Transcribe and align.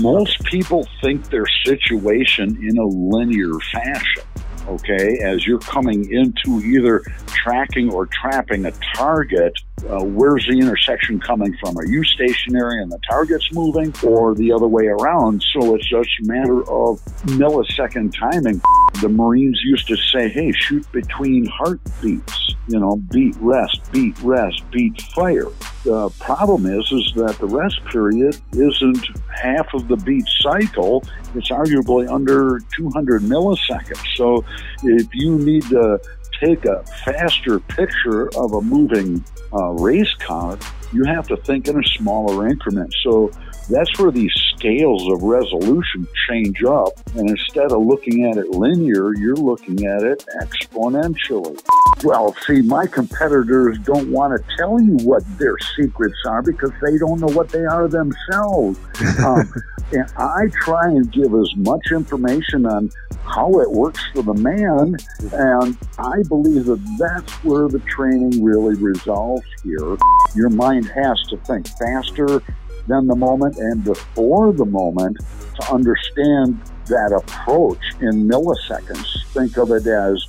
Most 0.00 0.42
people 0.44 0.86
think 1.02 1.28
their 1.30 1.46
situation 1.64 2.56
in 2.62 2.78
a 2.78 2.86
linear 2.86 3.58
fashion 3.72 4.24
okay, 4.68 5.18
as 5.22 5.46
you're 5.46 5.58
coming 5.60 6.12
into 6.12 6.60
either 6.60 7.00
tracking 7.26 7.90
or 7.90 8.06
trapping 8.06 8.66
a 8.66 8.72
target, 8.94 9.54
uh, 9.84 10.04
where's 10.04 10.46
the 10.46 10.58
intersection 10.58 11.20
coming 11.20 11.56
from? 11.58 11.76
Are 11.78 11.86
you 11.86 12.04
stationary 12.04 12.82
and 12.82 12.90
the 12.90 12.98
target's 13.08 13.48
moving, 13.52 13.94
or 14.02 14.34
the 14.34 14.52
other 14.52 14.66
way 14.66 14.86
around? 14.86 15.44
So 15.52 15.74
it's 15.74 15.88
just 15.88 16.10
a 16.22 16.26
matter 16.26 16.60
of 16.62 17.00
millisecond 17.26 18.14
timing. 18.18 18.60
The 19.00 19.08
Marines 19.08 19.60
used 19.64 19.86
to 19.88 19.96
say, 19.96 20.28
hey, 20.28 20.52
shoot 20.52 20.90
between 20.92 21.46
heartbeats, 21.46 22.54
you 22.68 22.80
know, 22.80 22.96
beat, 23.10 23.36
rest, 23.40 23.80
beat, 23.92 24.18
rest, 24.22 24.62
beat, 24.70 25.00
fire. 25.14 25.48
The 25.84 26.10
problem 26.18 26.66
is, 26.66 26.90
is 26.90 27.12
that 27.16 27.36
the 27.38 27.46
rest 27.46 27.82
period 27.86 28.36
isn't 28.52 29.06
half 29.34 29.72
of 29.74 29.88
the 29.88 29.96
beat 29.96 30.26
cycle. 30.40 31.04
It's 31.34 31.50
arguably 31.50 32.10
under 32.10 32.60
200 32.76 33.22
milliseconds. 33.22 34.16
So 34.16 34.44
if 34.82 35.06
you 35.14 35.38
need 35.38 35.62
to 35.64 36.00
take 36.40 36.64
a 36.64 36.84
faster 37.04 37.58
picture 37.58 38.28
of 38.36 38.52
a 38.52 38.60
moving 38.60 39.24
uh, 39.52 39.72
race 39.72 40.12
car, 40.14 40.58
you 40.92 41.04
have 41.04 41.28
to 41.28 41.36
think 41.36 41.68
in 41.68 41.78
a 41.78 41.84
smaller 41.84 42.48
increment. 42.48 42.94
So 43.02 43.30
that's 43.68 43.98
where 43.98 44.10
these 44.10 44.32
scales 44.56 45.06
of 45.12 45.22
resolution 45.22 46.06
change 46.28 46.62
up. 46.64 46.92
And 47.14 47.28
instead 47.28 47.72
of 47.72 47.82
looking 47.82 48.24
at 48.26 48.36
it 48.36 48.50
linear, 48.50 49.14
you're 49.14 49.36
looking 49.36 49.86
at 49.86 50.02
it 50.02 50.24
exponentially. 50.40 51.60
Well, 52.04 52.34
see, 52.46 52.62
my 52.62 52.86
competitors 52.86 53.78
don't 53.80 54.10
want 54.10 54.40
to 54.40 54.56
tell 54.56 54.80
you 54.80 54.96
what 55.04 55.22
their 55.38 55.56
secrets 55.76 56.16
are 56.26 56.42
because 56.42 56.70
they 56.82 56.96
don't 56.98 57.20
know 57.20 57.34
what 57.34 57.50
they 57.50 57.64
are 57.64 57.88
themselves. 57.88 58.78
Um, 59.18 59.52
and 59.92 60.06
I 60.16 60.46
try 60.52 60.86
and 60.88 61.10
give 61.10 61.34
as 61.34 61.50
much 61.56 61.92
information 61.92 62.66
on 62.66 62.90
how 63.24 63.60
it 63.60 63.70
works 63.70 64.04
for 64.12 64.22
the 64.22 64.34
man. 64.34 64.96
And 65.32 65.78
I 65.98 66.22
believe 66.28 66.66
that 66.66 66.96
that's 66.98 67.32
where 67.44 67.68
the 67.68 67.78
training 67.80 68.42
really 68.42 68.74
resolves 68.74 69.46
here. 69.62 69.96
Your 70.34 70.50
mind 70.50 70.86
has 70.88 71.20
to 71.28 71.36
think 71.38 71.68
faster 71.78 72.42
than 72.88 73.06
the 73.06 73.14
moment 73.14 73.56
and 73.56 73.84
before 73.84 74.52
the 74.52 74.64
moment 74.64 75.18
to 75.60 75.72
understand 75.72 76.60
that 76.86 77.12
approach 77.12 77.82
in 78.00 78.28
milliseconds. 78.28 79.24
Think 79.32 79.56
of 79.58 79.70
it 79.70 79.86
as 79.86 80.26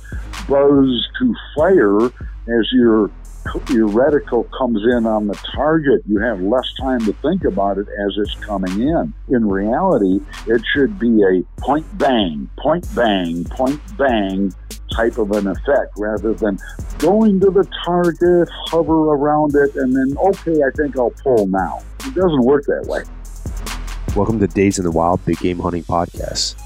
buzz 0.48 1.08
to 1.18 1.34
fire 1.56 2.06
as 2.06 2.72
your 2.72 3.10
your 3.70 3.88
reticle 3.88 4.48
comes 4.56 4.82
in 4.84 5.06
on 5.06 5.26
the 5.26 5.34
target, 5.34 6.02
you 6.06 6.18
have 6.20 6.40
less 6.42 6.72
time 6.78 7.00
to 7.06 7.12
think 7.14 7.44
about 7.44 7.78
it 7.78 7.86
as 7.88 8.14
it's 8.18 8.34
coming 8.36 8.80
in. 8.80 9.14
In 9.28 9.48
reality, 9.48 10.20
it 10.46 10.62
should 10.74 10.98
be 10.98 11.22
a 11.22 11.42
point 11.60 11.86
bang, 11.98 12.48
point 12.58 12.86
bang, 12.94 13.44
point 13.44 13.80
bang 13.96 14.52
type 14.92 15.18
of 15.18 15.30
an 15.32 15.46
effect 15.46 15.92
rather 15.96 16.34
than 16.34 16.58
going 17.00 17.40
to 17.40 17.50
the 17.50 17.66
target, 17.82 18.46
hover 18.66 19.14
around 19.14 19.54
it, 19.54 19.74
and 19.76 19.96
then, 19.96 20.14
okay, 20.18 20.62
I 20.62 20.70
think 20.76 20.98
I'll 20.98 21.10
pull 21.22 21.46
now. 21.46 21.82
It 22.00 22.14
doesn't 22.14 22.42
work 22.44 22.66
that 22.66 22.84
way. 22.86 23.02
Welcome 24.14 24.38
to 24.38 24.46
Days 24.46 24.78
in 24.78 24.84
the 24.84 24.90
Wild 24.90 25.24
Big 25.24 25.38
Game 25.38 25.58
Hunting 25.58 25.82
Podcast. 25.82 26.56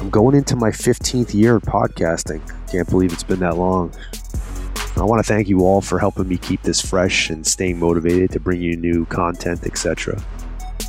I'm 0.00 0.08
going 0.08 0.34
into 0.34 0.56
my 0.56 0.70
15th 0.70 1.34
year 1.34 1.56
of 1.56 1.62
podcasting. 1.62 2.40
Can't 2.72 2.88
believe 2.88 3.12
it's 3.12 3.22
been 3.22 3.40
that 3.40 3.58
long. 3.58 3.94
I 4.96 5.02
want 5.02 5.22
to 5.22 5.28
thank 5.28 5.46
you 5.46 5.60
all 5.60 5.82
for 5.82 5.98
helping 5.98 6.26
me 6.26 6.38
keep 6.38 6.62
this 6.62 6.80
fresh 6.80 7.28
and 7.28 7.46
staying 7.46 7.78
motivated 7.78 8.30
to 8.30 8.40
bring 8.40 8.62
you 8.62 8.78
new 8.78 9.04
content, 9.04 9.64
etc. 9.66 10.18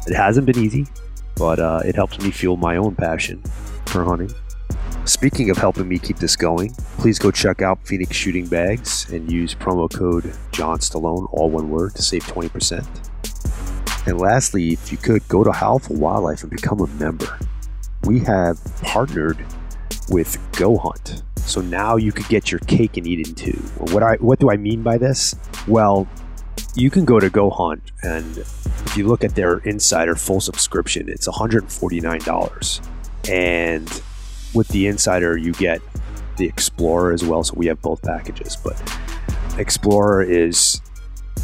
It 0.08 0.16
hasn't 0.16 0.46
been 0.46 0.60
easy, 0.60 0.88
but 1.36 1.60
uh, 1.60 1.82
it 1.84 1.96
helps 1.96 2.22
me 2.22 2.32
fuel 2.32 2.56
my 2.56 2.78
own 2.78 2.95
passion 2.95 3.44
for 3.86 4.06
hunting. 4.06 4.32
Speaking 5.08 5.50
of 5.50 5.58
helping 5.58 5.88
me 5.88 6.00
keep 6.00 6.18
this 6.18 6.36
going, 6.36 6.73
please 6.98 7.18
go 7.18 7.32
check 7.32 7.62
out 7.62 7.80
Phoenix 7.88 8.14
Shooting 8.14 8.45
Bags 8.45 9.10
and 9.10 9.32
use 9.32 9.56
promo 9.56 9.90
code 9.90 10.36
John 10.52 10.80
Stallone, 10.80 11.28
all 11.32 11.50
one 11.50 11.70
word, 11.70 11.95
to 11.95 12.02
save 12.02 12.26
20%. 12.26 12.86
And 14.06 14.20
lastly, 14.20 14.73
if 14.73 14.92
you 14.92 14.98
could, 14.98 15.26
go 15.30 15.46
to 15.46 15.52
Howl 15.54 15.80
for 15.80 15.94
Wildlife 15.94 16.42
and 16.42 16.52
become 16.52 16.82
a 16.82 16.88
member. 16.88 17.40
We 18.04 18.20
have 18.20 18.60
partnered 18.82 19.38
with 20.10 20.38
Go 20.52 20.78
Hunt 20.78 21.23
so 21.38 21.62
now 21.62 21.96
you 21.96 22.12
could 22.12 22.28
get 22.28 22.52
your 22.52 22.60
cake 22.60 22.98
and 22.98 23.08
eat 23.08 23.26
it 23.26 23.38
too. 23.38 23.58
What 23.94 24.04
I 24.04 24.16
what 24.16 24.40
do 24.40 24.52
I 24.52 24.58
mean 24.58 24.84
by 24.84 24.98
this? 24.98 25.36
Well, 25.70 26.06
you 26.76 26.90
can 26.90 27.06
go 27.06 27.22
to 27.22 27.30
Go 27.30 27.50
Hunt 27.50 27.94
and 28.04 28.38
if 28.38 28.98
you 28.98 29.08
look 29.08 29.23
at 29.23 29.36
their 29.36 29.60
insider 29.60 30.16
full 30.16 30.42
subscription, 30.42 31.08
it's 31.08 31.28
$149. 31.28 32.88
And 33.30 34.02
with 34.54 34.68
the 34.70 34.88
insider 34.88 35.38
you 35.38 35.54
get 35.54 35.82
the 36.38 36.46
Explorer 36.46 37.14
as 37.14 37.26
well, 37.26 37.44
so 37.44 37.54
we 37.56 37.66
have 37.68 37.82
both 37.82 38.02
packages, 38.04 38.56
but 38.56 38.82
Explorer 39.58 40.24
is 40.24 40.82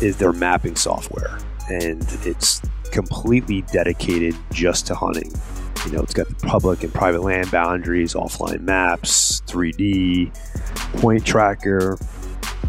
is 0.02 0.18
their 0.18 0.34
mapping 0.34 0.76
software 0.76 1.38
and 1.70 2.06
it's 2.24 2.62
completely 2.92 3.62
dedicated 3.74 4.36
just 4.52 4.88
to 4.88 4.96
hunting. 4.96 5.32
You 5.86 5.92
know, 5.94 6.02
it's 6.02 6.14
got 6.14 6.28
the 6.30 6.36
public 6.48 6.84
and 6.84 6.94
private 6.94 7.24
land 7.24 7.52
boundaries, 7.52 8.14
offline 8.14 8.62
maps, 8.62 9.42
3D, 9.48 10.34
point 11.00 11.26
tracker, 11.26 11.98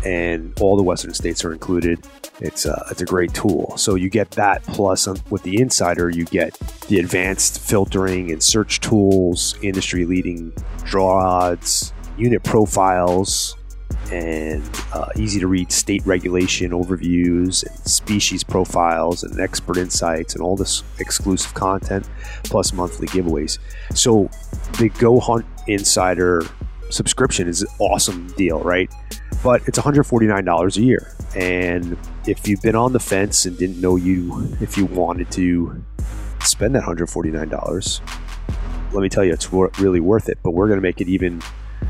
and 0.04 0.59
all 0.60 0.76
the 0.76 0.82
Western 0.82 1.15
states 1.15 1.44
are 1.44 1.53
included. 1.53 2.06
It's 2.41 2.66
a, 2.66 2.84
it's 2.91 3.00
a 3.00 3.04
great 3.04 3.32
tool. 3.32 3.76
So 3.76 3.94
you 3.94 4.10
get 4.10 4.31
that 4.32 4.62
plus 4.65 5.06
with 5.31 5.42
the 5.42 5.60
Insider, 5.60 6.10
you 6.10 6.25
get 6.25 6.54
the 6.88 6.98
advanced 6.98 7.60
filtering 7.60 8.31
and 8.31 8.42
search 8.42 8.81
tools, 8.81 9.56
industry 9.62 10.04
leading 10.04 10.53
draw 10.84 11.25
odds, 11.25 11.92
unit 12.19 12.42
profiles, 12.42 13.56
and 14.10 14.62
uh, 14.92 15.09
easy 15.16 15.41
to 15.41 15.47
read 15.47 15.72
state 15.72 16.04
regulation 16.04 16.72
overviews 16.72 17.65
and 17.65 17.78
species 17.88 18.44
profiles 18.44 19.22
and 19.22 19.41
expert 19.41 19.76
insights 19.76 20.34
and 20.34 20.42
all 20.42 20.56
this 20.56 20.82
exclusive 20.98 21.54
content 21.54 22.09
plus 22.44 22.72
monthly 22.72 23.06
giveaways. 23.09 23.59
So 23.94 24.28
the 24.78 24.91
Go 24.98 25.21
Hunt 25.21 25.47
Insider 25.66 26.42
subscription 26.91 27.48
is 27.48 27.62
an 27.62 27.69
awesome 27.78 28.26
deal, 28.36 28.60
right? 28.60 28.92
But 29.44 29.69
it's 29.69 29.78
$149 29.78 30.77
a 30.77 30.82
year. 30.82 31.15
And 31.37 31.99
if 32.27 32.49
you've 32.49 32.62
been 32.62 32.75
on 32.75 32.94
the 32.94 32.99
fence 32.99 33.44
and 33.44 33.59
didn't 33.59 33.78
know 33.78 33.97
you 33.97 34.56
if 34.62 34.78
you 34.78 34.87
wanted 34.87 35.31
to 35.32 35.84
spend 36.41 36.75
that 36.75 36.82
$149, 36.84 38.00
let 38.94 39.03
me 39.03 39.09
tell 39.10 39.22
you, 39.22 39.33
it's 39.34 39.53
really 39.53 40.00
worth 40.00 40.31
it. 40.31 40.38
But 40.43 40.53
we're 40.53 40.69
going 40.69 40.78
to 40.78 40.83
make 40.83 41.03
it 41.03 41.09
even 41.09 41.43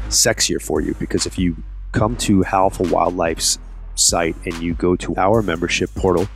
sexier 0.08 0.60
for 0.60 0.80
you 0.80 0.94
because 0.98 1.26
if 1.26 1.38
you 1.38 1.56
come 1.92 2.16
to 2.16 2.42
Howl 2.42 2.70
for 2.70 2.84
Wildlife's 2.84 3.60
site 3.94 4.34
and 4.44 4.54
you 4.60 4.74
go 4.74 4.96
to 4.96 5.14
our 5.16 5.40
membership 5.40 5.94
portal 5.94 6.26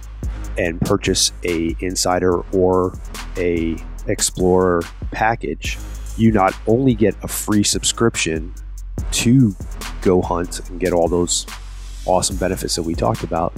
and 0.56 0.80
purchase 0.80 1.32
a 1.44 1.74
insider 1.80 2.42
or 2.54 2.96
a 3.36 3.76
explorer 4.06 4.82
package, 5.10 5.78
you 6.16 6.30
not 6.30 6.54
only 6.68 6.94
get 6.94 7.16
a 7.24 7.28
free 7.28 7.64
subscription 7.64 8.54
to 9.12 9.54
go 10.02 10.22
hunt 10.22 10.68
and 10.68 10.80
get 10.80 10.92
all 10.92 11.08
those 11.08 11.46
awesome 12.06 12.36
benefits 12.36 12.74
that 12.76 12.82
we 12.82 12.94
talked 12.94 13.22
about, 13.22 13.52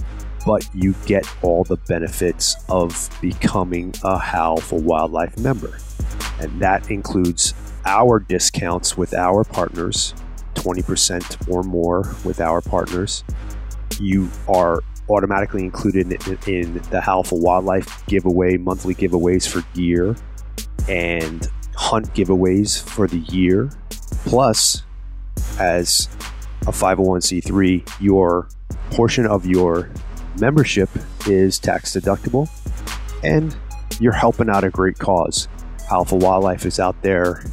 but 0.46 0.68
you 0.74 0.94
get 1.06 1.26
all 1.42 1.64
the 1.64 1.76
benefits 1.76 2.56
of 2.68 3.10
becoming 3.20 3.94
a 4.04 4.18
Howl 4.18 4.58
for 4.58 4.78
Wildlife 4.78 5.38
member. 5.38 5.78
And 6.40 6.60
that 6.60 6.90
includes 6.90 7.54
our 7.84 8.18
discounts 8.18 8.96
with 8.96 9.14
our 9.14 9.44
partners 9.44 10.14
20% 10.54 11.48
or 11.48 11.62
more 11.62 12.14
with 12.24 12.40
our 12.40 12.60
partners. 12.60 13.24
You 13.98 14.30
are 14.48 14.82
automatically 15.08 15.64
included 15.64 16.12
in, 16.46 16.74
the 16.90 17.00
Howl 17.00 17.24
for 17.24 17.38
Wildlife 17.38 18.06
giveaway, 18.06 18.56
monthly 18.56 18.94
giveaways 18.94 19.48
for 19.48 19.62
gear, 19.74 20.16
and 20.88 21.50
hunt 21.74 22.12
giveaways 22.14 22.82
for 22.82 23.06
the 23.06 23.18
year. 23.18 23.70
Plus, 24.24 24.82
as 25.58 26.08
a 26.62 26.72
501c3, 26.72 28.00
your 28.00 28.48
portion 28.90 29.26
of 29.26 29.46
your 29.46 29.90
membership 30.38 30.88
is 31.26 31.58
tax 31.58 31.94
deductible 31.94 32.48
and 33.22 33.56
you're 33.98 34.12
helping 34.12 34.48
out 34.48 34.64
a 34.64 34.70
great 34.70 34.98
cause. 34.98 35.48
Howl 35.88 36.04
for 36.04 36.18
Wildlife 36.18 36.66
is 36.66 36.80
out 36.80 37.00
there 37.02 37.44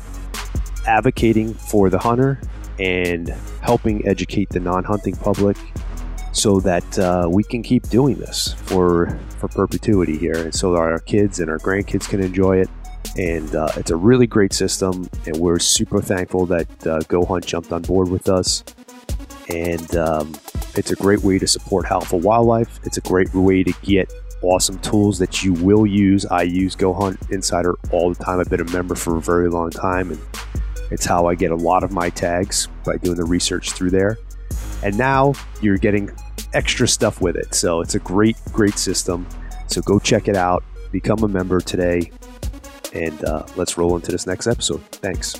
advocating 0.86 1.54
for 1.54 1.90
the 1.90 2.00
hunter 2.00 2.40
and 2.80 3.30
helping 3.62 4.08
educate 4.08 4.50
the 4.50 4.60
non-hunting 4.60 5.16
public 5.18 5.58
so 6.32 6.60
that 6.60 7.00
uh, 7.00 7.28
we 7.30 7.44
can 7.44 7.64
keep 7.64 7.90
doing 7.90 8.16
this 8.16 8.54
for 8.66 9.20
for 9.40 9.48
perpetuity 9.48 10.18
here, 10.18 10.38
and 10.38 10.54
so 10.54 10.76
our 10.76 11.00
kids 11.00 11.40
and 11.40 11.50
our 11.50 11.58
grandkids 11.58 12.08
can 12.08 12.22
enjoy 12.22 12.58
it. 12.58 12.70
And 13.16 13.56
uh, 13.56 13.70
it's 13.76 13.92
a 13.92 13.96
really 13.96 14.28
great 14.28 14.54
system, 14.54 15.10
and 15.26 15.38
we're 15.38 15.60
super 15.60 16.02
thankful 16.02 16.46
that 16.48 16.88
uh, 16.88 17.00
Go 17.08 17.26
Hunt 17.26 17.46
jumped 17.46 17.72
on 17.72 17.82
board 17.82 18.10
with 18.10 18.30
us. 18.30 18.64
And 19.50 19.96
um, 19.96 20.36
it's 20.76 20.92
a 20.92 20.96
great 20.96 21.24
way 21.24 21.40
to 21.40 21.48
support 21.48 21.86
Howl 21.86 22.06
Wildlife. 22.12 22.80
It's 22.84 22.98
a 22.98 23.02
great 23.02 23.34
way 23.34 23.64
to 23.64 23.74
get 23.82 24.12
awesome 24.42 24.78
tools 24.80 25.18
that 25.20 25.44
you 25.44 25.54
will 25.54 25.86
use. 25.86 26.26
I 26.26 26.44
use 26.44 26.76
Go 26.76 26.94
Hunt 26.94 27.20
Insider 27.32 27.76
all 27.92 28.14
the 28.14 28.24
time. 28.24 28.40
I've 28.40 28.50
been 28.50 28.62
a 28.62 28.72
member 28.72 28.96
for 28.96 29.18
a 29.18 29.22
very 29.22 29.50
long 29.50 29.72
time, 29.72 30.12
and 30.12 30.22
it's 30.92 31.06
how 31.06 31.26
I 31.26 31.36
get 31.36 31.52
a 31.52 31.56
lot 31.56 31.84
of 31.84 31.92
my 31.92 32.10
tags 32.10 32.68
by 32.86 32.98
doing 32.98 33.18
the 33.18 33.24
research 33.26 33.72
through 33.72 33.92
there. 33.92 34.18
And 34.84 34.98
now 34.98 35.34
you're 35.62 35.78
getting 35.78 36.12
extra 36.54 36.88
stuff 36.88 37.20
with 37.22 37.36
it. 37.36 37.54
So 37.56 37.82
it's 37.82 37.96
a 37.96 38.00
great, 38.00 38.38
great 38.52 38.78
system. 38.78 39.28
So 39.68 39.82
go 39.82 40.00
check 40.00 40.28
it 40.28 40.36
out. 40.36 40.64
Become 40.92 41.24
a 41.24 41.28
member 41.28 41.60
today. 41.60 42.12
And 42.98 43.24
uh, 43.24 43.46
let's 43.56 43.78
roll 43.78 43.96
into 43.96 44.12
this 44.12 44.26
next 44.26 44.48
episode. 44.48 44.82
Thanks. 44.92 45.40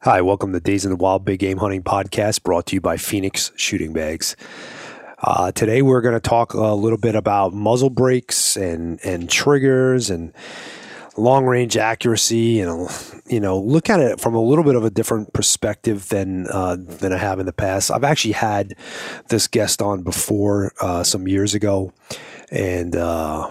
Hi, 0.00 0.20
welcome 0.20 0.52
to 0.52 0.60
Days 0.60 0.84
in 0.84 0.90
the 0.90 0.96
Wild 0.96 1.24
Big 1.24 1.38
Game 1.38 1.58
Hunting 1.58 1.82
Podcast 1.82 2.42
brought 2.42 2.66
to 2.66 2.76
you 2.76 2.80
by 2.80 2.96
Phoenix 2.96 3.52
Shooting 3.56 3.92
Bags. 3.92 4.36
Uh, 5.18 5.50
today 5.52 5.82
we're 5.82 6.00
going 6.00 6.14
to 6.14 6.20
talk 6.20 6.54
a 6.54 6.74
little 6.74 6.98
bit 6.98 7.14
about 7.14 7.52
muzzle 7.52 7.90
brakes 7.90 8.56
and, 8.56 9.00
and 9.04 9.30
triggers 9.30 10.10
and 10.10 10.32
long 11.16 11.46
range 11.46 11.76
accuracy 11.76 12.60
and 12.60 12.90
you 13.26 13.40
know 13.40 13.58
look 13.58 13.88
at 13.88 14.00
it 14.00 14.20
from 14.20 14.34
a 14.34 14.42
little 14.42 14.62
bit 14.62 14.74
of 14.74 14.84
a 14.84 14.90
different 14.90 15.32
perspective 15.32 16.08
than 16.10 16.46
uh, 16.48 16.76
than 16.78 17.12
I 17.12 17.16
have 17.16 17.40
in 17.40 17.46
the 17.46 17.52
past. 17.52 17.90
I've 17.90 18.04
actually 18.04 18.32
had 18.32 18.74
this 19.28 19.48
guest 19.48 19.80
on 19.80 20.02
before 20.02 20.72
uh, 20.80 21.02
some 21.02 21.26
years 21.26 21.54
ago, 21.54 21.92
and 22.50 22.96
uh, 22.96 23.50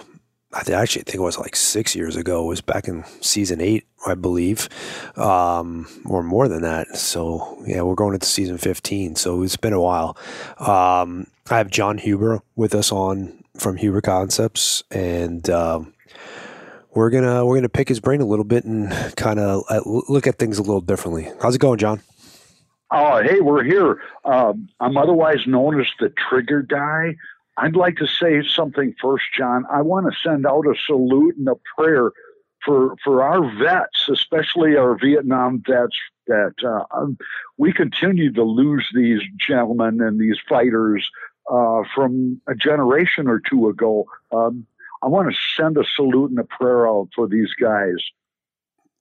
I 0.52 0.72
actually 0.72 1.02
think 1.02 1.16
it 1.16 1.20
was 1.20 1.38
like 1.38 1.56
six 1.56 1.94
years 1.94 2.16
ago. 2.16 2.44
It 2.44 2.48
was 2.48 2.60
back 2.60 2.88
in 2.88 3.04
season 3.20 3.60
eight, 3.60 3.86
I 4.06 4.14
believe, 4.14 4.68
um, 5.16 5.86
or 6.06 6.22
more 6.22 6.48
than 6.48 6.62
that. 6.62 6.96
So 6.96 7.62
yeah, 7.66 7.82
we're 7.82 7.94
going 7.94 8.14
into 8.14 8.26
season 8.26 8.58
fifteen. 8.58 9.16
So 9.16 9.42
it's 9.42 9.56
been 9.56 9.72
a 9.72 9.80
while. 9.80 10.16
Um, 10.58 11.26
I 11.50 11.58
have 11.58 11.70
John 11.70 11.98
Huber 11.98 12.40
with 12.54 12.74
us 12.74 12.90
on 12.90 13.44
from 13.58 13.76
Huber 13.76 14.00
Concepts, 14.00 14.82
and 14.90 15.48
um, 15.50 15.94
we're 16.94 17.10
gonna 17.10 17.44
we're 17.44 17.56
gonna 17.56 17.68
pick 17.68 17.88
his 17.88 18.00
brain 18.00 18.20
a 18.20 18.26
little 18.26 18.44
bit 18.44 18.64
and 18.64 18.90
kind 19.16 19.38
of 19.38 19.62
uh, 19.68 19.80
look 19.84 20.26
at 20.26 20.38
things 20.38 20.58
a 20.58 20.62
little 20.62 20.80
differently. 20.80 21.28
How's 21.42 21.54
it 21.54 21.60
going, 21.60 21.78
John? 21.78 22.00
Oh, 22.92 23.20
hey, 23.22 23.40
we're 23.40 23.64
here. 23.64 24.00
Um, 24.24 24.68
I'm 24.80 24.96
otherwise 24.96 25.40
known 25.46 25.80
as 25.80 25.88
the 25.98 26.12
Trigger 26.28 26.62
Guy. 26.62 27.16
I'd 27.58 27.76
like 27.76 27.96
to 27.96 28.06
say 28.06 28.42
something 28.46 28.94
first, 29.00 29.24
John. 29.36 29.64
I 29.72 29.82
want 29.82 30.06
to 30.06 30.18
send 30.22 30.46
out 30.46 30.66
a 30.66 30.74
salute 30.86 31.36
and 31.36 31.48
a 31.48 31.56
prayer 31.76 32.12
for 32.64 32.96
for 33.02 33.22
our 33.22 33.40
vets, 33.58 34.08
especially 34.10 34.76
our 34.76 34.98
Vietnam 34.98 35.62
vets. 35.66 35.96
That 36.26 36.54
uh, 36.64 36.84
um, 36.96 37.16
we 37.56 37.72
continue 37.72 38.32
to 38.32 38.42
lose 38.42 38.86
these 38.94 39.20
gentlemen 39.38 40.00
and 40.00 40.20
these 40.20 40.38
fighters 40.48 41.08
uh, 41.50 41.82
from 41.94 42.40
a 42.48 42.54
generation 42.54 43.28
or 43.28 43.40
two 43.40 43.68
ago. 43.68 44.06
Um, 44.32 44.66
I 45.02 45.06
want 45.06 45.30
to 45.30 45.38
send 45.56 45.78
a 45.78 45.84
salute 45.94 46.30
and 46.30 46.38
a 46.40 46.44
prayer 46.44 46.88
out 46.88 47.10
for 47.14 47.28
these 47.28 47.52
guys 47.60 47.96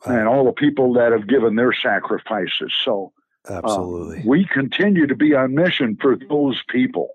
and 0.05 0.27
all 0.27 0.45
the 0.45 0.51
people 0.51 0.93
that 0.93 1.11
have 1.11 1.27
given 1.27 1.55
their 1.55 1.73
sacrifices. 1.73 2.71
So, 2.83 3.11
absolutely, 3.49 4.21
we 4.25 4.45
continue 4.45 5.07
to 5.07 5.15
be 5.15 5.33
on 5.33 5.55
mission 5.55 5.97
for 5.99 6.15
those 6.15 6.61
people. 6.69 7.14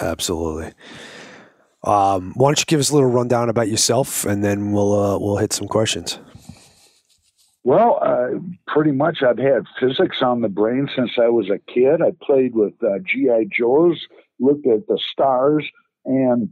Absolutely. 0.00 0.72
Um, 1.84 2.32
why 2.34 2.48
don't 2.48 2.58
you 2.58 2.64
give 2.66 2.80
us 2.80 2.90
a 2.90 2.94
little 2.94 3.10
rundown 3.10 3.48
about 3.48 3.68
yourself, 3.68 4.24
and 4.24 4.42
then 4.42 4.72
we'll 4.72 4.92
uh, 4.92 5.18
we'll 5.18 5.36
hit 5.36 5.52
some 5.52 5.68
questions. 5.68 6.18
Well, 7.62 7.98
uh, 8.00 8.38
pretty 8.66 8.92
much, 8.92 9.22
I've 9.22 9.38
had 9.38 9.64
physics 9.80 10.22
on 10.22 10.40
the 10.40 10.48
brain 10.48 10.88
since 10.94 11.12
I 11.18 11.28
was 11.28 11.50
a 11.50 11.58
kid. 11.72 12.00
I 12.00 12.12
played 12.22 12.54
with 12.54 12.74
uh, 12.82 12.98
GI 13.04 13.48
Joes, 13.56 14.06
looked 14.38 14.66
at 14.66 14.86
the 14.86 14.98
stars, 15.12 15.64
and 16.04 16.48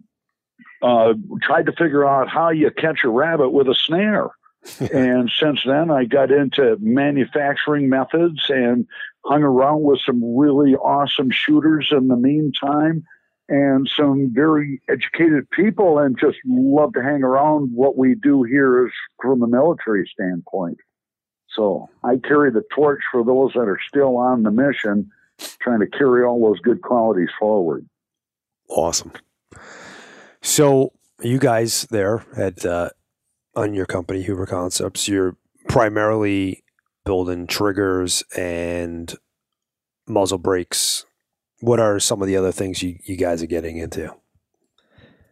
uh, 0.83 1.15
tried 1.43 1.67
to 1.67 1.73
figure 1.73 2.05
out 2.05 2.29
how 2.29 2.51
you 2.51 2.71
catch 2.71 3.05
a 3.05 3.09
rabbit 3.09 3.51
with 3.51 3.69
a 3.69 3.75
snare. 3.75 4.31
and 4.93 5.31
since 5.39 5.61
then, 5.65 5.91
I 5.91 6.05
got 6.05 6.31
into 6.31 6.77
manufacturing 6.81 7.89
methods 7.89 8.47
and 8.49 8.87
hung 9.25 9.43
around 9.43 9.83
with 9.83 10.01
some 10.05 10.37
really 10.37 10.75
awesome 10.75 11.31
shooters 11.31 11.89
in 11.91 12.09
the 12.09 12.17
meantime 12.17 13.05
and 13.49 13.89
some 13.95 14.33
very 14.33 14.81
educated 14.89 15.49
people 15.51 15.99
and 15.99 16.19
just 16.19 16.39
love 16.47 16.93
to 16.95 17.03
hang 17.03 17.23
around 17.23 17.71
what 17.75 17.97
we 17.97 18.15
do 18.15 18.43
here 18.43 18.87
is 18.87 18.93
from 19.21 19.43
a 19.43 19.47
military 19.47 20.09
standpoint. 20.13 20.79
So 21.49 21.89
I 22.03 22.17
carry 22.17 22.51
the 22.51 22.65
torch 22.75 23.01
for 23.13 23.25
those 23.25 23.53
that 23.53 23.69
are 23.69 23.79
still 23.87 24.17
on 24.17 24.43
the 24.43 24.51
mission, 24.51 25.11
trying 25.61 25.81
to 25.81 25.87
carry 25.87 26.25
all 26.25 26.41
those 26.41 26.61
good 26.61 26.83
qualities 26.83 27.29
forward. 27.39 27.87
Awesome. 28.69 29.13
So 30.43 30.93
you 31.23 31.39
guys 31.39 31.87
there 31.91 32.25
at 32.37 32.65
uh, 32.65 32.91
on 33.55 33.75
your 33.75 33.87
company 33.87 34.23
Huber 34.23 34.47
Concepts, 34.47 35.07
you're 35.07 35.37
primarily 35.69 36.65
building 37.05 37.47
triggers 37.47 38.25
and 38.37 39.15
muzzle 40.07 40.39
brakes 40.39 41.05
what 41.65 41.81
are 41.81 41.99
some 41.99 42.21
of 42.21 42.29
the 42.29 42.37
other 42.37 42.53
things 42.53 42.83
you, 42.83 42.99
you 43.05 43.17
guys 43.17 43.43
are 43.43 43.47
getting 43.47 43.79
into? 43.79 44.15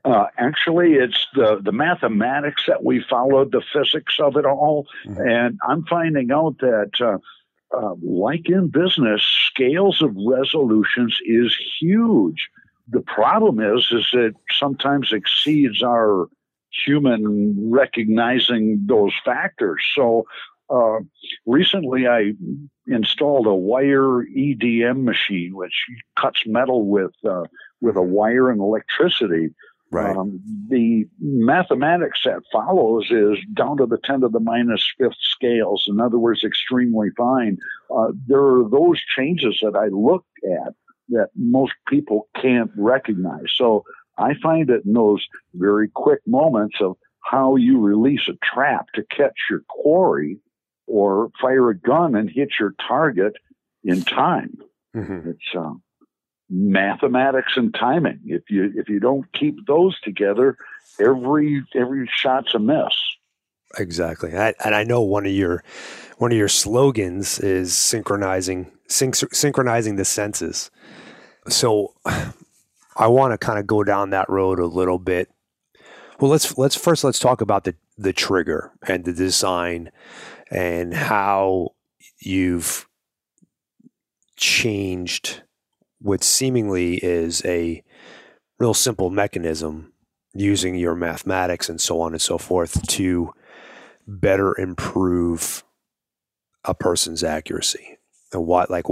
Uh, 0.04 0.26
actually, 0.38 0.94
it's 0.94 1.26
the, 1.34 1.60
the 1.62 1.72
mathematics 1.72 2.64
that 2.66 2.82
we 2.82 3.04
followed, 3.08 3.52
the 3.52 3.62
physics 3.72 4.16
of 4.18 4.36
it 4.36 4.46
all. 4.46 4.86
Mm-hmm. 5.06 5.20
And 5.20 5.58
I'm 5.68 5.84
finding 5.84 6.32
out 6.32 6.56
that, 6.58 6.90
uh, 7.00 7.18
uh, 7.76 7.94
like 8.02 8.48
in 8.48 8.68
business, 8.68 9.22
scales 9.46 10.02
of 10.02 10.16
resolutions 10.26 11.18
is 11.24 11.56
huge. 11.80 12.48
The 12.88 13.02
problem 13.02 13.60
is, 13.60 13.86
is 13.92 14.08
it 14.12 14.34
sometimes 14.50 15.12
exceeds 15.12 15.82
our 15.82 16.28
human 16.84 17.70
recognizing 17.70 18.84
those 18.86 19.12
factors. 19.24 19.84
So 19.94 20.24
uh, 20.70 21.00
recently, 21.46 22.06
I 22.06 22.32
installed 22.86 23.46
a 23.46 23.54
wire 23.54 24.24
EDM 24.24 25.04
machine, 25.04 25.54
which 25.54 25.74
cuts 26.18 26.42
metal 26.46 26.86
with 26.86 27.12
uh, 27.28 27.44
with 27.80 27.96
a 27.96 28.02
wire 28.02 28.50
and 28.50 28.60
electricity. 28.60 29.50
Right. 29.90 30.16
Um, 30.16 30.40
the 30.70 31.06
mathematics 31.20 32.20
that 32.24 32.42
follows 32.50 33.10
is 33.10 33.36
down 33.52 33.76
to 33.76 33.84
the 33.84 33.98
10 34.02 34.22
to 34.22 34.28
the 34.28 34.40
minus 34.40 34.90
fifth 34.96 35.18
scales. 35.20 35.84
In 35.86 36.00
other 36.00 36.18
words, 36.18 36.44
extremely 36.44 37.08
fine. 37.14 37.58
Uh, 37.94 38.12
there 38.26 38.40
are 38.40 38.68
those 38.70 38.98
changes 39.14 39.58
that 39.60 39.76
I 39.76 39.88
look 39.88 40.24
at 40.44 40.72
that 41.10 41.28
most 41.36 41.74
people 41.88 42.28
can't 42.40 42.70
recognize. 42.74 43.52
So 43.54 43.84
I 44.16 44.32
find 44.42 44.70
it 44.70 44.86
in 44.86 44.94
those 44.94 45.26
very 45.52 45.88
quick 45.88 46.20
moments 46.26 46.76
of 46.80 46.96
how 47.20 47.56
you 47.56 47.78
release 47.78 48.28
a 48.28 48.54
trap 48.54 48.86
to 48.94 49.02
catch 49.10 49.34
your 49.50 49.60
quarry 49.68 50.38
or 50.92 51.30
fire 51.40 51.70
a 51.70 51.74
gun 51.74 52.14
and 52.14 52.28
hit 52.28 52.50
your 52.60 52.74
target 52.86 53.32
in 53.82 54.02
time. 54.02 54.58
Mm-hmm. 54.94 55.30
It's 55.30 55.56
uh, 55.58 55.72
mathematics 56.50 57.54
and 57.56 57.74
timing. 57.74 58.20
If 58.26 58.50
you 58.50 58.70
if 58.76 58.90
you 58.90 59.00
don't 59.00 59.24
keep 59.32 59.66
those 59.66 59.98
together, 60.00 60.58
every 61.00 61.64
every 61.74 62.08
shot's 62.12 62.54
a 62.54 62.58
miss. 62.58 62.92
Exactly, 63.78 64.36
I, 64.36 64.52
and 64.62 64.74
I 64.74 64.84
know 64.84 65.00
one 65.00 65.24
of 65.24 65.32
your 65.32 65.64
one 66.18 66.30
of 66.30 66.36
your 66.36 66.48
slogans 66.48 67.38
is 67.40 67.74
synchronizing 67.74 68.70
syn- 68.86 69.14
synchronizing 69.14 69.96
the 69.96 70.04
senses. 70.04 70.70
So, 71.48 71.94
I 72.96 73.06
want 73.06 73.32
to 73.32 73.38
kind 73.38 73.58
of 73.58 73.66
go 73.66 73.82
down 73.82 74.10
that 74.10 74.28
road 74.28 74.58
a 74.58 74.66
little 74.66 74.98
bit. 74.98 75.30
Well, 76.20 76.30
let's 76.30 76.58
let's 76.58 76.76
first 76.76 77.02
let's 77.02 77.18
talk 77.18 77.40
about 77.40 77.64
the 77.64 77.74
the 78.02 78.12
trigger 78.12 78.72
and 78.86 79.04
the 79.04 79.12
design 79.12 79.90
and 80.50 80.94
how 80.94 81.70
you've 82.20 82.86
changed 84.36 85.42
what 86.00 86.24
seemingly 86.24 86.96
is 86.96 87.44
a 87.44 87.82
real 88.58 88.74
simple 88.74 89.10
mechanism 89.10 89.92
using 90.34 90.74
your 90.74 90.94
mathematics 90.94 91.68
and 91.68 91.80
so 91.80 92.00
on 92.00 92.12
and 92.12 92.22
so 92.22 92.38
forth 92.38 92.86
to 92.88 93.32
better 94.06 94.58
improve 94.58 95.62
a 96.64 96.74
person's 96.74 97.22
accuracy 97.22 97.98
and 98.32 98.46
why 98.46 98.66
like 98.68 98.84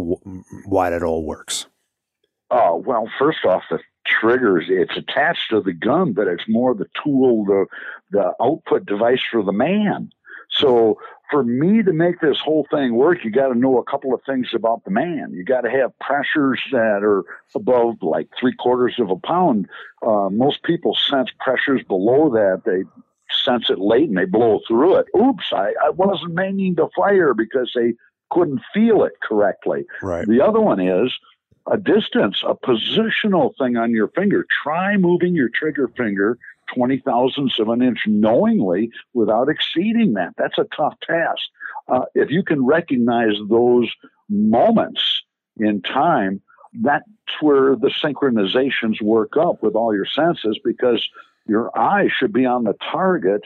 why 0.66 0.90
that 0.90 1.02
all 1.02 1.24
works? 1.24 1.66
Oh 2.50 2.76
well 2.86 3.08
first 3.18 3.44
off 3.44 3.62
the 3.70 3.78
triggers 4.06 4.66
it's 4.68 4.96
attached 4.96 5.50
to 5.50 5.60
the 5.60 5.72
gun 5.72 6.12
but 6.12 6.26
it's 6.26 6.48
more 6.48 6.74
the 6.74 6.88
tool 7.02 7.44
the 7.44 7.66
the 8.10 8.32
output 8.40 8.86
device 8.86 9.22
for 9.30 9.42
the 9.42 9.52
man 9.52 10.10
so 10.50 10.98
for 11.30 11.44
me 11.44 11.82
to 11.82 11.92
make 11.92 12.20
this 12.20 12.40
whole 12.40 12.66
thing 12.70 12.94
work, 12.94 13.24
you 13.24 13.30
got 13.30 13.48
to 13.48 13.58
know 13.58 13.78
a 13.78 13.84
couple 13.84 14.12
of 14.12 14.20
things 14.26 14.48
about 14.52 14.84
the 14.84 14.90
man. 14.90 15.32
You 15.32 15.44
got 15.44 15.60
to 15.60 15.70
have 15.70 15.96
pressures 16.00 16.60
that 16.72 17.02
are 17.04 17.24
above 17.54 18.02
like 18.02 18.28
three 18.38 18.54
quarters 18.54 18.96
of 18.98 19.10
a 19.10 19.16
pound. 19.16 19.68
Uh, 20.04 20.28
most 20.28 20.64
people 20.64 20.94
sense 20.94 21.30
pressures 21.38 21.82
below 21.86 22.30
that. 22.30 22.62
They 22.66 22.82
sense 23.44 23.70
it 23.70 23.78
late 23.78 24.08
and 24.08 24.18
they 24.18 24.24
blow 24.24 24.60
through 24.66 24.96
it. 24.96 25.06
Oops, 25.16 25.52
I, 25.52 25.72
I 25.84 25.90
wasn't 25.90 26.34
meaning 26.34 26.74
to 26.76 26.88
fire 26.96 27.32
because 27.32 27.70
they 27.74 27.94
couldn't 28.30 28.60
feel 28.74 29.04
it 29.04 29.12
correctly. 29.22 29.86
Right. 30.02 30.26
The 30.26 30.40
other 30.40 30.60
one 30.60 30.80
is 30.80 31.12
a 31.70 31.76
distance, 31.76 32.42
a 32.46 32.54
positional 32.54 33.52
thing 33.58 33.76
on 33.76 33.92
your 33.92 34.08
finger. 34.08 34.46
Try 34.62 34.96
moving 34.96 35.34
your 35.34 35.48
trigger 35.48 35.88
finger 35.96 36.38
20 36.74 36.98
thousandths 36.98 37.58
of 37.58 37.68
an 37.68 37.82
inch 37.82 38.00
knowingly 38.06 38.90
without 39.12 39.48
exceeding 39.48 40.14
that. 40.14 40.34
That's 40.36 40.58
a 40.58 40.66
tough 40.76 40.94
task. 41.00 41.42
Uh, 41.88 42.04
if 42.14 42.30
you 42.30 42.42
can 42.42 42.64
recognize 42.64 43.34
those 43.48 43.90
moments 44.28 45.22
in 45.56 45.82
time, 45.82 46.40
that's 46.82 47.04
where 47.40 47.74
the 47.74 47.88
synchronizations 47.88 49.02
work 49.02 49.36
up 49.36 49.62
with 49.62 49.74
all 49.74 49.94
your 49.94 50.06
senses 50.06 50.58
because 50.64 51.08
your 51.46 51.76
eye 51.76 52.08
should 52.08 52.32
be 52.32 52.46
on 52.46 52.64
the 52.64 52.74
target 52.92 53.42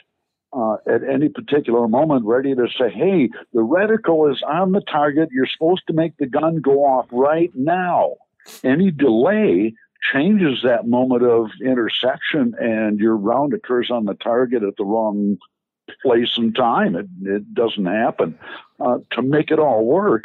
uh, 0.54 0.76
at 0.86 1.02
any 1.02 1.28
particular 1.28 1.88
moment, 1.88 2.24
ready 2.24 2.54
to 2.54 2.66
say, 2.78 2.90
hey, 2.90 3.28
the 3.52 3.60
reticle 3.60 4.30
is 4.32 4.42
on 4.46 4.72
the 4.72 4.80
target. 4.82 5.30
You're 5.32 5.46
supposed 5.46 5.82
to 5.88 5.92
make 5.92 6.16
the 6.16 6.26
gun 6.26 6.60
go 6.60 6.84
off 6.84 7.06
right 7.10 7.50
now. 7.54 8.14
Any 8.62 8.90
delay 8.90 9.74
changes 10.12 10.60
that 10.62 10.86
moment 10.86 11.24
of 11.24 11.50
intersection, 11.64 12.54
and 12.60 12.98
your 13.00 13.16
round 13.16 13.54
occurs 13.54 13.90
on 13.90 14.04
the 14.04 14.14
target 14.14 14.62
at 14.62 14.76
the 14.76 14.84
wrong 14.84 15.38
place 16.02 16.36
and 16.36 16.54
time. 16.54 16.94
It, 16.94 17.06
it 17.22 17.54
doesn't 17.54 17.86
happen. 17.86 18.38
Uh, 18.78 18.98
to 19.12 19.22
make 19.22 19.50
it 19.50 19.58
all 19.58 19.84
work, 19.84 20.24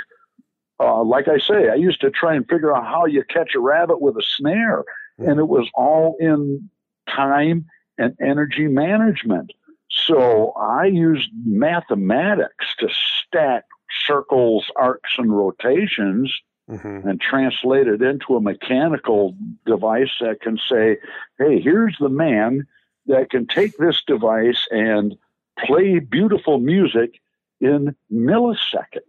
uh, 0.79 1.03
like 1.03 1.27
I 1.27 1.39
say, 1.39 1.69
I 1.69 1.75
used 1.75 2.01
to 2.01 2.11
try 2.11 2.35
and 2.35 2.47
figure 2.47 2.75
out 2.75 2.85
how 2.85 3.05
you 3.05 3.23
catch 3.23 3.55
a 3.55 3.59
rabbit 3.59 4.01
with 4.01 4.15
a 4.15 4.23
snare, 4.37 4.83
and 5.17 5.39
it 5.39 5.47
was 5.47 5.67
all 5.73 6.15
in 6.19 6.69
time 7.09 7.65
and 7.97 8.15
energy 8.21 8.67
management. 8.67 9.51
So 9.89 10.51
I 10.51 10.85
used 10.85 11.29
mathematics 11.45 12.75
to 12.79 12.89
stack 12.89 13.65
circles, 14.05 14.65
arcs, 14.75 15.11
and 15.17 15.35
rotations 15.35 16.33
mm-hmm. 16.69 17.07
and 17.07 17.19
translate 17.19 17.87
it 17.87 18.01
into 18.01 18.35
a 18.35 18.41
mechanical 18.41 19.35
device 19.65 20.11
that 20.21 20.41
can 20.41 20.57
say, 20.57 20.97
hey, 21.37 21.59
here's 21.59 21.97
the 21.99 22.09
man 22.09 22.67
that 23.07 23.29
can 23.29 23.47
take 23.47 23.77
this 23.77 24.03
device 24.05 24.67
and 24.69 25.15
play 25.57 25.99
beautiful 25.99 26.59
music 26.59 27.19
in 27.59 27.95
milliseconds. 28.11 29.01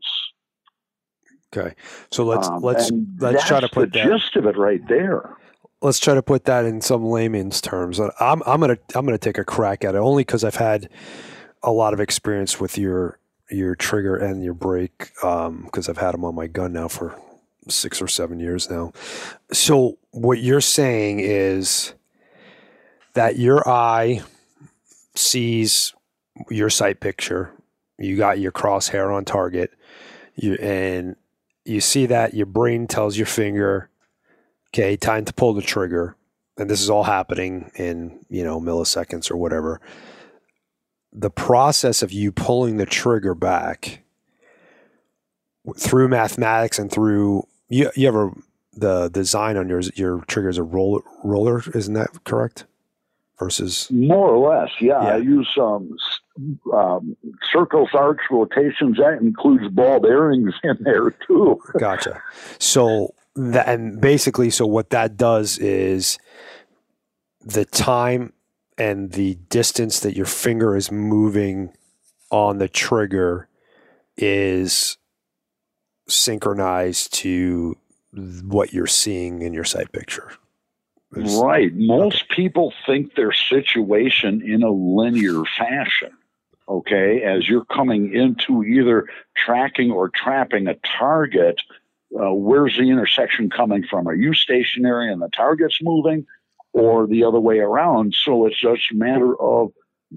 Okay, 1.52 1.74
so 2.12 2.24
let's 2.24 2.48
um, 2.48 2.62
let's 2.62 2.90
let's 3.18 3.46
try 3.46 3.58
to 3.58 3.68
put 3.68 3.92
the 3.92 3.98
that. 3.98 4.08
gist 4.08 4.36
of 4.36 4.46
it 4.46 4.56
right 4.56 4.86
there. 4.88 5.36
Let's 5.82 5.98
try 5.98 6.14
to 6.14 6.22
put 6.22 6.44
that 6.44 6.64
in 6.64 6.80
some 6.80 7.06
layman's 7.06 7.60
terms. 7.60 7.98
I'm 7.98 8.42
I'm 8.46 8.60
gonna 8.60 8.78
I'm 8.94 9.06
gonna 9.06 9.18
take 9.18 9.38
a 9.38 9.44
crack 9.44 9.84
at 9.84 9.94
it 9.94 9.98
only 9.98 10.22
because 10.22 10.44
I've 10.44 10.56
had 10.56 10.88
a 11.62 11.72
lot 11.72 11.94
of 11.94 12.00
experience 12.00 12.60
with 12.60 12.76
your 12.76 13.18
your 13.50 13.74
trigger 13.74 14.16
and 14.16 14.44
your 14.44 14.54
brake 14.54 15.10
because 15.14 15.48
um, 15.48 15.68
I've 15.88 15.98
had 15.98 16.12
them 16.12 16.24
on 16.24 16.34
my 16.34 16.46
gun 16.46 16.72
now 16.72 16.88
for 16.88 17.18
six 17.68 18.00
or 18.00 18.08
seven 18.08 18.38
years 18.40 18.70
now. 18.70 18.92
So 19.52 19.98
what 20.10 20.40
you're 20.40 20.60
saying 20.60 21.20
is 21.20 21.94
that 23.14 23.38
your 23.38 23.68
eye 23.68 24.20
sees 25.14 25.94
your 26.48 26.70
sight 26.70 27.00
picture. 27.00 27.52
You 27.98 28.16
got 28.16 28.38
your 28.38 28.52
crosshair 28.52 29.14
on 29.14 29.24
target. 29.24 29.72
You 30.34 30.54
and 30.54 31.16
you 31.64 31.80
see 31.80 32.06
that 32.06 32.34
your 32.34 32.46
brain 32.46 32.86
tells 32.86 33.16
your 33.16 33.26
finger, 33.26 33.90
okay, 34.72 34.96
time 34.96 35.24
to 35.24 35.32
pull 35.32 35.54
the 35.54 35.62
trigger. 35.62 36.16
And 36.56 36.68
this 36.68 36.80
is 36.80 36.90
all 36.90 37.04
happening 37.04 37.70
in, 37.76 38.24
you 38.28 38.44
know, 38.44 38.60
milliseconds 38.60 39.30
or 39.30 39.36
whatever. 39.36 39.80
The 41.12 41.30
process 41.30 42.02
of 42.02 42.12
you 42.12 42.32
pulling 42.32 42.76
the 42.76 42.86
trigger 42.86 43.34
back 43.34 44.02
through 45.76 46.08
mathematics 46.08 46.78
and 46.78 46.90
through 46.90 47.46
you 47.68 47.90
you 47.94 48.06
have 48.06 48.14
a 48.14 48.30
the 48.72 49.08
design 49.08 49.56
on 49.56 49.68
yours 49.68 49.90
your 49.96 50.20
trigger 50.26 50.48
is 50.48 50.58
a 50.58 50.62
roller 50.62 51.02
roller, 51.24 51.62
isn't 51.74 51.94
that 51.94 52.24
correct? 52.24 52.64
Versus 53.38 53.90
more 53.90 54.28
or 54.28 54.54
less, 54.54 54.70
yeah. 54.80 55.02
yeah. 55.02 55.14
I 55.14 55.16
use 55.16 55.48
um, 55.58 55.96
um, 56.74 57.16
circles, 57.50 57.88
arcs, 57.94 58.24
rotations. 58.30 58.98
That 58.98 59.18
includes 59.22 59.66
ball 59.68 59.98
bearings 59.98 60.54
in 60.62 60.76
there 60.80 61.10
too. 61.26 61.58
gotcha. 61.78 62.22
So 62.58 63.14
that 63.36 63.68
and 63.68 64.00
basically, 64.00 64.50
so 64.50 64.66
what 64.66 64.90
that 64.90 65.16
does 65.16 65.58
is 65.58 66.18
the 67.40 67.64
time 67.64 68.32
and 68.76 69.12
the 69.12 69.34
distance 69.48 70.00
that 70.00 70.16
your 70.16 70.26
finger 70.26 70.76
is 70.76 70.90
moving 70.90 71.72
on 72.30 72.58
the 72.58 72.68
trigger 72.68 73.48
is 74.16 74.96
synchronized 76.08 77.12
to 77.14 77.76
what 78.12 78.72
you're 78.72 78.86
seeing 78.86 79.42
in 79.42 79.52
your 79.52 79.64
sight 79.64 79.92
picture. 79.92 80.32
It's, 81.16 81.34
right. 81.34 81.72
Most 81.74 82.24
okay. 82.24 82.34
people 82.36 82.72
think 82.86 83.14
their 83.14 83.32
situation 83.32 84.42
in 84.42 84.62
a 84.62 84.70
linear 84.70 85.42
fashion. 85.56 86.12
Okay, 86.68 87.22
as 87.22 87.48
you're 87.48 87.64
coming 87.64 88.14
into 88.14 88.62
either 88.62 89.08
tracking 89.36 89.90
or 89.90 90.08
trapping 90.08 90.68
a 90.68 90.74
target, 90.98 91.60
uh, 92.18 92.32
where's 92.32 92.76
the 92.76 92.90
intersection 92.90 93.50
coming 93.50 93.84
from? 93.88 94.08
Are 94.08 94.14
you 94.14 94.34
stationary 94.34 95.12
and 95.12 95.22
the 95.22 95.28
target's 95.28 95.78
moving, 95.82 96.26
or 96.72 97.06
the 97.06 97.24
other 97.24 97.40
way 97.40 97.58
around? 97.58 98.14
So 98.14 98.46
it's 98.46 98.60
just 98.60 98.82
a 98.92 98.96
matter 98.96 99.40
of 99.40 99.72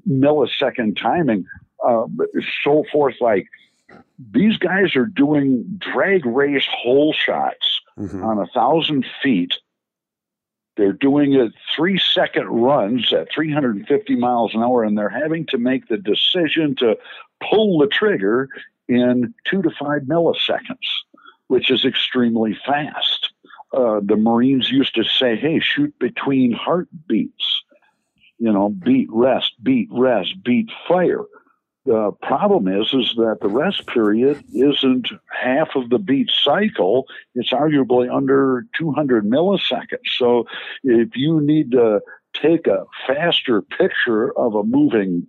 millisecond 0.09 0.99
timing, 0.99 1.45
uh, 1.85 2.05
so 2.63 2.83
forth. 2.91 3.15
Like 3.21 3.47
these 4.31 4.57
guys 4.57 4.95
are 4.95 5.05
doing 5.05 5.65
drag 5.77 6.25
race 6.25 6.67
hole 6.69 7.13
shots 7.13 7.81
mm-hmm. 7.97 8.23
on 8.23 8.39
a 8.39 8.47
thousand 8.47 9.05
feet. 9.21 9.53
They're 10.75 10.93
doing 10.93 11.33
it 11.33 11.51
three 11.75 11.99
second 11.99 12.47
runs 12.47 13.13
at 13.13 13.31
350 13.31 14.15
miles 14.15 14.55
an 14.55 14.63
hour, 14.63 14.83
and 14.83 14.97
they're 14.97 15.09
having 15.09 15.45
to 15.47 15.59
make 15.59 15.87
the 15.87 15.97
decision 15.97 16.75
to 16.77 16.97
pull 17.47 17.77
the 17.77 17.87
trigger 17.87 18.49
in 18.87 19.33
two 19.45 19.61
to 19.61 19.69
five 19.79 20.01
milliseconds, 20.03 20.77
which 21.53 21.69
is 21.69 21.85
extremely 21.85 22.57
fast. 22.65 23.31
Uh, 23.71 23.99
the 24.03 24.15
Marines 24.15 24.71
used 24.71 24.95
to 24.95 25.03
say, 25.03 25.35
hey, 25.35 25.59
shoot 25.59 25.93
between 25.99 26.51
heartbeats. 26.51 27.61
You 28.39 28.51
know, 28.51 28.69
beat, 28.69 29.07
rest, 29.11 29.53
beat, 29.61 29.87
rest, 29.91 30.43
beat, 30.43 30.71
fire 30.87 31.25
the 31.85 32.11
problem 32.21 32.67
is 32.67 32.87
is 32.93 33.13
that 33.17 33.37
the 33.41 33.49
rest 33.49 33.85
period 33.87 34.43
isn't 34.53 35.09
half 35.29 35.75
of 35.75 35.89
the 35.89 35.99
beat 35.99 36.29
cycle 36.31 37.05
it's 37.35 37.51
arguably 37.51 38.09
under 38.09 38.65
200 38.77 39.25
milliseconds 39.25 40.07
so 40.17 40.45
if 40.83 41.09
you 41.15 41.41
need 41.41 41.71
to 41.71 41.99
take 42.33 42.67
a 42.67 42.85
faster 43.05 43.61
picture 43.61 44.31
of 44.37 44.55
a 44.55 44.63
moving 44.63 45.27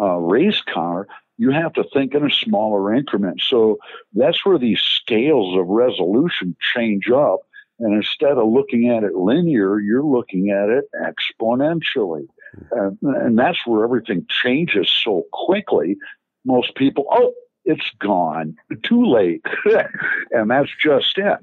uh, 0.00 0.16
race 0.16 0.60
car 0.62 1.06
you 1.36 1.50
have 1.50 1.72
to 1.72 1.84
think 1.92 2.14
in 2.14 2.24
a 2.24 2.30
smaller 2.30 2.94
increment 2.94 3.40
so 3.46 3.78
that's 4.14 4.44
where 4.44 4.58
these 4.58 4.80
scales 4.80 5.58
of 5.58 5.66
resolution 5.66 6.56
change 6.74 7.10
up 7.10 7.40
and 7.80 7.94
instead 7.94 8.38
of 8.38 8.48
looking 8.48 8.88
at 8.88 9.04
it 9.04 9.14
linear 9.14 9.78
you're 9.78 10.04
looking 10.04 10.50
at 10.50 10.68
it 10.68 10.84
exponentially 10.94 12.26
and, 12.70 12.98
and 13.02 13.38
that's 13.38 13.66
where 13.66 13.84
everything 13.84 14.26
changes 14.28 14.90
so 14.90 15.24
quickly. 15.32 15.96
Most 16.44 16.74
people, 16.74 17.06
oh, 17.10 17.32
it's 17.64 17.90
gone, 17.98 18.56
too 18.82 19.04
late, 19.04 19.44
and 20.30 20.50
that's 20.50 20.70
just 20.82 21.16
it. 21.18 21.38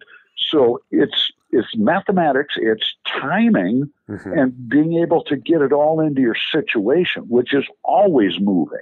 So 0.49 0.79
it's 0.89 1.31
it's 1.51 1.75
mathematics, 1.75 2.55
it's 2.57 2.95
timing, 3.05 3.91
mm-hmm. 4.09 4.31
and 4.31 4.69
being 4.69 4.97
able 4.99 5.23
to 5.25 5.35
get 5.35 5.61
it 5.61 5.73
all 5.73 5.99
into 5.99 6.21
your 6.21 6.37
situation, 6.51 7.23
which 7.23 7.53
is 7.53 7.65
always 7.83 8.39
moving. 8.39 8.79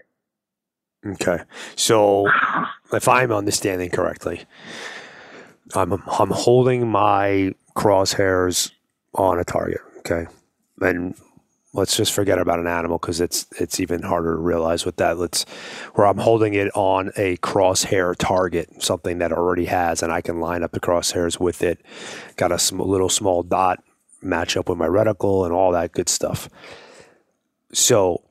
Okay, 1.06 1.40
so 1.76 2.28
if 2.94 3.08
I'm 3.08 3.32
understanding 3.32 3.90
correctly, 3.90 4.46
I'm 5.76 5.94
I'm 5.94 6.32
holding 6.32 6.90
my 6.90 7.54
crosshairs 7.76 8.72
on 9.14 9.40
a 9.40 9.44
target. 9.44 9.82
Okay, 10.00 10.28
and 10.82 11.16
let's 11.74 11.96
just 11.96 12.12
forget 12.14 12.40
about 12.40 12.60
an 12.60 12.68
animal 12.68 12.98
because 12.98 13.22
it's 13.22 13.48
it's 13.58 13.80
even 13.80 14.02
harder 14.02 14.34
to 14.34 14.42
realize 14.42 14.86
with 14.86 14.98
that. 14.98 15.18
Let's 15.18 15.44
where 15.94 16.08
I'm 16.08 16.18
holding 16.18 16.54
it 16.54 16.70
on 16.76 17.12
a 17.16 17.38
crosshair 17.38 18.16
target, 18.18 18.84
something 18.84 19.20
that 19.20 19.32
already 19.32 19.66
has, 19.66 20.04
and 20.04 20.12
I 20.12 20.22
can 20.22 20.40
line 20.40 20.64
up 20.64 20.72
the 20.72 20.80
crosshairs 20.80 21.40
with 21.40 21.62
it. 21.64 21.80
Got 22.36 22.52
a 22.52 22.60
sm- 22.60 22.82
little 22.82 23.10
small 23.10 23.44
dot 23.44 23.82
match 24.22 24.58
up 24.58 24.68
with 24.68 24.78
my 24.78 24.88
reticle 24.88 25.46
and 25.46 25.54
all 25.54 25.72
that 25.72 25.94
good 25.94 26.10
stuff. 26.10 26.50
So 27.72 28.24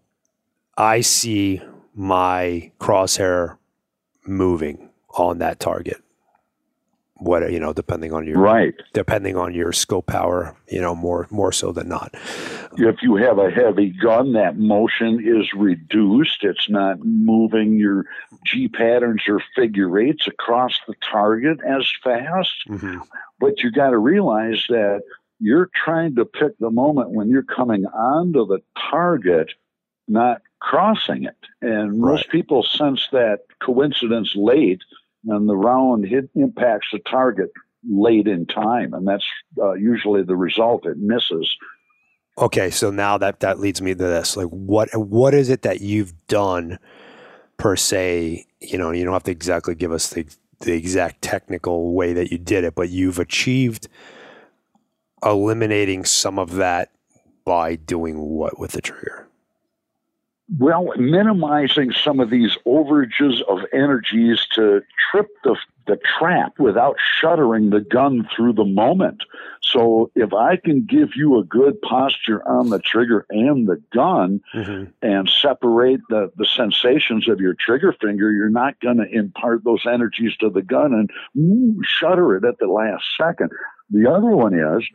I 0.76 1.00
see 1.00 1.62
my 1.98 2.70
crosshair 2.78 3.58
moving 4.24 4.88
on 5.18 5.38
that 5.38 5.58
target. 5.58 6.00
what 7.18 7.50
you 7.50 7.58
know, 7.58 7.72
depending 7.72 8.12
on 8.12 8.26
your 8.26 8.38
right, 8.38 8.74
depending 8.92 9.36
on 9.36 9.52
your 9.52 9.72
scope 9.72 10.06
power, 10.06 10.56
you 10.68 10.80
know, 10.80 10.94
more 10.94 11.26
more 11.30 11.50
so 11.52 11.72
than 11.72 11.88
not. 11.88 12.14
If 12.76 13.02
you 13.02 13.16
have 13.16 13.38
a 13.38 13.50
heavy 13.50 13.90
gun, 13.90 14.34
that 14.34 14.56
motion 14.56 15.20
is 15.24 15.52
reduced. 15.52 16.44
It's 16.44 16.70
not 16.70 17.04
moving 17.04 17.76
your 17.76 18.04
G 18.46 18.68
patterns 18.68 19.22
or 19.26 19.42
figure 19.56 19.98
eights 19.98 20.28
across 20.28 20.78
the 20.86 20.94
target 21.02 21.58
as 21.66 21.90
fast. 22.04 22.54
Mm-hmm. 22.68 23.00
But 23.40 23.60
you 23.62 23.72
got 23.72 23.90
to 23.90 23.98
realize 23.98 24.64
that 24.68 25.02
you're 25.40 25.70
trying 25.74 26.14
to 26.16 26.24
pick 26.24 26.56
the 26.58 26.70
moment 26.70 27.10
when 27.10 27.28
you're 27.28 27.42
coming 27.42 27.84
onto 27.86 28.46
the 28.46 28.60
target, 28.90 29.50
not 30.08 30.42
crossing 30.60 31.24
it. 31.24 31.36
And 31.60 32.02
right. 32.02 32.12
most 32.12 32.28
people 32.30 32.62
sense 32.62 33.08
that 33.12 33.40
coincidence 33.60 34.32
late 34.34 34.82
and 35.26 35.48
the 35.48 35.56
round 35.56 36.06
hit 36.06 36.30
impacts 36.34 36.88
the 36.92 37.00
target 37.00 37.50
late 37.88 38.26
in 38.26 38.46
time, 38.46 38.94
and 38.94 39.06
that's 39.06 39.26
uh, 39.60 39.72
usually 39.74 40.22
the 40.22 40.36
result. 40.36 40.86
It 40.86 40.98
misses. 40.98 41.54
Okay, 42.36 42.70
so 42.70 42.90
now 42.90 43.18
that 43.18 43.40
that 43.40 43.58
leads 43.58 43.82
me 43.82 43.94
to 43.94 44.04
this: 44.04 44.36
like, 44.36 44.46
what 44.46 44.88
what 44.94 45.34
is 45.34 45.48
it 45.48 45.62
that 45.62 45.80
you've 45.80 46.14
done 46.26 46.78
per 47.56 47.76
se? 47.76 48.46
You 48.60 48.78
know, 48.78 48.90
you 48.90 49.04
don't 49.04 49.12
have 49.12 49.24
to 49.24 49.32
exactly 49.32 49.74
give 49.74 49.92
us 49.92 50.10
the 50.10 50.26
the 50.60 50.72
exact 50.72 51.22
technical 51.22 51.94
way 51.94 52.12
that 52.12 52.30
you 52.30 52.38
did 52.38 52.64
it, 52.64 52.74
but 52.74 52.90
you've 52.90 53.18
achieved 53.18 53.88
eliminating 55.24 56.04
some 56.04 56.38
of 56.38 56.54
that 56.54 56.90
by 57.44 57.76
doing 57.76 58.18
what 58.18 58.58
with 58.58 58.72
the 58.72 58.80
trigger? 58.80 59.27
Well, 60.56 60.92
minimizing 60.96 61.92
some 61.92 62.20
of 62.20 62.30
these 62.30 62.56
overages 62.66 63.42
of 63.42 63.58
energies 63.70 64.46
to 64.54 64.80
trip 65.10 65.26
the, 65.44 65.56
the 65.86 65.98
trap 66.18 66.54
without 66.58 66.96
shuttering 67.20 67.68
the 67.68 67.82
gun 67.82 68.26
through 68.34 68.54
the 68.54 68.64
moment. 68.64 69.24
So 69.60 70.10
if 70.14 70.32
I 70.32 70.56
can 70.56 70.86
give 70.86 71.10
you 71.14 71.38
a 71.38 71.44
good 71.44 71.82
posture 71.82 72.46
on 72.48 72.70
the 72.70 72.78
trigger 72.78 73.26
and 73.28 73.68
the 73.68 73.82
gun 73.92 74.40
mm-hmm. 74.54 74.84
and 75.02 75.28
separate 75.28 76.00
the, 76.08 76.32
the 76.36 76.46
sensations 76.46 77.28
of 77.28 77.40
your 77.40 77.54
trigger 77.54 77.94
finger, 78.00 78.32
you're 78.32 78.48
not 78.48 78.80
going 78.80 78.96
to 78.96 79.10
impart 79.10 79.64
those 79.64 79.84
energies 79.86 80.34
to 80.38 80.48
the 80.48 80.62
gun 80.62 80.94
and 80.94 81.84
shutter 81.84 82.36
it 82.36 82.44
at 82.44 82.58
the 82.58 82.68
last 82.68 83.04
second. 83.20 83.50
The 83.90 84.10
other 84.10 84.30
one 84.30 84.54
is 84.54 84.88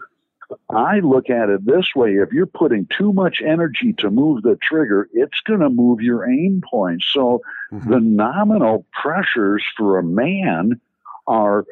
I 0.69 0.99
look 0.99 1.29
at 1.29 1.49
it 1.49 1.65
this 1.65 1.95
way 1.95 2.13
if 2.13 2.31
you're 2.31 2.45
putting 2.45 2.87
too 2.87 3.13
much 3.13 3.41
energy 3.41 3.93
to 3.99 4.09
move 4.09 4.43
the 4.43 4.57
trigger, 4.61 5.09
it's 5.13 5.39
going 5.41 5.59
to 5.59 5.69
move 5.69 6.01
your 6.01 6.29
aim 6.29 6.61
point. 6.69 7.03
So 7.03 7.41
mm-hmm. 7.71 7.89
the 7.89 7.99
nominal 7.99 8.85
pressures 8.91 9.63
for 9.77 9.99
a 9.99 10.03
man 10.03 10.79
are 11.27 11.65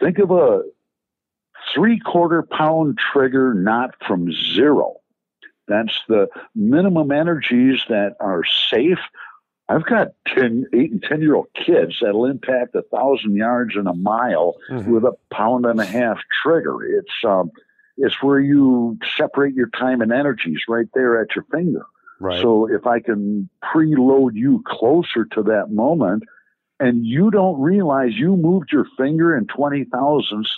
think 0.00 0.18
of 0.18 0.30
a 0.30 0.62
three 1.74 1.98
quarter 1.98 2.42
pound 2.42 2.98
trigger, 2.98 3.54
not 3.54 3.94
from 4.06 4.32
zero. 4.32 4.96
That's 5.68 5.98
the 6.08 6.28
minimum 6.54 7.10
energies 7.10 7.80
that 7.88 8.14
are 8.20 8.44
safe. 8.70 9.00
I've 9.68 9.84
got 9.84 10.12
10, 10.28 10.66
8 10.72 10.92
and 10.92 11.02
10 11.02 11.20
year 11.20 11.34
old 11.34 11.48
kids 11.54 11.96
that'll 12.00 12.26
impact 12.26 12.76
a 12.76 12.82
thousand 12.82 13.34
yards 13.34 13.74
in 13.74 13.88
a 13.88 13.94
mile 13.94 14.56
mm-hmm. 14.70 14.90
with 14.90 15.04
a 15.04 15.16
pound 15.32 15.66
and 15.66 15.80
a 15.80 15.84
half 15.84 16.18
trigger. 16.42 16.84
It's, 16.84 17.12
um, 17.26 17.50
it's 17.96 18.22
where 18.22 18.40
you 18.40 18.98
separate 19.16 19.54
your 19.54 19.68
time 19.70 20.00
and 20.00 20.12
energies 20.12 20.60
right 20.68 20.86
there 20.94 21.20
at 21.20 21.34
your 21.34 21.44
finger. 21.50 21.86
Right. 22.20 22.40
So 22.40 22.66
if 22.66 22.86
I 22.86 23.00
can 23.00 23.48
preload 23.62 24.34
you 24.34 24.62
closer 24.66 25.24
to 25.32 25.42
that 25.44 25.70
moment 25.70 26.24
and 26.80 27.06
you 27.06 27.30
don't 27.30 27.60
realize 27.60 28.14
you 28.14 28.36
moved 28.36 28.72
your 28.72 28.86
finger 28.96 29.36
in 29.36 29.46
20 29.46 29.84
thousandths, 29.84 30.56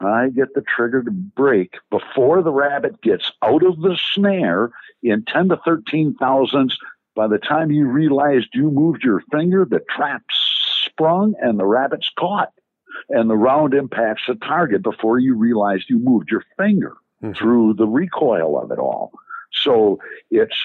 I 0.00 0.30
get 0.30 0.54
the 0.54 0.62
trigger 0.62 1.02
to 1.02 1.10
break 1.10 1.74
before 1.90 2.42
the 2.42 2.52
rabbit 2.52 3.00
gets 3.02 3.30
out 3.42 3.64
of 3.64 3.80
the 3.80 3.98
snare 4.14 4.72
in 5.02 5.24
10 5.24 5.50
to 5.50 5.60
13 5.64 6.14
thousandths. 6.14 6.76
By 7.14 7.28
the 7.28 7.38
time 7.38 7.70
you 7.70 7.86
realized 7.86 8.48
you 8.54 8.70
moved 8.70 9.04
your 9.04 9.22
finger, 9.30 9.66
the 9.68 9.80
trap 9.90 10.22
sprung 10.86 11.34
and 11.40 11.58
the 11.58 11.66
rabbit's 11.66 12.10
caught 12.18 12.52
and 13.08 13.28
the 13.28 13.36
round 13.36 13.74
impacts 13.74 14.22
the 14.26 14.34
target 14.34 14.82
before 14.82 15.18
you 15.18 15.34
realized 15.34 15.84
you 15.88 15.98
moved 15.98 16.30
your 16.30 16.44
finger 16.56 16.96
mm-hmm. 17.22 17.32
through 17.34 17.74
the 17.74 17.86
recoil 17.86 18.58
of 18.58 18.70
it 18.70 18.78
all. 18.78 19.12
So 19.52 19.98
it's 20.30 20.56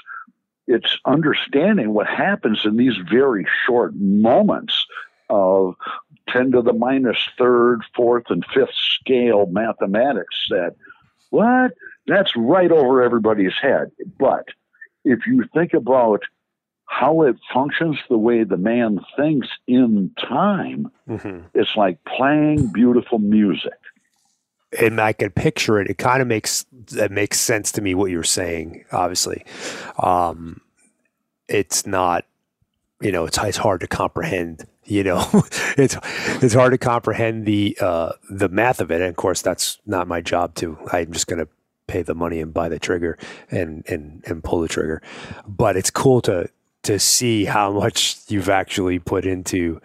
it's 0.68 0.98
understanding 1.06 1.94
what 1.94 2.08
happens 2.08 2.62
in 2.66 2.76
these 2.76 2.98
very 3.10 3.48
short 3.66 3.96
moments 3.96 4.86
of 5.30 5.76
10 6.30 6.52
to 6.52 6.62
the 6.62 6.74
minus 6.74 7.18
third, 7.38 7.82
fourth, 7.96 8.26
and 8.30 8.46
fifth 8.54 8.76
scale 9.00 9.46
mathematics 9.48 10.48
that, 10.50 10.76
what? 11.30 11.72
That's 12.06 12.36
right 12.36 12.72
over 12.72 13.02
everybody's 13.02 13.56
head. 13.62 13.92
But 14.20 14.46
if 15.04 15.26
you 15.26 15.46
think 15.54 15.74
about 15.74 16.22
how 16.88 17.23
it 17.23 17.36
functions 17.54 17.97
the 18.10 18.17
way 18.17 18.43
the 18.43 18.58
man 18.58 19.00
thinks 19.15 19.47
in 19.67 20.12
time, 20.19 20.89
mm-hmm. 21.08 21.41
it's 21.54 21.76
like 21.76 22.00
playing 22.06 22.67
beautiful 22.67 23.19
music. 23.19 23.73
And 24.82 25.00
I 25.00 25.13
can 25.13 25.30
picture 25.30 25.80
it. 25.80 25.89
It 25.89 25.97
kind 25.97 26.21
of 26.21 26.28
makes 26.28 26.65
it 26.93 27.12
makes 27.12 27.39
sense 27.39 27.71
to 27.73 27.82
me 27.82 27.93
what 27.93 28.12
you're 28.12 28.23
saying. 28.23 28.84
Obviously, 28.91 29.45
um, 30.00 30.62
it's 31.47 31.86
not, 31.86 32.26
you 33.02 33.12
know, 33.12 33.26
it's 33.26 33.38
it's 33.38 33.58
hard 33.58 33.82
to 33.82 33.88
comprehend. 33.88 34.65
You 34.84 35.04
know, 35.04 35.26
it's 35.78 35.97
it's 36.41 36.54
hard 36.54 36.71
to 36.71 36.78
comprehend 36.78 37.45
the 37.45 37.78
uh, 37.80 38.13
the 38.30 38.50
math 38.50 38.82
of 38.82 38.91
it. 38.91 39.02
And 39.02 39.10
of 39.10 39.15
course, 39.15 39.41
that's 39.41 39.80
not 39.86 40.08
my 40.08 40.19
job 40.19 40.56
to. 40.56 40.78
I'm 40.91 41.13
just 41.13 41.28
going 41.28 41.39
to 41.39 41.47
pay 41.88 42.02
the 42.02 42.15
money 42.15 42.41
and 42.41 42.54
buy 42.54 42.67
the 42.67 42.80
trigger 42.80 43.17
and 43.50 43.86
and 43.88 44.21
and 44.26 44.43
pull 44.43 44.60
the 44.60 44.67
trigger. 44.67 45.02
But 45.47 45.78
it's 45.78 45.89
cool 45.89 46.21
to 46.21 46.50
to 46.84 47.00
see 47.00 47.46
how 47.46 47.72
much 47.72 48.18
you've 48.28 48.50
actually 48.50 49.00
put 49.00 49.26
into 49.26 49.82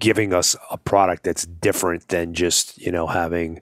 giving 0.00 0.34
us 0.34 0.56
a 0.70 0.76
product 0.76 1.22
that's 1.22 1.46
different 1.46 2.08
than 2.08 2.34
just, 2.34 2.78
you 2.78 2.92
know, 2.92 3.06
having, 3.06 3.60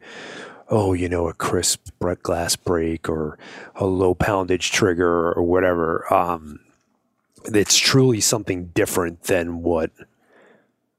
oh, 0.68 0.92
you 0.92 1.08
know, 1.08 1.28
a 1.28 1.34
crisp 1.34 1.88
glass 2.22 2.56
break 2.56 3.08
or 3.08 3.38
a 3.76 3.84
low 3.84 4.14
poundage 4.14 4.72
trigger 4.72 5.32
or 5.32 5.42
whatever. 5.42 6.12
Um, 6.12 6.60
it's 7.44 7.76
truly 7.76 8.20
something 8.20 8.66
different 8.74 9.24
than 9.24 9.62
what 9.62 9.90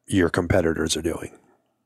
your 0.08 0.30
competitors 0.30 0.96
are 0.96 1.02
doing. 1.02 1.38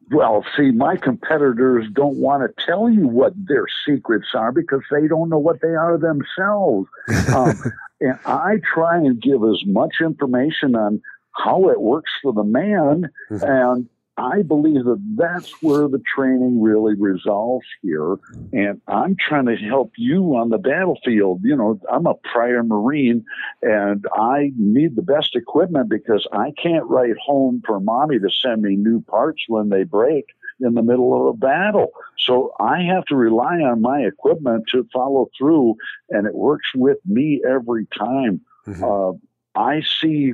Well, 0.09 0.45
see, 0.55 0.71
my 0.71 0.95
competitors 0.95 1.85
don't 1.91 2.17
want 2.17 2.43
to 2.43 2.65
tell 2.65 2.89
you 2.89 3.07
what 3.07 3.33
their 3.35 3.65
secrets 3.85 4.27
are 4.33 4.51
because 4.51 4.81
they 4.89 5.07
don't 5.07 5.29
know 5.29 5.37
what 5.37 5.61
they 5.61 5.75
are 5.75 5.97
themselves. 5.97 6.87
Um, 7.35 7.61
and 8.01 8.17
I 8.25 8.61
try 8.73 8.97
and 8.97 9.21
give 9.21 9.43
as 9.43 9.61
much 9.65 9.95
information 10.01 10.75
on 10.75 11.01
how 11.33 11.69
it 11.69 11.81
works 11.81 12.11
for 12.21 12.31
the 12.31 12.43
man. 12.43 13.09
Mm-hmm. 13.29 13.45
And 13.45 13.89
I 14.17 14.41
believe 14.41 14.85
that 14.85 15.01
that's 15.15 15.61
where 15.61 15.87
the 15.87 16.01
training 16.15 16.59
really 16.61 16.95
resolves 16.95 17.67
here. 17.83 18.17
And 18.51 18.81
I'm 18.87 19.15
trying 19.15 19.45
to 19.45 19.55
help 19.55 19.91
you 19.95 20.35
on 20.35 20.49
the 20.49 20.57
battlefield. 20.57 21.41
You 21.43 21.55
know, 21.55 21.79
I'm 21.91 22.07
a 22.07 22.15
prior 22.15 22.63
Marine 22.63 23.23
and 23.61 24.05
I 24.13 24.51
need 24.57 24.95
the 24.95 25.03
best 25.03 25.35
equipment 25.35 25.89
because 25.89 26.27
I 26.31 26.51
can't 26.61 26.85
write 26.85 27.17
home 27.23 27.61
for 27.65 27.79
mommy 27.79 28.17
to 28.17 28.29
send 28.41 28.63
me 28.63 28.75
new 28.75 29.01
parts 29.01 29.43
when 29.47 29.69
they 29.69 29.83
break 29.83 30.25
in 30.59 30.73
the 30.73 30.81
middle 30.81 31.29
of 31.29 31.35
a 31.35 31.37
battle. 31.37 31.91
So 32.17 32.53
I 32.59 32.81
have 32.81 33.05
to 33.05 33.15
rely 33.15 33.57
on 33.57 33.81
my 33.81 33.99
equipment 33.99 34.65
to 34.71 34.87
follow 34.91 35.29
through, 35.37 35.75
and 36.09 36.25
it 36.25 36.33
works 36.33 36.69
with 36.75 36.97
me 37.05 37.41
every 37.47 37.85
time. 37.95 38.41
Mm-hmm. 38.67 38.83
Uh, 38.83 39.13
I 39.55 39.81
see 39.81 40.33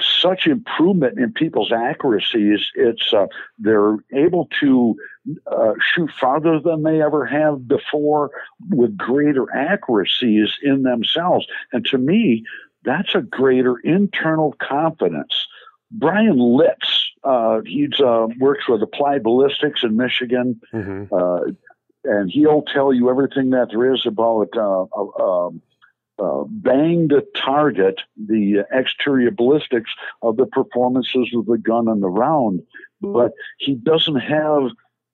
such 0.00 0.46
improvement 0.46 1.18
in 1.18 1.32
people's 1.32 1.72
accuracies. 1.72 2.60
It's 2.74 3.12
uh, 3.12 3.26
they're 3.58 3.96
able 4.14 4.48
to 4.60 4.96
uh, 5.46 5.72
shoot 5.80 6.10
farther 6.10 6.60
than 6.60 6.82
they 6.82 7.02
ever 7.02 7.26
have 7.26 7.66
before 7.66 8.30
with 8.70 8.96
greater 8.96 9.46
accuracies 9.54 10.50
in 10.62 10.82
themselves. 10.82 11.46
And 11.72 11.84
to 11.86 11.98
me, 11.98 12.44
that's 12.84 13.14
a 13.14 13.22
greater 13.22 13.78
internal 13.78 14.54
confidence. 14.60 15.46
Bryan 15.90 16.38
Litz 16.38 17.06
uh, 17.26 17.60
he's 17.66 18.00
uh, 18.00 18.28
works 18.38 18.68
with 18.68 18.82
Applied 18.82 19.24
Ballistics 19.24 19.82
in 19.82 19.96
Michigan, 19.96 20.60
mm-hmm. 20.72 21.12
uh, 21.12 21.40
and 22.04 22.30
he'll 22.30 22.62
tell 22.62 22.92
you 22.92 23.10
everything 23.10 23.50
that 23.50 23.68
there 23.70 23.92
is 23.92 24.06
about 24.06 24.48
uh, 24.56 24.84
um, 25.22 25.60
uh, 26.18 26.44
bang 26.48 27.08
to 27.10 27.24
target 27.36 28.00
the 28.16 28.64
exterior 28.70 29.30
ballistics 29.30 29.90
of 30.22 30.36
the 30.36 30.46
performances 30.46 31.30
of 31.34 31.46
the 31.46 31.58
gun 31.58 31.88
and 31.88 32.02
the 32.02 32.08
round. 32.08 32.62
But 33.02 33.32
he 33.58 33.74
doesn't 33.74 34.16
have 34.16 34.70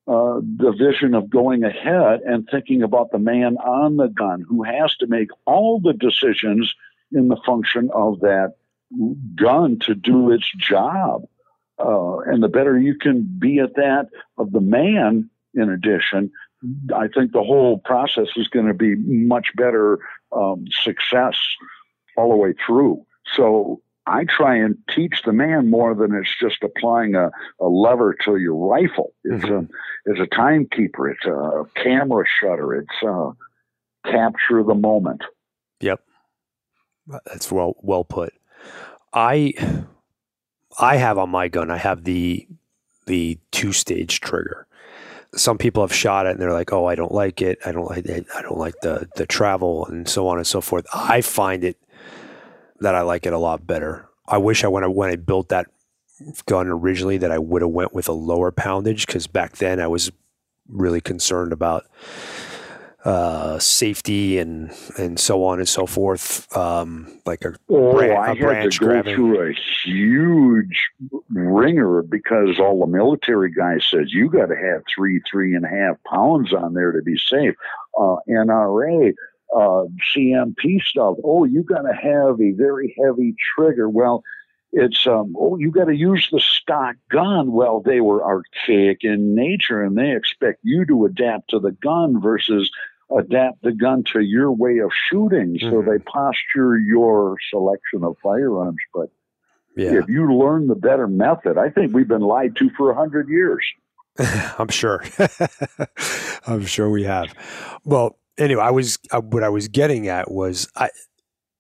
uh, 0.07 0.41
the 0.41 0.75
vision 0.79 1.15
of 1.15 1.29
going 1.29 1.65
ahead 1.65 2.21
and 2.21 2.49
thinking 2.49 2.83
about 2.83 3.11
the 3.11 3.19
man 3.19 3.57
on 3.57 3.97
the 3.97 4.09
gun 4.09 4.45
who 4.49 4.63
has 4.63 4.97
to 4.97 5.07
make 5.07 5.29
all 5.47 5.81
the 5.81 5.93
decisions 5.93 6.73
in 7.11 7.29
the 7.29 7.41
function 7.45 7.91
of 7.93 8.21
that 8.21 8.55
gun 9.35 9.79
to 9.81 9.95
do 9.95 10.31
its 10.31 10.51
job. 10.57 11.25
uh, 11.79 12.19
and 12.19 12.43
the 12.43 12.49
better 12.49 12.79
you 12.79 12.95
can 12.95 13.23
be 13.23 13.59
at 13.59 13.75
that 13.75 14.09
of 14.39 14.53
the 14.53 14.61
man, 14.61 15.29
in 15.55 15.71
addition, 15.71 16.31
I 16.95 17.09
think 17.09 17.33
the 17.33 17.43
whole 17.43 17.79
process 17.79 18.29
is 18.37 18.49
going 18.49 18.67
to 18.67 18.75
be 18.75 18.97
much 18.97 19.49
better 19.57 19.99
um, 20.33 20.65
success 20.71 21.37
all 22.17 22.31
the 22.31 22.37
way 22.37 22.55
through. 22.67 23.05
So 23.35 23.81
I 24.07 24.25
try 24.25 24.57
and 24.57 24.77
teach 24.95 25.23
the 25.25 25.33
man 25.33 25.71
more 25.71 25.95
than 25.95 26.15
it's 26.15 26.37
just 26.39 26.63
applying 26.63 27.15
a, 27.15 27.31
a 27.61 27.67
lever 27.67 28.15
to 28.25 28.37
your 28.37 28.55
rifle. 28.55 29.13
It's 29.25 29.45
mm-hmm. 29.45 29.73
a 29.73 30.11
it's 30.11 30.21
a 30.21 30.35
timekeeper. 30.35 31.11
It's 31.11 31.25
a 31.25 31.65
camera 31.77 32.25
shutter. 32.27 32.75
It's 32.75 33.03
a 33.03 33.33
capture 34.05 34.63
the 34.65 34.75
moment. 34.75 35.23
Yep, 35.81 36.01
that's 37.27 37.53
well 37.53 37.77
well 37.81 38.05
put. 38.05 38.33
I 39.13 39.55
I 40.79 40.97
have 40.97 41.19
on 41.19 41.31
my 41.31 41.49
gun. 41.49 41.71
I 41.71 41.79
have 41.79 42.05
the 42.05 42.49
the 43.07 43.39
two 43.53 43.73
stage 43.73 44.21
trigger. 44.21 44.67
Some 45.35 45.59
people 45.59 45.83
have 45.83 45.95
shot 45.95 46.27
it 46.27 46.33
and 46.33 46.41
they're 46.41 46.53
like, 46.53 46.73
"Oh, 46.73 46.87
I 46.87 46.95
don't 46.95 47.13
like 47.13 47.41
it. 47.41 47.59
I 47.65 47.73
don't 47.73 47.89
like 47.89 48.07
it. 48.07 48.27
I 48.35 48.43
don't 48.43 48.59
like 48.59 48.75
the 48.83 49.09
the 49.17 49.27
travel 49.27 49.87
and 49.87 50.09
so 50.09 50.29
on 50.29 50.39
and 50.39 50.47
so 50.47 50.61
forth." 50.61 50.87
I 50.93 51.21
find 51.23 51.65
it 51.65 51.77
that 52.81 52.95
I 52.95 53.03
like 53.03 53.27
it 53.27 53.33
a 53.33 53.39
lot 53.39 53.67
better. 53.67 54.09
I 54.27 54.39
wish 54.39 54.65
I 54.65 54.69
when 54.69 54.85
I 54.85 54.89
when 54.89 55.11
I 55.11 55.17
built 55.17 55.49
that 55.49 55.67
gun 56.47 56.69
originally 56.69 57.19
that 57.19 57.31
I 57.33 57.39
would 57.39 57.63
have 57.63 57.71
went 57.71 57.95
with 57.95 58.09
a 58.09 58.13
lower 58.13 58.53
poundage 58.53 59.07
because 59.07 59.27
back 59.27 59.57
then 59.57 59.81
I 59.81 59.87
was 59.87 60.13
really 60.69 61.01
concerned 61.01 61.53
about 61.53 61.87
uh, 63.05 63.59
safety 63.59 64.39
and 64.39 64.71
and 64.97 65.19
so 65.19 65.45
on 65.45 65.59
and 65.59 65.69
so 65.69 65.87
forth. 65.87 66.55
Um, 66.57 67.21
like 67.27 67.45
a, 67.45 67.55
oh, 67.69 67.99
I 67.99 68.35
had 68.35 68.71
to 68.71 68.79
go 68.79 69.03
through 69.03 69.51
a 69.51 69.55
huge 69.85 70.91
ringer 71.31 72.03
because 72.03 72.59
all 72.61 72.81
the 72.81 72.87
military 72.87 73.53
guys 73.53 73.87
said 73.91 74.05
you 74.09 74.31
got 74.31 74.47
to 74.47 74.57
have 74.57 74.83
three 74.95 75.21
three 75.31 75.55
and 75.55 75.65
a 75.65 75.69
half 75.69 75.97
pounds 76.05 76.53
on 76.53 76.75
there 76.75 76.93
to 76.93 77.03
be 77.03 77.17
safe. 77.17 77.55
Uh, 77.99 78.17
NRA. 78.29 79.13
Uh, 79.55 79.85
CMP 80.17 80.81
stuff. 80.81 81.17
Oh, 81.23 81.45
you 81.45 81.63
got 81.63 81.83
to 81.83 81.93
have 81.93 82.41
a 82.41 82.53
very 82.53 82.97
heavy 82.99 83.35
trigger. 83.55 83.87
Well, 83.87 84.25
it's 84.73 85.07
um, 85.07 85.35
oh, 85.39 85.59
you 85.59 85.71
got 85.71 85.85
to 85.85 85.95
use 85.95 86.29
the 86.33 86.41
stock 86.41 86.97
gun. 87.11 87.53
Well, 87.53 87.83
they 87.85 88.01
were 88.01 88.25
archaic 88.25 89.01
in 89.03 89.35
nature, 89.35 89.83
and 89.83 89.97
they 89.97 90.17
expect 90.17 90.61
you 90.63 90.87
to 90.87 91.05
adapt 91.05 91.51
to 91.51 91.59
the 91.59 91.73
gun 91.73 92.23
versus 92.23 92.71
adapt 93.19 93.63
the 93.63 93.73
gun 93.73 94.05
to 94.13 94.21
your 94.21 94.53
way 94.53 94.79
of 94.79 94.91
shooting. 95.11 95.57
Mm-hmm. 95.57 95.71
So 95.71 95.83
they 95.83 95.99
posture 95.99 96.79
your 96.79 97.37
selection 97.51 98.05
of 98.05 98.17
firearms. 98.23 98.79
But 98.95 99.11
yeah. 99.77 99.99
if 99.99 100.09
you 100.09 100.35
learn 100.35 100.69
the 100.69 100.75
better 100.75 101.07
method, 101.07 101.59
I 101.59 101.71
think 101.71 101.95
we've 101.95 102.09
been 102.09 102.23
lied 102.23 102.57
to 102.57 102.71
for 102.77 102.91
a 102.91 102.95
hundred 102.95 103.29
years. 103.29 103.65
I'm 104.59 104.69
sure. 104.69 105.03
I'm 106.47 106.67
sure 106.67 106.91
we 106.91 107.05
have. 107.05 107.35
Well, 107.85 108.19
anyway, 108.37 108.63
I 108.63 108.71
was 108.71 108.99
uh, 109.11 109.21
what 109.21 109.43
I 109.43 109.49
was 109.49 109.69
getting 109.69 110.09
at 110.09 110.31
was 110.31 110.69
I. 110.77 110.91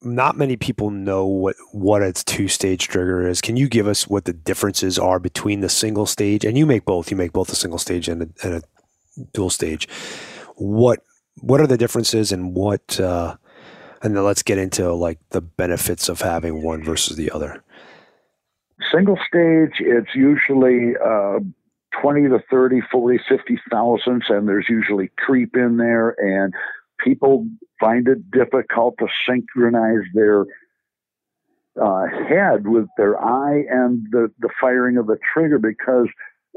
Not 0.04 0.36
many 0.36 0.56
people 0.56 0.90
know 0.90 1.26
what 1.26 1.54
what 1.70 2.02
a 2.02 2.12
two 2.12 2.48
stage 2.48 2.88
trigger 2.88 3.24
is. 3.24 3.40
Can 3.40 3.56
you 3.56 3.68
give 3.68 3.86
us 3.86 4.08
what 4.08 4.24
the 4.24 4.32
differences 4.32 4.98
are 4.98 5.20
between 5.20 5.60
the 5.60 5.68
single 5.68 6.06
stage 6.06 6.44
and 6.44 6.58
you 6.58 6.66
make 6.66 6.84
both? 6.84 7.12
You 7.12 7.16
make 7.16 7.32
both 7.32 7.50
a 7.50 7.54
single 7.54 7.78
stage 7.78 8.08
and 8.08 8.22
a, 8.22 8.28
and 8.42 8.54
a 8.54 8.62
dual 9.32 9.48
stage. 9.48 9.88
What 10.56 11.04
what 11.40 11.60
are 11.60 11.66
the 11.66 11.78
differences 11.78 12.32
and 12.32 12.54
what 12.54 13.00
uh, 13.00 13.36
and 14.02 14.16
then 14.16 14.24
let's 14.24 14.42
get 14.42 14.58
into 14.58 14.92
like 14.92 15.18
the 15.30 15.40
benefits 15.40 16.08
of 16.08 16.20
having 16.20 16.62
one 16.62 16.82
versus 16.82 17.16
the 17.16 17.30
other. 17.30 17.62
Single 18.92 19.16
stage 19.26 19.74
it's 19.78 20.14
usually 20.14 20.94
uh, 21.02 21.38
20 22.00 22.28
to 22.28 22.42
30 22.50 22.80
40 22.90 23.20
50 23.28 23.60
thousandths 23.70 24.26
and 24.28 24.48
there's 24.48 24.66
usually 24.68 25.10
creep 25.18 25.56
in 25.56 25.76
there 25.76 26.16
and 26.18 26.52
people 27.02 27.46
find 27.80 28.08
it 28.08 28.30
difficult 28.30 28.96
to 28.98 29.06
synchronize 29.26 30.04
their 30.14 30.44
uh, 31.80 32.04
head 32.28 32.66
with 32.66 32.86
their 32.96 33.22
eye 33.22 33.64
and 33.70 34.06
the, 34.10 34.30
the 34.40 34.50
firing 34.60 34.98
of 34.98 35.06
the 35.06 35.18
trigger 35.32 35.58
because 35.58 36.06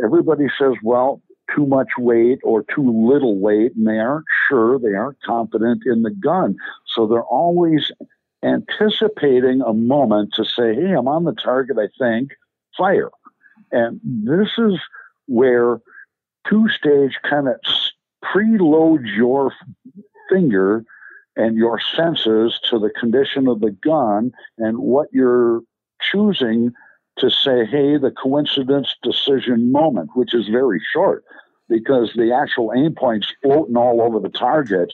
everybody 0.04 0.46
says 0.60 0.74
well 0.84 1.22
too 1.54 1.66
much 1.66 1.90
weight 1.98 2.40
or 2.44 2.64
too 2.64 3.08
little 3.08 3.38
weight, 3.40 3.76
and 3.76 3.88
they 3.88 4.00
aren't 4.00 4.26
sure, 4.48 4.80
they 4.80 4.96
aren't 4.96 5.22
confident 5.22 5.84
in 5.86 6.04
the 6.04 6.12
gun. 6.12 6.56
So 6.88 7.08
they're 7.08 7.24
always 7.24 7.92
anticipating 8.44 9.62
a 9.62 9.74
moment 9.74 10.34
to 10.36 10.46
say, 10.46 10.76
hey, 10.76 10.94
I'm 10.94 11.08
on 11.08 11.24
the 11.24 11.34
target, 11.34 11.78
I 11.78 11.88
think, 12.00 12.32
fire. 12.78 13.10
And 13.72 14.00
this 14.04 14.50
is 14.58 14.80
where 15.28 15.82
two 16.48 16.70
stage 16.70 17.18
kind 17.24 17.48
of 17.48 17.56
preloads 18.24 19.16
your 19.16 19.52
finger 20.30 20.84
and 21.36 21.58
your 21.58 21.80
senses 21.80 22.60
to 22.70 22.80
the 22.80 22.92
condition 22.92 23.48
of 23.48 23.60
the 23.60 23.72
gun 23.72 24.32
and 24.58 24.78
what 24.78 25.08
you're 25.12 25.62
choosing 26.02 26.72
to 27.18 27.30
say, 27.30 27.66
hey, 27.66 27.98
the 27.98 28.12
coincidence 28.12 28.96
decision 29.02 29.72
moment, 29.72 30.12
which 30.16 30.34
is 30.34 30.48
very 30.48 30.82
short 30.94 31.24
because 31.70 32.12
the 32.16 32.32
actual 32.32 32.72
aim 32.76 32.94
point's 32.94 33.32
floating 33.42 33.78
all 33.78 34.02
over 34.02 34.20
the 34.20 34.30
target 34.30 34.94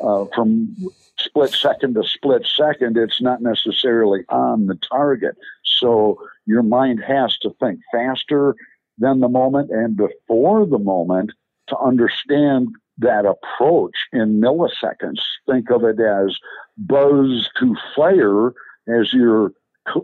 uh, 0.00 0.24
from 0.34 0.74
split 1.18 1.50
second 1.52 1.94
to 1.94 2.04
split 2.04 2.46
second. 2.46 2.96
It's 2.96 3.20
not 3.20 3.42
necessarily 3.42 4.24
on 4.28 4.66
the 4.66 4.76
target. 4.76 5.36
So 5.64 6.18
your 6.46 6.62
mind 6.62 7.02
has 7.06 7.36
to 7.38 7.50
think 7.60 7.80
faster 7.92 8.54
than 8.98 9.20
the 9.20 9.28
moment 9.28 9.70
and 9.70 9.96
before 9.96 10.66
the 10.66 10.78
moment 10.78 11.32
to 11.68 11.78
understand 11.78 12.68
that 12.98 13.24
approach 13.24 13.94
in 14.12 14.40
milliseconds. 14.40 15.20
Think 15.48 15.70
of 15.70 15.84
it 15.84 15.98
as 15.98 16.38
buzz 16.76 17.48
to 17.58 17.76
fire 17.96 18.52
as 18.88 19.12
your 19.12 19.52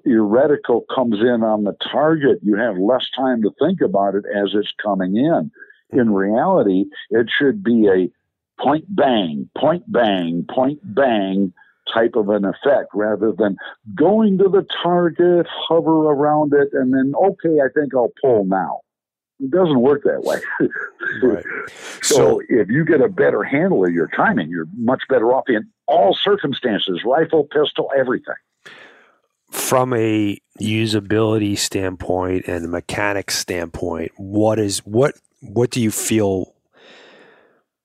your 0.05 0.25
reticle 0.25 0.83
comes 0.95 1.21
in 1.21 1.43
on 1.43 1.65
the 1.65 1.77
target, 1.91 2.39
you 2.43 2.57
have 2.57 2.79
less 2.79 3.07
time 3.17 3.43
to 3.43 3.51
think 3.59 3.81
about 3.81 4.15
it 4.15 4.25
as 4.35 4.51
it's 4.55 4.73
coming 4.83 5.17
in. 5.17 5.51
Hmm. 5.93 6.01
In 6.01 6.15
reality, 6.15 6.87
it 7.11 7.29
should 7.37 7.63
be 7.63 7.89
a 7.89 8.11
point 8.63 8.85
bang, 8.89 9.49
point 9.57 9.91
bang, 9.91 10.45
point 10.49 10.81
bang 10.83 11.53
type 11.93 12.17
of 12.17 12.29
an 12.29 12.45
effect 12.45 12.91
rather 12.93 13.33
than 13.33 13.57
going 13.95 14.37
to 14.39 14.49
the 14.49 14.67
target, 14.83 15.47
hover 15.49 16.11
around 16.11 16.53
it, 16.53 16.69
and 16.73 16.93
then, 16.93 17.15
okay, 17.17 17.61
I 17.61 17.69
think 17.75 17.95
I'll 17.95 18.13
pull 18.21 18.45
now. 18.45 18.81
It 19.41 19.51
doesn't 19.53 19.81
work 19.81 20.03
that 20.03 20.25
way. 20.25 20.39
right. 21.23 21.45
so, 22.03 22.17
so, 22.17 22.41
if 22.49 22.69
you 22.69 22.85
get 22.85 23.01
a 23.01 23.09
better 23.09 23.45
handle 23.45 23.87
of 23.87 23.93
your 23.93 24.09
timing, 24.09 24.51
you're 24.51 24.67
much 24.77 25.03
better 25.09 25.33
off 25.33 25.45
in 25.49 25.67
all 25.87 26.13
circumstances 26.13 27.03
rifle, 27.07 27.45
pistol, 27.45 27.89
everything 27.97 28.35
from 29.51 29.95
a 29.95 30.39
usability 30.61 31.57
standpoint 31.57 32.47
and 32.47 32.65
a 32.65 32.69
mechanics 32.69 33.39
standpoint, 33.39 34.13
what 34.17 34.59
is 34.59 34.79
what 34.81 35.15
what 35.41 35.71
do 35.71 35.81
you 35.81 35.91
feel? 35.91 36.55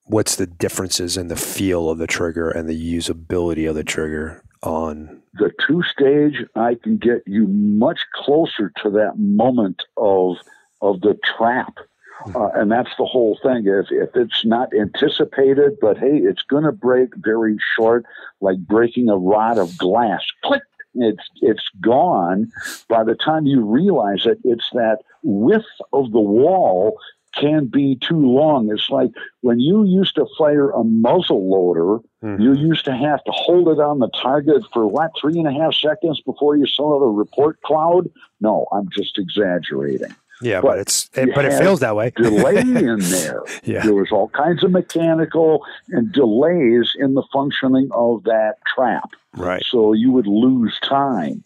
What's 0.05 0.35
the 0.35 0.47
differences 0.47 1.15
in 1.15 1.29
the 1.29 1.35
feel 1.37 1.89
of 1.89 1.97
the 1.97 2.07
trigger 2.07 2.49
and 2.49 2.67
the 2.67 2.97
usability 2.97 3.69
of 3.69 3.75
the 3.75 3.85
trigger 3.85 4.43
on 4.61 5.21
the 5.33 5.51
two 5.65 5.81
stage? 5.83 6.45
I 6.55 6.75
can 6.75 6.97
get 6.97 7.23
you 7.25 7.47
much 7.47 8.01
closer 8.13 8.71
to 8.83 8.89
that 8.91 9.17
moment 9.17 9.83
of 9.95 10.37
of 10.81 11.01
the 11.01 11.17
trap. 11.37 11.77
Hmm. 12.19 12.35
Uh, 12.35 12.49
and 12.49 12.71
that's 12.71 12.91
the 12.97 13.05
whole 13.05 13.39
thing. 13.41 13.65
If, 13.65 13.87
if 13.91 14.15
it's 14.15 14.45
not 14.45 14.69
anticipated, 14.73 15.77
but 15.81 15.97
hey, 15.97 16.17
it's 16.17 16.43
going 16.43 16.63
to 16.63 16.71
break 16.71 17.15
very 17.15 17.57
short, 17.75 18.05
like 18.41 18.59
breaking 18.59 19.09
a 19.09 19.17
rod 19.17 19.57
of 19.57 19.77
glass. 19.77 20.21
Click, 20.43 20.61
it's 20.95 21.29
it's 21.41 21.67
gone. 21.81 22.51
By 22.87 23.03
the 23.03 23.15
time 23.15 23.45
you 23.45 23.61
realize 23.61 24.25
it, 24.25 24.39
it's 24.43 24.69
that 24.73 24.99
width 25.23 25.65
of 25.91 26.11
the 26.11 26.19
wall 26.19 26.97
can 27.33 27.65
be 27.65 27.95
too 27.95 28.19
long. 28.19 28.71
It's 28.71 28.89
like 28.89 29.11
when 29.41 29.59
you 29.59 29.83
used 29.85 30.15
to 30.15 30.27
fire 30.37 30.69
a 30.69 30.83
muzzle 30.83 31.49
loader, 31.49 32.03
mm-hmm. 32.23 32.41
you 32.41 32.53
used 32.53 32.85
to 32.85 32.95
have 32.95 33.23
to 33.23 33.31
hold 33.31 33.67
it 33.69 33.79
on 33.79 33.99
the 33.99 34.09
target 34.09 34.63
for 34.71 34.87
what 34.87 35.11
three 35.19 35.39
and 35.39 35.47
a 35.47 35.51
half 35.51 35.73
seconds 35.73 36.21
before 36.21 36.55
you 36.55 36.67
saw 36.67 36.99
the 36.99 37.07
report 37.07 37.59
cloud. 37.61 38.09
No, 38.39 38.67
I'm 38.71 38.89
just 38.89 39.17
exaggerating. 39.17 40.13
Yeah, 40.43 40.61
but, 40.61 40.67
but 40.67 40.79
it's 40.79 41.09
it, 41.13 41.33
but 41.33 41.45
it 41.45 41.57
feels 41.57 41.79
that 41.79 41.95
way. 41.95 42.11
delay 42.15 42.57
in 42.61 42.99
there. 42.99 43.41
yeah. 43.63 43.83
There 43.83 43.93
was 43.93 44.11
all 44.11 44.29
kinds 44.29 44.63
of 44.63 44.71
mechanical 44.71 45.65
and 45.89 46.11
delays 46.11 46.91
in 46.99 47.13
the 47.13 47.23
functioning 47.31 47.89
of 47.91 48.23
that 48.23 48.55
trap. 48.75 49.09
Right. 49.35 49.63
So 49.65 49.93
you 49.93 50.11
would 50.11 50.27
lose 50.27 50.79
time. 50.81 51.43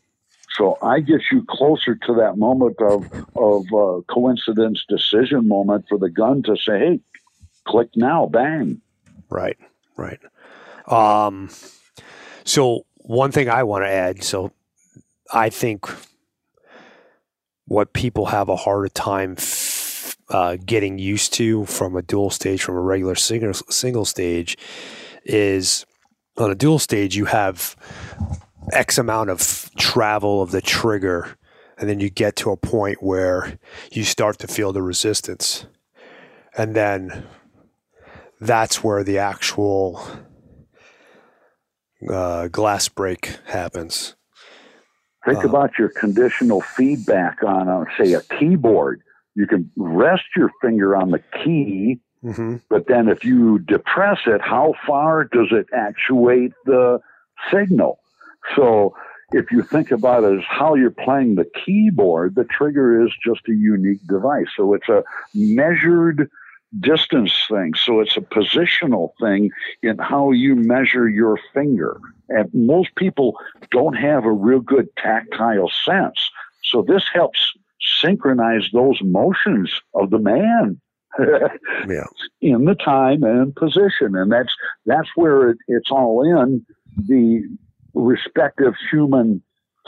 So 0.57 0.77
I 0.81 1.01
get 1.01 1.21
you 1.31 1.45
closer 1.47 1.95
to 1.95 2.13
that 2.15 2.38
moment 2.38 2.81
of 2.81 3.05
of 3.36 3.65
uh, 3.73 4.01
coincidence 4.12 4.83
decision 4.89 5.47
moment 5.47 5.86
for 5.88 5.97
the 5.99 6.10
gun 6.10 6.41
to 6.43 6.55
say, 6.57 6.79
"Hey, 6.79 6.99
click 7.65 7.89
now, 7.95 8.25
bang." 8.25 8.81
Right. 9.29 9.57
Right. 9.95 10.19
Um. 10.88 11.49
So 12.43 12.86
one 12.95 13.31
thing 13.31 13.49
I 13.49 13.63
want 13.63 13.83
to 13.86 13.89
add. 13.89 14.23
So 14.23 14.51
I 15.31 15.49
think 15.49 15.86
what 17.67 17.93
people 17.93 18.27
have 18.27 18.49
a 18.49 18.56
harder 18.56 18.89
time 18.89 19.36
f- 19.38 20.17
uh, 20.30 20.58
getting 20.65 20.97
used 20.99 21.34
to 21.34 21.65
from 21.65 21.95
a 21.95 22.01
dual 22.01 22.30
stage 22.30 22.62
from 22.62 22.75
a 22.75 22.82
regular 22.82 23.15
single 23.15 23.53
single 23.53 24.06
stage 24.06 24.58
is 25.23 25.86
on 26.38 26.51
a 26.51 26.56
dual 26.56 26.80
stage 26.80 27.15
you 27.15 27.25
have 27.25 27.75
x 28.73 28.97
amount 28.97 29.30
of 29.30 29.69
travel 29.77 30.41
of 30.41 30.51
the 30.51 30.62
trigger 30.62 31.38
and 31.77 31.88
then 31.89 31.99
you 31.99 32.10
get 32.10 32.36
to 32.38 32.51
a 32.51 32.58
point 32.58 33.03
where 33.03 33.60
you 33.91 34.03
start 34.03 34.39
to 34.39 34.47
feel 34.47 34.73
the 34.73 34.82
resistance. 34.82 35.67
And 36.58 36.75
then 36.75 37.27
that's 38.41 38.84
where 38.84 39.03
the 39.03 39.19
actual 39.19 40.03
uh, 42.12 42.47
glass 42.47 42.89
break 42.89 43.38
happens 43.45 44.15
Think 45.27 45.43
uh, 45.43 45.49
about 45.49 45.77
your 45.77 45.89
conditional 45.89 46.61
feedback 46.61 47.43
on, 47.43 47.67
uh, 47.67 47.83
say, 47.97 48.13
a 48.13 48.21
keyboard. 48.21 49.01
You 49.35 49.45
can 49.45 49.69
rest 49.75 50.23
your 50.35 50.51
finger 50.61 50.95
on 50.95 51.11
the 51.11 51.19
key, 51.43 51.99
mm-hmm. 52.23 52.57
but 52.69 52.87
then 52.87 53.09
if 53.09 53.23
you 53.23 53.59
depress 53.59 54.19
it, 54.25 54.41
how 54.41 54.73
far 54.87 55.25
does 55.25 55.49
it 55.51 55.67
actuate 55.73 56.53
the 56.65 56.99
signal? 57.51 57.99
So 58.55 58.95
if 59.31 59.51
you 59.51 59.61
think 59.61 59.91
about 59.91 60.23
it 60.23 60.39
as 60.39 60.45
how 60.47 60.75
you're 60.75 60.89
playing 60.89 61.35
the 61.35 61.49
keyboard, 61.65 62.35
the 62.35 62.45
trigger 62.45 63.05
is 63.05 63.11
just 63.23 63.41
a 63.49 63.53
unique 63.53 64.05
device. 64.07 64.47
So 64.55 64.73
it's 64.73 64.87
a 64.87 65.03
measured 65.35 66.29
distance 66.80 67.34
thing. 67.49 67.73
So 67.75 67.99
it's 67.99 68.17
a 68.17 68.21
positional 68.21 69.12
thing 69.19 69.49
in 69.82 69.97
how 69.97 70.32
you 70.32 70.56
measure 70.56 71.08
your 71.08 71.39
finger. 71.53 71.99
And 72.30 72.49
most 72.53 72.95
people 72.95 73.38
don't 73.71 73.95
have 73.95 74.25
a 74.25 74.32
real 74.32 74.60
good 74.60 74.89
tactile 74.97 75.71
sense. 75.86 76.30
So 76.63 76.84
this 76.86 77.06
helps 77.13 77.53
synchronize 78.01 78.69
those 78.73 78.99
motions 79.01 79.71
of 79.93 80.10
the 80.10 80.19
man. 80.19 80.82
yeah. 81.88 82.03
in 82.41 82.65
the 82.65 82.75
time 82.75 83.23
and 83.23 83.56
position 83.56 84.13
and 84.13 84.32
that's 84.32 84.53
that's 84.86 85.08
where 85.15 85.49
it, 85.49 85.58
it's 85.67 85.89
all 85.89 86.21
in 86.21 86.63
the 87.08 87.41
respective 87.95 88.73
human 88.91 89.41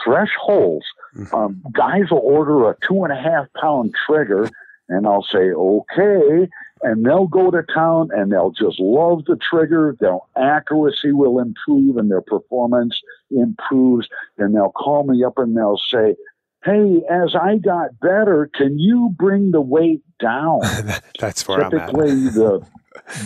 thresholds 0.03 0.85
mm-hmm. 1.15 1.35
um, 1.35 1.61
guys 1.71 2.09
will 2.09 2.19
order 2.23 2.67
a 2.69 2.75
two 2.87 3.03
and 3.03 3.13
a 3.13 3.21
half 3.21 3.45
pound 3.61 3.93
trigger 4.07 4.49
and 4.89 5.05
I'll 5.05 5.23
say, 5.23 5.51
okay. 5.51 6.49
And 6.81 7.05
they'll 7.05 7.27
go 7.27 7.51
to 7.51 7.61
town 7.63 8.09
and 8.13 8.31
they'll 8.31 8.51
just 8.51 8.79
love 8.79 9.25
the 9.25 9.37
trigger. 9.37 9.95
Their 9.99 10.17
accuracy 10.37 11.11
will 11.11 11.39
improve 11.39 11.97
and 11.97 12.09
their 12.09 12.21
performance 12.21 12.99
improves. 13.31 14.07
And 14.37 14.55
they'll 14.55 14.71
call 14.71 15.03
me 15.03 15.23
up 15.23 15.37
and 15.37 15.55
they'll 15.57 15.81
say, 15.91 16.15
Hey, 16.63 17.01
as 17.09 17.35
I 17.35 17.57
got 17.57 17.99
better, 18.01 18.49
can 18.53 18.79
you 18.79 19.13
bring 19.17 19.51
the 19.51 19.61
weight 19.61 20.03
down? 20.19 20.59
That's 21.19 21.47
where 21.47 21.69
Typically, 21.69 22.11
I'm 22.11 22.27
at. 22.27 22.33
the 22.33 22.65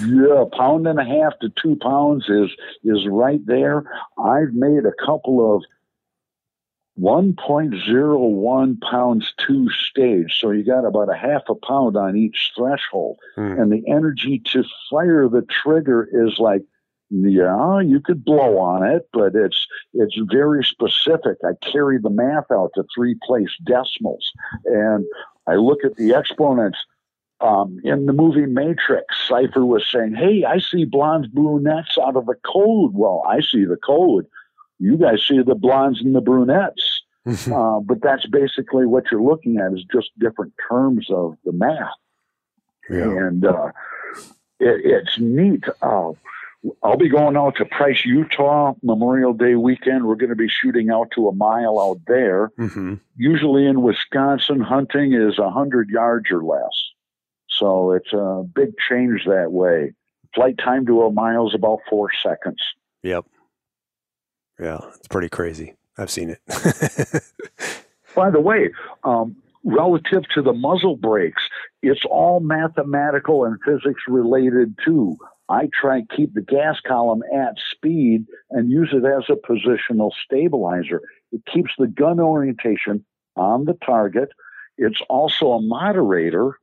yeah, 0.06 0.46
pound 0.58 0.88
and 0.88 1.00
a 1.00 1.04
half 1.04 1.38
to 1.40 1.50
two 1.62 1.76
pounds 1.82 2.26
is 2.30 2.52
is 2.84 3.08
right 3.10 3.44
there. 3.46 3.84
I've 4.18 4.54
made 4.54 4.86
a 4.86 5.06
couple 5.06 5.56
of 5.56 5.64
1.01 7.00 8.82
pounds 8.82 9.34
two 9.38 9.70
stage. 9.70 10.38
So 10.40 10.52
you 10.52 10.64
got 10.64 10.86
about 10.86 11.12
a 11.12 11.18
half 11.18 11.42
a 11.50 11.56
pound 11.56 11.98
on 11.98 12.16
each 12.16 12.52
threshold. 12.56 13.18
Mm. 13.38 13.62
And 13.62 13.72
the 13.72 13.84
energy 13.90 14.42
to 14.52 14.64
fire 14.90 15.28
the 15.28 15.42
trigger 15.42 16.08
is 16.12 16.38
like, 16.38 16.62
yeah, 17.10 17.80
you 17.80 18.00
could 18.00 18.24
blow 18.26 18.58
on 18.58 18.84
it, 18.84 19.08
but 19.14 19.36
it's 19.36 19.68
it's 19.94 20.18
very 20.32 20.64
specific. 20.64 21.38
I 21.44 21.54
carry 21.62 22.00
the 22.00 22.10
math 22.10 22.52
out 22.52 22.72
to 22.76 22.84
three 22.96 23.16
place 23.24 23.52
decimals. 23.64 24.32
And 24.66 25.06
I 25.48 25.56
look 25.56 25.84
at 25.84 25.96
the 25.96 26.14
exponents. 26.14 26.80
Um, 27.42 27.80
in 27.84 28.06
the 28.06 28.14
movie 28.14 28.46
Matrix, 28.46 29.28
Cypher 29.28 29.66
was 29.66 29.86
saying, 29.86 30.16
Hey, 30.16 30.46
I 30.46 30.60
see 30.60 30.86
blondes, 30.86 31.28
brunettes 31.28 31.98
out 32.02 32.16
of 32.16 32.26
the 32.26 32.36
code. 32.46 32.94
Well, 32.94 33.22
I 33.28 33.42
see 33.42 33.66
the 33.66 33.76
code 33.76 34.26
you 34.80 34.98
guys 34.98 35.26
see 35.28 35.42
the 35.42 35.56
blondes 35.56 36.02
and 36.02 36.16
the 36.16 36.22
brunettes. 36.22 37.04
uh, 37.26 37.80
but 37.80 38.02
that's 38.02 38.26
basically 38.28 38.86
what 38.86 39.06
you're 39.10 39.24
looking 39.24 39.58
at 39.58 39.72
is 39.74 39.86
just 39.92 40.12
different 40.20 40.54
terms 40.70 41.08
of 41.10 41.36
the 41.46 41.54
math. 41.54 41.94
Yeah. 42.90 43.04
And 43.04 43.46
uh, 43.46 43.72
it, 44.60 44.82
it's 44.84 45.18
neat. 45.20 45.64
Uh, 45.82 46.12
I'll 46.82 46.98
be 46.98 47.10
going 47.10 47.36
out 47.36 47.56
to 47.58 47.66
Price, 47.66 48.06
Utah, 48.06 48.74
Memorial 48.82 49.34
Day 49.34 49.56
weekend. 49.56 50.06
We're 50.06 50.16
going 50.16 50.30
to 50.30 50.36
be 50.36 50.50
shooting 50.50 50.90
out 50.90 51.12
to 51.16 51.28
a 51.28 51.36
mile 51.36 51.80
out 51.80 52.00
there. 52.08 52.52
Mm-hmm. 52.58 52.96
Usually 53.18 53.66
in 53.66 53.82
Wisconsin, 53.82 54.62
hunting 54.62 55.14
is 55.14 55.38
100 55.38 55.90
yards 55.90 56.32
or 56.32 56.44
less. 56.44 56.72
So 57.50 57.92
it's 57.92 58.14
a 58.14 58.44
big 58.56 58.72
change 58.90 59.26
that 59.26 59.52
way. 59.52 59.94
Flight 60.34 60.58
time 60.58 60.86
to 60.88 61.04
a 61.04 61.12
mile 61.12 61.48
is 61.48 61.54
about 61.54 61.80
four 61.90 62.10
seconds. 62.24 62.62
Yep. 63.04 63.26
Yeah, 64.60 64.80
it's 64.96 65.08
pretty 65.08 65.30
crazy. 65.30 65.76
I've 65.98 66.12
seen 66.12 66.30
it. 66.30 66.40
By 68.16 68.30
the 68.30 68.40
way, 68.40 68.72
um, 69.04 69.36
relative 69.64 70.24
to 70.36 70.42
the 70.42 70.54
muzzle 70.54 70.98
brakes, 70.98 71.44
it's 71.82 72.06
all 72.10 72.40
mathematical 72.40 73.46
and 73.46 73.58
physics 73.66 74.02
related 74.08 74.78
too. 74.84 75.18
I 75.50 75.70
try 75.80 75.98
and 75.98 76.10
keep 76.10 76.34
the 76.34 76.42
gas 76.42 76.80
column 76.86 77.22
at 77.36 77.56
speed 77.72 78.26
and 78.52 78.72
use 78.72 78.94
it 78.94 79.06
as 79.06 79.26
a 79.30 79.36
positional 79.36 80.12
stabilizer. 80.24 81.02
It 81.32 81.42
keeps 81.52 81.72
the 81.78 81.88
gun 81.88 82.20
orientation 82.20 83.04
on 83.36 83.66
the 83.66 83.78
target. 83.86 84.30
It's 84.78 85.02
also 85.10 85.52
a 85.52 85.62
moderator 85.62 86.58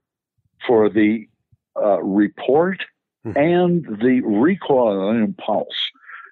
for 0.67 0.89
the 0.89 1.29
uh, 1.77 2.03
report 2.03 2.85
hmm. 3.25 3.37
and 3.37 3.85
the 3.85 4.23
recoil 4.25 5.11
impulse 5.11 5.91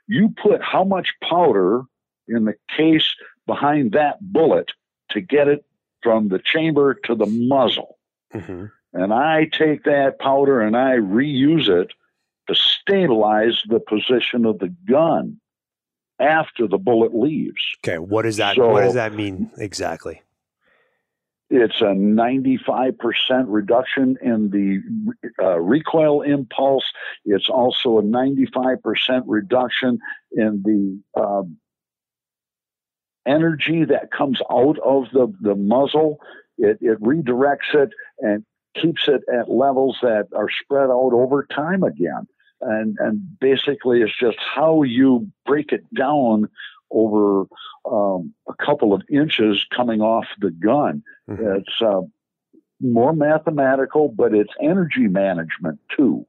you 0.09 0.31
put 0.43 0.63
how 0.63 0.83
much 0.83 1.15
powder 1.23 1.83
in 2.27 2.45
the 2.45 2.55
case 2.77 3.15
behind 3.47 3.93
that 3.93 4.17
bullet 4.21 4.73
to 5.11 5.21
get 5.21 5.49
it 5.49 5.65
from 6.03 6.29
the 6.29 6.39
chamber 6.39 6.95
to 7.05 7.15
the 7.15 7.27
muzzle. 7.27 7.99
Mm-hmm. 8.35 8.67
And 8.95 9.13
I 9.13 9.45
take 9.47 9.85
that 9.85 10.19
powder 10.19 10.61
and 10.61 10.77
I 10.77 10.97
reuse 10.97 11.69
it 11.69 11.93
to 12.49 12.55
stabilize 12.55 13.63
the 13.69 13.81
position 13.81 14.47
of 14.47 14.59
the 14.59 14.75
gun 14.89 15.41
after 16.19 16.67
the 16.67 16.79
bullet 16.79 17.15
leaves. 17.15 17.63
Okay, 17.85 17.99
what 17.99 18.23
does 18.23 18.39
that 18.39 18.57
so, 18.57 18.69
what 18.69 18.83
does 18.83 18.95
that 18.95 19.15
mean 19.15 19.51
exactly? 19.59 20.23
It's 21.51 21.81
a 21.81 21.95
95% 21.95 23.45
reduction 23.47 24.17
in 24.23 24.51
the 24.51 24.83
uh, 25.43 25.59
recoil 25.59 26.21
impulse. 26.23 26.85
It's 27.25 27.49
also 27.49 27.99
a 27.99 28.03
95% 28.03 29.23
reduction 29.27 29.99
in 30.33 30.63
the 30.63 31.21
uh, 31.21 31.43
energy 33.27 33.85
that 33.85 34.11
comes 34.11 34.41
out 34.51 34.79
of 34.85 35.05
the, 35.13 35.33
the 35.41 35.55
muzzle. 35.55 36.19
It, 36.59 36.79
it 36.83 37.01
redirects 37.01 37.75
it 37.75 37.91
and 38.19 38.45
keeps 38.75 39.09
it 39.09 39.23
at 39.33 39.51
levels 39.51 39.99
that 40.03 40.27
are 40.37 40.49
spread 40.63 40.91
out 40.91 41.13
over 41.15 41.47
time 41.51 41.83
again. 41.83 42.27
And, 42.61 42.97
and 42.99 43.39
basically, 43.41 44.03
it's 44.03 44.19
just 44.19 44.39
how 44.39 44.83
you 44.83 45.29
break 45.47 45.73
it 45.73 45.85
down 45.95 46.49
over 46.91 47.47
um, 47.91 48.35
a 48.49 48.55
couple 48.65 48.93
of 48.93 49.03
inches 49.11 49.65
coming 49.75 50.01
off 50.01 50.27
the 50.41 50.51
gun. 50.51 51.03
Mm-hmm. 51.29 51.59
It's 51.59 51.83
uh, 51.85 52.03
more 52.81 53.13
mathematical, 53.13 54.09
but 54.09 54.35
it's 54.35 54.53
energy 54.63 55.09
management 55.09 55.81
too. 55.97 56.25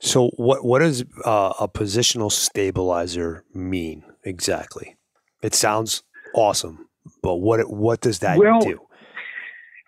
So, 0.00 0.28
what 0.36 0.64
what 0.64 0.80
does 0.80 1.04
uh, 1.24 1.54
a 1.58 1.68
positional 1.68 2.30
stabilizer 2.30 3.44
mean 3.54 4.04
exactly? 4.22 4.96
It 5.42 5.54
sounds 5.54 6.02
awesome, 6.34 6.88
but 7.22 7.36
what 7.36 7.70
what 7.70 8.00
does 8.00 8.18
that 8.20 8.38
well, 8.38 8.60
do? 8.60 8.80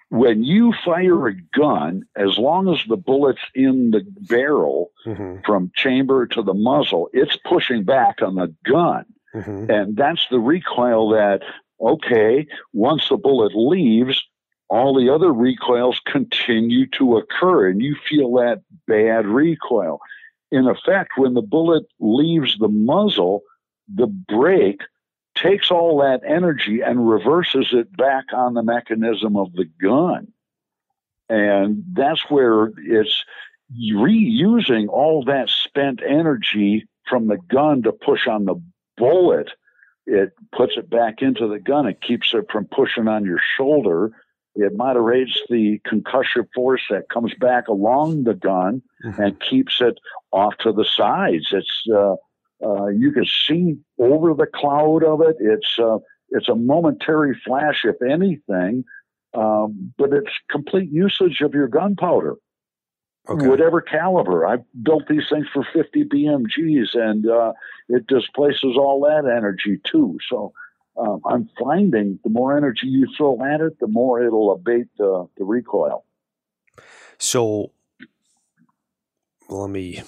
When 0.09 0.45
you 0.45 0.73
fire 0.85 1.27
a 1.27 1.35
gun, 1.35 2.05
as 2.17 2.39
long 2.39 2.73
as 2.73 2.79
the 2.89 2.97
bullet's 2.97 3.41
in 3.55 3.91
the 3.91 4.07
barrel 4.29 4.93
mm-hmm. 5.05 5.41
from 5.45 5.73
chamber 5.75 6.27
to 6.29 6.43
the 6.43 6.55
muzzle, 6.55 7.11
it's 7.13 7.37
pushing 7.45 7.83
back 7.83 8.23
on 8.23 8.37
the 8.37 8.55
gun. 8.65 9.05
Mm-hmm. 9.37 9.71
And 9.71 9.97
that's 9.97 10.27
the 10.31 10.39
recoil 10.39 11.11
that, 11.11 11.43
okay, 11.81 12.47
once 12.73 13.09
the 13.09 13.17
bullet 13.17 13.53
leaves, 13.55 14.25
all 14.69 14.95
the 14.95 15.13
other 15.13 15.33
recoils 15.33 16.01
continue 16.07 16.87
to 16.89 17.19
occur 17.19 17.69
and 17.69 17.81
you 17.83 17.97
feel 18.09 18.33
that 18.35 18.63
bad 18.87 19.27
recoil. 19.27 20.01
In 20.51 20.67
effect, 20.67 21.13
when 21.17 21.35
the 21.35 21.43
bullet 21.43 21.85
leaves 22.01 22.57
the 22.59 22.69
muzzle, 22.69 23.43
the 23.95 24.07
brake 24.07 24.81
takes 25.35 25.71
all 25.71 25.99
that 25.99 26.23
energy 26.27 26.81
and 26.81 27.09
reverses 27.09 27.69
it 27.73 27.95
back 27.97 28.25
on 28.33 28.55
the 28.55 28.63
mechanism 28.63 29.37
of 29.37 29.53
the 29.53 29.67
gun. 29.81 30.29
And 31.29 31.85
that's 31.93 32.23
where 32.31 32.73
it's 32.79 33.25
reusing 33.79 34.89
all 34.89 35.25
that 35.25 35.51
spent 35.51 36.01
energy 36.03 36.89
from 37.07 37.29
the 37.29 37.39
gun 37.49 37.83
to 37.83 37.93
push 37.93 38.27
on 38.27 38.45
the 38.45 38.61
bullet, 38.97 39.51
it 40.07 40.31
puts 40.57 40.77
it 40.77 40.89
back 40.89 41.23
into 41.23 41.49
the 41.49 41.59
gun. 41.59 41.87
It 41.87 42.01
keeps 42.01 42.33
it 42.35 42.47
from 42.51 42.67
pushing 42.67 43.09
on 43.09 43.25
your 43.25 43.41
shoulder 43.57 44.13
It 44.57 44.73
moderates 44.75 45.39
the 45.51 45.81
concussive 45.87 46.49
force 46.55 46.83
that 46.91 47.09
comes 47.11 47.35
back 47.39 47.69
along 47.69 48.25
the 48.25 48.35
gun 48.35 48.83
mm-hmm. 49.05 49.21
and 49.21 49.41
keeps 49.41 49.81
it 49.81 49.99
off 50.33 50.57
to 50.61 50.73
the 50.73 50.85
sides. 50.85 51.49
It's 51.53 51.83
uh, 51.93 52.15
uh, 52.65 52.87
you 52.87 53.13
can 53.13 53.27
see 53.27 53.77
over 53.99 54.33
the 54.35 54.47
cloud 54.47 55.05
of 55.05 55.21
it. 55.21 55.37
It's 55.41 55.79
uh, 55.79 55.99
it's 56.31 56.49
a 56.49 56.55
momentary 56.55 57.39
flash, 57.45 57.85
if 57.85 57.97
anything, 58.03 58.85
um, 59.35 59.93
but 59.99 60.13
it's 60.13 60.33
complete 60.51 60.91
usage 60.91 61.43
of 61.43 61.53
your 61.55 61.69
gunpowder. 61.69 62.37
Okay. 63.29 63.49
Whatever 63.49 63.81
caliber. 63.81 64.47
I've 64.47 64.65
built 64.83 65.09
these 65.09 65.29
things 65.29 65.47
for 65.53 65.67
50 65.73 66.05
BMGs 66.05 66.95
and 66.95 67.29
uh, 67.29 67.53
it 67.89 68.07
displaces 68.07 68.77
all 68.77 69.01
that 69.01 69.29
energy 69.29 69.81
too. 69.85 70.19
So 70.31 70.53
um, 70.97 71.21
I'm 71.27 71.51
finding 71.59 72.19
the 72.23 72.31
more 72.31 72.57
energy 72.57 72.87
you 72.87 73.09
throw 73.17 73.43
at 73.45 73.61
it, 73.61 73.79
the 73.81 73.89
more 73.89 74.23
it'll 74.23 74.53
abate 74.53 74.89
the, 74.97 75.29
the 75.37 75.45
recoil. 75.45 76.05
So 77.19 77.73
let 79.49 79.71
me 79.71 80.03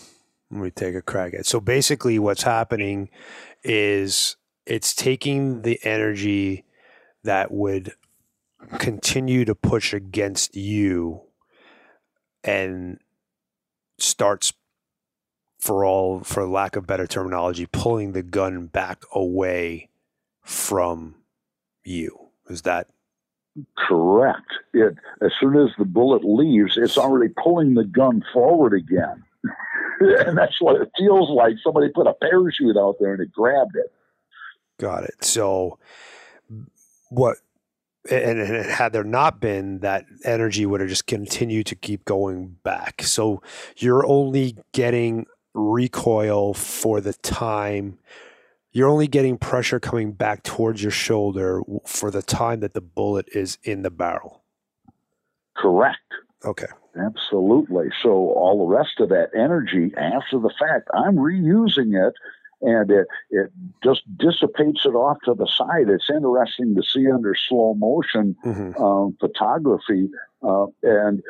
let 0.51 0.61
me 0.63 0.71
take 0.71 0.95
a 0.95 1.03
crack 1.03 1.35
at. 1.35 1.41
It. 1.41 1.47
So 1.47 1.61
basically, 1.61 2.19
what's 2.19 2.43
happening 2.43 3.11
is 3.63 4.37
it's 4.67 4.95
taking 4.95 5.63
the 5.63 5.79
energy 5.83 6.65
that 7.25 7.51
would 7.51 7.93
continue 8.79 9.45
to 9.45 9.55
push 9.55 9.93
against 9.93 10.57
you 10.57 11.23
and 12.45 12.99
starts 13.99 14.53
for 15.59 15.85
all 15.85 16.21
for 16.21 16.47
lack 16.47 16.77
of 16.77 16.87
better 16.87 17.07
terminology 17.07 17.67
pulling 17.67 18.13
the 18.13 18.23
gun 18.23 18.67
back 18.67 19.03
away 19.13 19.89
from 20.43 21.17
you. 21.85 22.31
Is 22.49 22.63
that 22.63 22.89
correct. 23.77 24.47
It 24.73 24.95
as 25.21 25.33
soon 25.41 25.57
as 25.57 25.71
the 25.79 25.85
bullet 25.85 26.25
leaves 26.25 26.77
it's 26.77 26.97
already 26.97 27.33
pulling 27.43 27.75
the 27.75 27.85
gun 27.85 28.23
forward 28.33 28.75
again. 28.75 29.25
And 30.01 30.39
that's 30.39 30.61
what 30.61 30.81
it 30.81 30.93
feels 30.97 31.29
like. 31.29 31.57
Somebody 31.61 31.89
put 31.89 32.07
a 32.07 32.15
parachute 32.15 32.77
out 32.77 32.95
there 33.01 33.15
and 33.15 33.21
it 33.21 33.33
grabbed 33.33 33.75
it. 33.75 33.93
Got 34.79 35.03
it. 35.03 35.25
So 35.25 35.81
what 37.09 37.39
and, 38.11 38.41
and 38.41 38.67
had 38.67 38.93
there 38.93 39.05
not 39.05 39.41
been 39.41 39.81
that 39.81 40.05
energy 40.25 40.67
would 40.67 40.81
have 40.81 40.89
just 40.89 41.07
continued 41.07 41.67
to 41.67 41.75
keep 41.75 42.05
going 42.05 42.57
back. 42.63 43.03
So 43.03 43.43
you're 43.77 44.07
only 44.07 44.57
getting 44.73 45.27
recoil 45.55 46.55
for 46.55 47.01
the 47.01 47.15
time. 47.15 47.99
You're 48.73 48.89
only 48.89 49.09
getting 49.09 49.39
pressure 49.39 49.81
coming 49.81 50.13
back 50.13 50.43
towards 50.43 50.83
your 50.83 50.93
shoulder 50.93 51.63
for 51.87 52.11
the 52.11 52.23
time 52.23 52.61
that 52.61 52.75
the 52.75 52.81
bullet 52.81 53.29
is 53.33 53.59
in 53.63 53.83
the 53.83 53.91
barrel. 53.91 54.43
Correct. 55.57 55.99
Okay. 56.45 56.67
Absolutely. 56.97 57.89
So 58.03 58.11
all 58.11 58.59
the 58.59 58.77
rest 58.77 59.01
of 59.01 59.09
that 59.09 59.31
energy 59.37 59.93
after 59.97 60.39
the 60.39 60.53
fact 60.59 60.89
i'm 60.95 61.17
reusing 61.17 61.95
it 61.95 62.15
and 62.61 62.91
it, 62.91 63.07
it 63.31 63.51
just 63.83 64.03
dissipates 64.17 64.85
it 64.85 64.95
off 64.95 65.19
to 65.25 65.35
the 65.35 65.47
side. 65.47 65.89
It's 65.89 66.11
interesting 66.11 66.75
to 66.75 66.83
see 66.83 67.11
under 67.11 67.35
slow 67.35 67.75
motion 67.75 68.37
mm-hmm. 68.45 68.83
um, 68.83 69.17
photography. 69.21 70.09
Uh, 70.43 70.67
and 70.83 71.23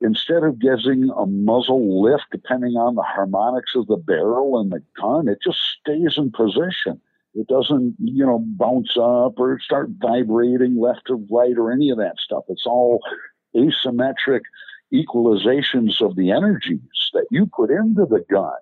instead 0.00 0.42
of 0.42 0.58
getting 0.58 1.10
a 1.16 1.26
muzzle 1.26 2.02
lift, 2.02 2.24
depending 2.30 2.72
on 2.72 2.94
the 2.94 3.02
harmonics 3.02 3.72
of 3.74 3.86
the 3.86 3.96
barrel 3.96 4.60
and 4.60 4.72
the 4.72 4.82
gun, 5.00 5.28
it 5.28 5.38
just 5.42 5.58
stays 5.80 6.18
in 6.18 6.30
position. 6.30 7.00
It 7.34 7.48
doesn't, 7.48 7.96
you 7.98 8.24
know, 8.24 8.44
bounce 8.46 8.96
up 8.96 9.38
or 9.38 9.58
start 9.58 9.88
vibrating 9.98 10.78
left 10.78 11.10
or 11.10 11.16
right 11.30 11.56
or 11.56 11.72
any 11.72 11.90
of 11.90 11.98
that 11.98 12.18
stuff. 12.18 12.44
It's 12.48 12.66
all 12.66 13.00
asymmetric 13.56 14.42
equalizations 14.92 16.00
of 16.00 16.14
the 16.14 16.30
energies 16.30 16.80
that 17.12 17.26
you 17.30 17.46
put 17.46 17.70
into 17.70 18.06
the 18.06 18.24
gun. 18.30 18.52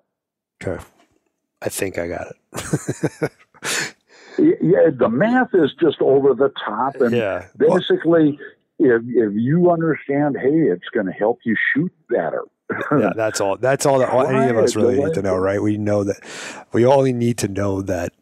Okay. 0.61 0.83
I 1.63 1.69
think 1.69 1.97
I 1.97 2.07
got 2.07 2.27
it. 2.27 3.31
yeah, 4.37 4.89
the 4.91 5.09
math 5.09 5.53
is 5.53 5.73
just 5.79 6.01
over 6.01 6.33
the 6.33 6.51
top, 6.65 6.95
and 6.95 7.15
yeah. 7.15 7.47
basically, 7.57 8.37
if 8.79 9.01
if 9.07 9.33
you 9.33 9.71
understand, 9.71 10.37
hey, 10.37 10.69
it's 10.69 10.89
going 10.89 11.05
to 11.05 11.11
help 11.13 11.39
you 11.45 11.55
shoot 11.73 11.91
better. 12.09 12.43
yeah, 12.91 13.11
that's 13.15 13.39
all. 13.39 13.57
That's 13.57 13.85
all 13.85 13.99
that 13.99 14.13
any 14.13 14.49
of 14.49 14.57
us 14.57 14.75
really 14.75 15.01
need 15.01 15.13
to 15.13 15.21
know, 15.21 15.37
right? 15.37 15.61
We 15.61 15.77
know 15.77 16.03
that 16.03 16.17
we 16.73 16.85
only 16.85 17.13
need 17.13 17.37
to 17.39 17.47
know 17.47 17.81
that 17.83 18.13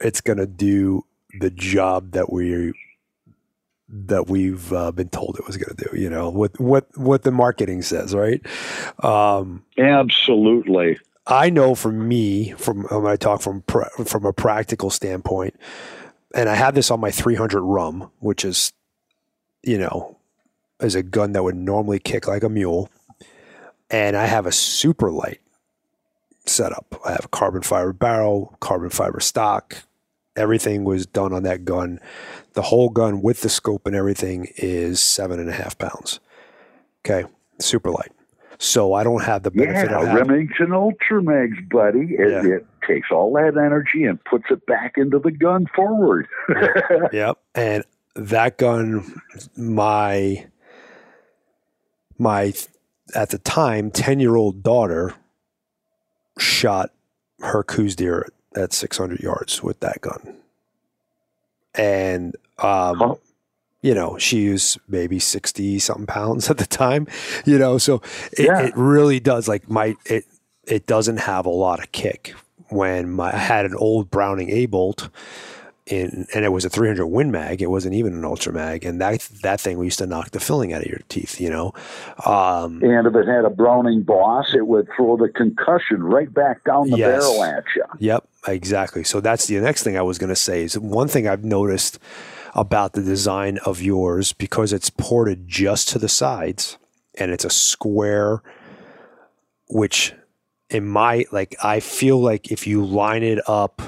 it's 0.00 0.20
going 0.20 0.38
to 0.38 0.46
do 0.46 1.04
the 1.38 1.50
job 1.50 2.12
that 2.12 2.32
we 2.32 2.72
that 3.88 4.28
we've 4.28 4.72
uh, 4.72 4.90
been 4.90 5.08
told 5.10 5.38
it 5.38 5.46
was 5.46 5.56
going 5.56 5.76
to 5.76 5.88
do. 5.90 6.00
You 6.00 6.10
know 6.10 6.30
what 6.30 6.58
what 6.60 6.86
what 6.96 7.22
the 7.22 7.30
marketing 7.30 7.82
says, 7.82 8.14
right? 8.14 8.44
Um, 9.04 9.64
Absolutely. 9.78 10.98
I 11.26 11.50
know 11.50 11.74
for 11.74 11.92
me, 11.92 12.52
from 12.52 12.82
when 12.84 13.06
I 13.06 13.16
talk 13.16 13.42
from 13.42 13.62
from 14.04 14.24
a 14.24 14.32
practical 14.32 14.90
standpoint, 14.90 15.54
and 16.34 16.48
I 16.48 16.54
have 16.54 16.74
this 16.74 16.90
on 16.90 17.00
my 17.00 17.10
300 17.10 17.60
RUM, 17.60 18.10
which 18.18 18.44
is, 18.44 18.72
you 19.62 19.78
know, 19.78 20.16
is 20.80 20.94
a 20.94 21.02
gun 21.02 21.32
that 21.32 21.44
would 21.44 21.54
normally 21.54 22.00
kick 22.00 22.26
like 22.26 22.42
a 22.42 22.48
mule, 22.48 22.90
and 23.90 24.16
I 24.16 24.26
have 24.26 24.46
a 24.46 24.52
super 24.52 25.12
light 25.12 25.40
setup. 26.46 27.00
I 27.04 27.12
have 27.12 27.26
a 27.26 27.28
carbon 27.28 27.62
fiber 27.62 27.92
barrel, 27.92 28.56
carbon 28.60 28.90
fiber 28.90 29.20
stock. 29.20 29.84
Everything 30.34 30.84
was 30.84 31.06
done 31.06 31.32
on 31.32 31.42
that 31.42 31.64
gun. 31.64 32.00
The 32.54 32.62
whole 32.62 32.88
gun 32.88 33.22
with 33.22 33.42
the 33.42 33.48
scope 33.48 33.86
and 33.86 33.94
everything 33.94 34.48
is 34.56 35.00
seven 35.00 35.38
and 35.38 35.48
a 35.48 35.52
half 35.52 35.78
pounds. 35.78 36.20
Okay, 37.04 37.28
super 37.58 37.90
light. 37.90 38.12
So 38.62 38.94
I 38.94 39.02
don't 39.02 39.24
have 39.24 39.42
the 39.42 39.50
benefit 39.50 39.90
yeah, 39.90 40.02
of 40.02 40.06
having. 40.06 40.28
Remington 40.28 40.68
Ultramags, 40.68 41.68
buddy. 41.68 42.14
It, 42.14 42.30
yeah. 42.30 42.54
it, 42.54 42.66
takes 42.86 43.12
all 43.12 43.32
that 43.32 43.56
energy 43.56 44.04
and 44.04 44.22
puts 44.24 44.44
it 44.50 44.64
back 44.66 44.94
into 44.96 45.18
the 45.20 45.30
gun 45.30 45.66
forward. 45.74 46.26
yep. 47.12 47.38
And 47.54 47.84
that 48.14 48.58
gun, 48.58 49.20
my 49.56 50.46
my 52.18 52.52
at 53.14 53.30
the 53.30 53.38
time 53.38 53.90
ten 53.90 54.20
year 54.20 54.36
old 54.36 54.62
daughter 54.62 55.14
shot 56.38 56.90
her 57.40 57.64
Coues 57.64 57.96
deer 57.96 58.28
at 58.56 58.72
600 58.72 59.20
yards 59.20 59.62
with 59.62 59.80
that 59.80 60.00
gun. 60.00 60.36
And 61.74 62.36
um? 62.58 63.16
You 63.82 63.94
know, 63.94 64.16
she 64.16 64.48
was 64.48 64.78
maybe 64.88 65.18
60 65.18 65.78
something 65.80 66.06
pounds 66.06 66.48
at 66.50 66.58
the 66.58 66.66
time, 66.66 67.06
you 67.44 67.58
know, 67.58 67.78
so 67.78 68.00
it, 68.32 68.46
yeah. 68.46 68.62
it 68.62 68.72
really 68.76 69.20
does 69.20 69.48
like 69.48 69.68
my, 69.68 69.94
it, 70.06 70.24
it 70.64 70.86
doesn't 70.86 71.18
have 71.18 71.44
a 71.44 71.50
lot 71.50 71.80
of 71.80 71.92
kick 71.92 72.34
when 72.68 73.10
my, 73.10 73.32
I 73.32 73.38
had 73.38 73.66
an 73.66 73.74
old 73.74 74.10
Browning 74.10 74.50
A 74.50 74.66
bolt 74.66 75.10
in, 75.86 76.26
and 76.34 76.44
it 76.44 76.50
was 76.50 76.64
a 76.64 76.70
300 76.70 77.06
Win 77.06 77.30
Mag. 77.30 77.60
It 77.60 77.70
wasn't 77.70 77.94
even 77.94 78.14
an 78.14 78.24
Ultra 78.24 78.52
Mag, 78.52 78.84
and 78.84 79.00
that 79.00 79.20
that 79.42 79.60
thing 79.60 79.78
we 79.78 79.86
used 79.86 79.98
to 79.98 80.06
knock 80.06 80.30
the 80.30 80.40
filling 80.40 80.72
out 80.72 80.82
of 80.82 80.86
your 80.86 81.00
teeth. 81.08 81.40
You 81.40 81.50
know, 81.50 81.74
um, 82.24 82.80
and 82.82 83.06
if 83.06 83.14
it 83.14 83.26
had 83.26 83.44
a 83.44 83.50
Browning 83.50 84.02
boss, 84.02 84.54
it 84.54 84.66
would 84.66 84.88
throw 84.96 85.16
the 85.16 85.28
concussion 85.28 86.02
right 86.02 86.32
back 86.32 86.64
down 86.64 86.88
the 86.88 86.98
yes. 86.98 87.24
barrel 87.24 87.44
at 87.44 87.64
you. 87.74 87.84
Yep, 87.98 88.28
exactly. 88.46 89.04
So 89.04 89.20
that's 89.20 89.46
the 89.46 89.58
next 89.60 89.82
thing 89.82 89.98
I 89.98 90.02
was 90.02 90.18
going 90.18 90.30
to 90.30 90.36
say. 90.36 90.62
Is 90.62 90.78
one 90.78 91.08
thing 91.08 91.26
I've 91.26 91.44
noticed 91.44 91.98
about 92.54 92.92
the 92.92 93.02
design 93.02 93.58
of 93.64 93.80
yours 93.80 94.32
because 94.32 94.72
it's 94.72 94.90
ported 94.90 95.48
just 95.48 95.88
to 95.88 95.98
the 95.98 96.08
sides 96.08 96.78
and 97.18 97.30
it's 97.30 97.44
a 97.44 97.50
square, 97.50 98.42
which 99.68 100.14
in 100.70 100.86
my, 100.86 101.24
like, 101.32 101.56
I 101.62 101.80
feel 101.80 102.20
like 102.20 102.50
if 102.50 102.66
you 102.66 102.84
line 102.84 103.22
it 103.22 103.38
up 103.48 103.80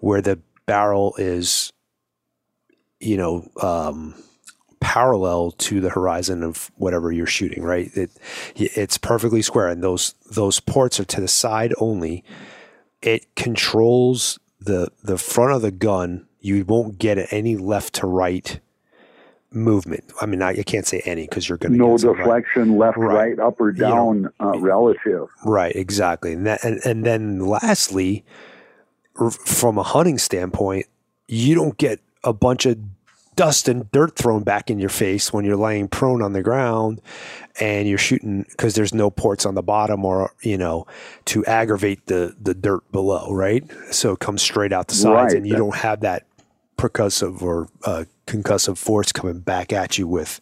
where 0.00 0.20
the 0.20 0.38
barrel 0.66 1.14
is, 1.18 1.72
you 3.00 3.16
know, 3.16 3.48
um, 3.62 4.14
parallel 4.80 5.50
to 5.52 5.80
the 5.80 5.90
horizon 5.90 6.42
of 6.42 6.70
whatever 6.76 7.10
you're 7.10 7.26
shooting, 7.26 7.62
right? 7.62 7.90
It, 7.94 8.10
it's 8.54 8.98
perfectly 8.98 9.42
square, 9.42 9.68
and 9.68 9.82
those 9.82 10.14
those 10.30 10.60
ports 10.60 11.00
are 11.00 11.04
to 11.04 11.20
the 11.20 11.28
side 11.28 11.72
only. 11.78 12.24
It 13.02 13.34
controls 13.34 14.38
the 14.60 14.88
the 15.02 15.18
front 15.18 15.52
of 15.52 15.62
the 15.62 15.70
gun 15.70 16.26
you 16.46 16.64
won't 16.64 16.98
get 16.98 17.32
any 17.32 17.56
left 17.56 17.94
to 17.94 18.06
right 18.06 18.60
movement. 19.50 20.04
I 20.20 20.26
mean, 20.26 20.42
I, 20.42 20.50
I 20.50 20.62
can't 20.62 20.86
say 20.86 21.02
any 21.04 21.22
because 21.22 21.48
you're 21.48 21.58
going 21.58 21.72
to 21.72 21.78
no 21.78 21.98
deflection, 21.98 22.72
right. 22.72 22.86
left, 22.86 22.98
right. 22.98 23.36
right, 23.36 23.38
up 23.38 23.60
or 23.60 23.72
down, 23.72 24.16
you 24.16 24.30
know, 24.40 24.54
uh, 24.54 24.58
relative. 24.58 25.28
Right, 25.44 25.74
exactly. 25.74 26.32
And 26.32 26.46
that, 26.46 26.62
and, 26.62 26.80
and 26.84 27.04
then 27.04 27.40
lastly, 27.40 28.24
from 29.44 29.78
a 29.78 29.82
hunting 29.82 30.18
standpoint, 30.18 30.86
you 31.26 31.54
don't 31.54 31.76
get 31.78 32.00
a 32.22 32.32
bunch 32.32 32.66
of 32.66 32.78
dust 33.34 33.68
and 33.68 33.90
dirt 33.92 34.16
thrown 34.16 34.42
back 34.42 34.70
in 34.70 34.78
your 34.78 34.88
face 34.88 35.32
when 35.32 35.44
you're 35.44 35.56
laying 35.56 35.88
prone 35.88 36.22
on 36.22 36.32
the 36.32 36.42
ground 36.42 37.00
and 37.60 37.86
you're 37.86 37.98
shooting 37.98 38.46
because 38.50 38.74
there's 38.74 38.94
no 38.94 39.10
ports 39.10 39.44
on 39.44 39.54
the 39.54 39.62
bottom 39.62 40.06
or 40.06 40.32
you 40.40 40.56
know 40.56 40.86
to 41.26 41.44
aggravate 41.44 42.06
the 42.06 42.34
the 42.40 42.54
dirt 42.54 42.90
below 42.92 43.30
right 43.30 43.62
so 43.90 44.12
it 44.12 44.20
comes 44.20 44.40
straight 44.40 44.72
out 44.72 44.88
the 44.88 44.94
sides 44.94 45.34
right. 45.34 45.36
and 45.36 45.46
you 45.46 45.54
don't 45.54 45.76
have 45.76 46.00
that 46.00 46.24
percussive 46.76 47.42
or 47.42 47.68
uh, 47.84 48.04
concussive 48.26 48.78
force 48.78 49.12
coming 49.12 49.40
back 49.40 49.72
at 49.72 49.98
you 49.98 50.06
with 50.06 50.40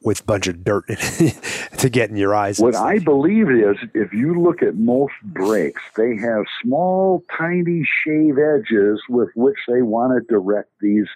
with 0.00 0.20
a 0.20 0.24
bunch 0.24 0.46
of 0.46 0.62
dirt 0.62 0.86
to 1.78 1.88
get 1.90 2.08
in 2.08 2.16
your 2.16 2.34
eyes. 2.34 2.60
What 2.60 2.76
I 2.76 2.98
believe 2.98 3.50
is 3.50 3.76
if 3.94 4.12
you 4.12 4.40
look 4.40 4.62
at 4.62 4.76
most 4.76 5.14
brakes, 5.24 5.82
they 5.96 6.16
have 6.16 6.44
small, 6.62 7.24
tiny 7.36 7.84
shave 8.04 8.38
edges 8.38 9.02
with 9.08 9.28
which 9.34 9.58
they 9.66 9.82
want 9.82 10.12
to 10.12 10.32
direct 10.32 10.70
these 10.80 11.08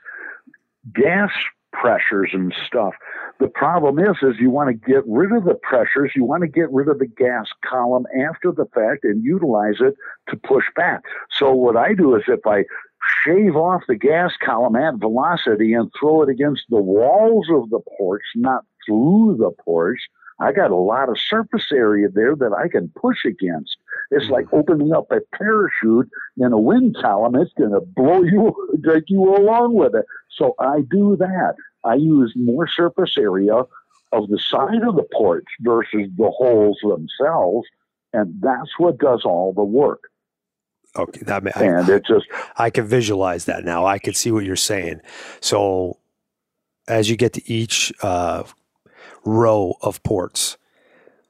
gas 0.93 1.31
pressures 1.73 2.31
and 2.33 2.53
stuff. 2.67 2.95
The 3.41 3.49
problem 3.49 3.99
is, 3.99 4.17
is 4.23 4.39
you 4.39 4.51
want 4.51 4.69
to 4.69 4.75
get 4.75 5.03
rid 5.07 5.33
of 5.33 5.45
the 5.45 5.55
pressures. 5.55 6.13
You 6.15 6.25
want 6.25 6.43
to 6.43 6.49
get 6.49 6.71
rid 6.71 6.89
of 6.89 6.99
the 6.99 7.07
gas 7.07 7.47
column 7.65 8.07
after 8.29 8.53
the 8.53 8.67
fact 8.75 9.05
and 9.05 9.25
utilize 9.25 9.77
it 9.81 9.95
to 10.29 10.37
push 10.37 10.67
back. 10.77 11.03
So 11.39 11.53
what 11.53 11.77
I 11.77 11.95
do 11.95 12.15
is 12.15 12.23
if 12.29 12.47
I 12.47 12.65
shave 13.25 13.57
off 13.57 13.83
the 13.89 13.97
gas 13.97 14.33
column 14.45 14.77
at 14.77 14.97
velocity 14.97 15.75
and 15.75 15.91
throw 15.99 16.23
it 16.23 16.29
against 16.29 16.65
the 16.69 16.81
walls 16.81 17.47
of 17.51 17.71
the 17.71 17.81
ports, 17.97 18.27
not 18.35 18.65
through 18.87 19.37
the 19.39 19.51
ports, 19.65 20.03
I 20.43 20.53
got 20.53 20.71
a 20.73 20.77
lot 20.77 21.09
of 21.09 21.21
surface 21.21 21.71
area 21.73 22.09
there 22.13 22.35
that 22.35 22.53
I 22.53 22.69
can 22.69 22.93
push 23.01 23.25
against. 23.25 23.77
It's 24.11 24.29
like 24.29 24.47
mm-hmm. 24.47 24.57
opening 24.57 24.93
up 24.93 25.07
a 25.11 25.21
parachute 25.37 26.11
in 26.37 26.53
a 26.53 26.59
wind 26.59 26.97
column. 27.01 27.37
It's 27.37 27.53
going 27.57 27.71
to 27.71 27.81
blow 27.81 28.23
you, 28.23 28.55
take 28.89 29.05
you 29.09 29.23
along 29.23 29.75
with 29.75 29.95
it. 29.95 30.05
So 30.31 30.55
I 30.59 30.81
do 30.91 31.17
that. 31.19 31.55
I 31.85 31.95
use 31.95 32.33
more 32.35 32.67
surface 32.67 33.17
area 33.17 33.63
of 34.13 34.29
the 34.29 34.39
side 34.39 34.83
of 34.87 34.97
the 34.97 35.07
ports 35.13 35.47
versus 35.61 36.09
the 36.17 36.31
holes 36.31 36.79
themselves. 36.83 37.69
And 38.13 38.35
that's 38.41 38.79
what 38.79 38.99
does 38.99 39.23
all 39.25 39.53
the 39.53 39.65
work. 39.65 40.01
Okay, 40.95 41.21
that 41.23 41.43
and 41.57 41.91
I, 41.91 41.95
it 41.95 42.05
just 42.07 42.27
I 42.57 42.71
can 42.71 42.87
visualize 42.87 43.47
that 43.47 43.65
now. 43.65 43.87
I 43.87 43.99
can 43.99 44.15
see 44.15 44.31
what 44.31 44.45
you're 44.45 44.57
saying. 44.57 45.01
So 45.41 45.99
as 46.87 47.09
you 47.09 47.17
get 47.17 47.33
to 47.35 47.51
each 47.51 47.93
uh, 48.03 48.45
row 49.25 49.75
of 49.81 50.03
ports, 50.03 50.59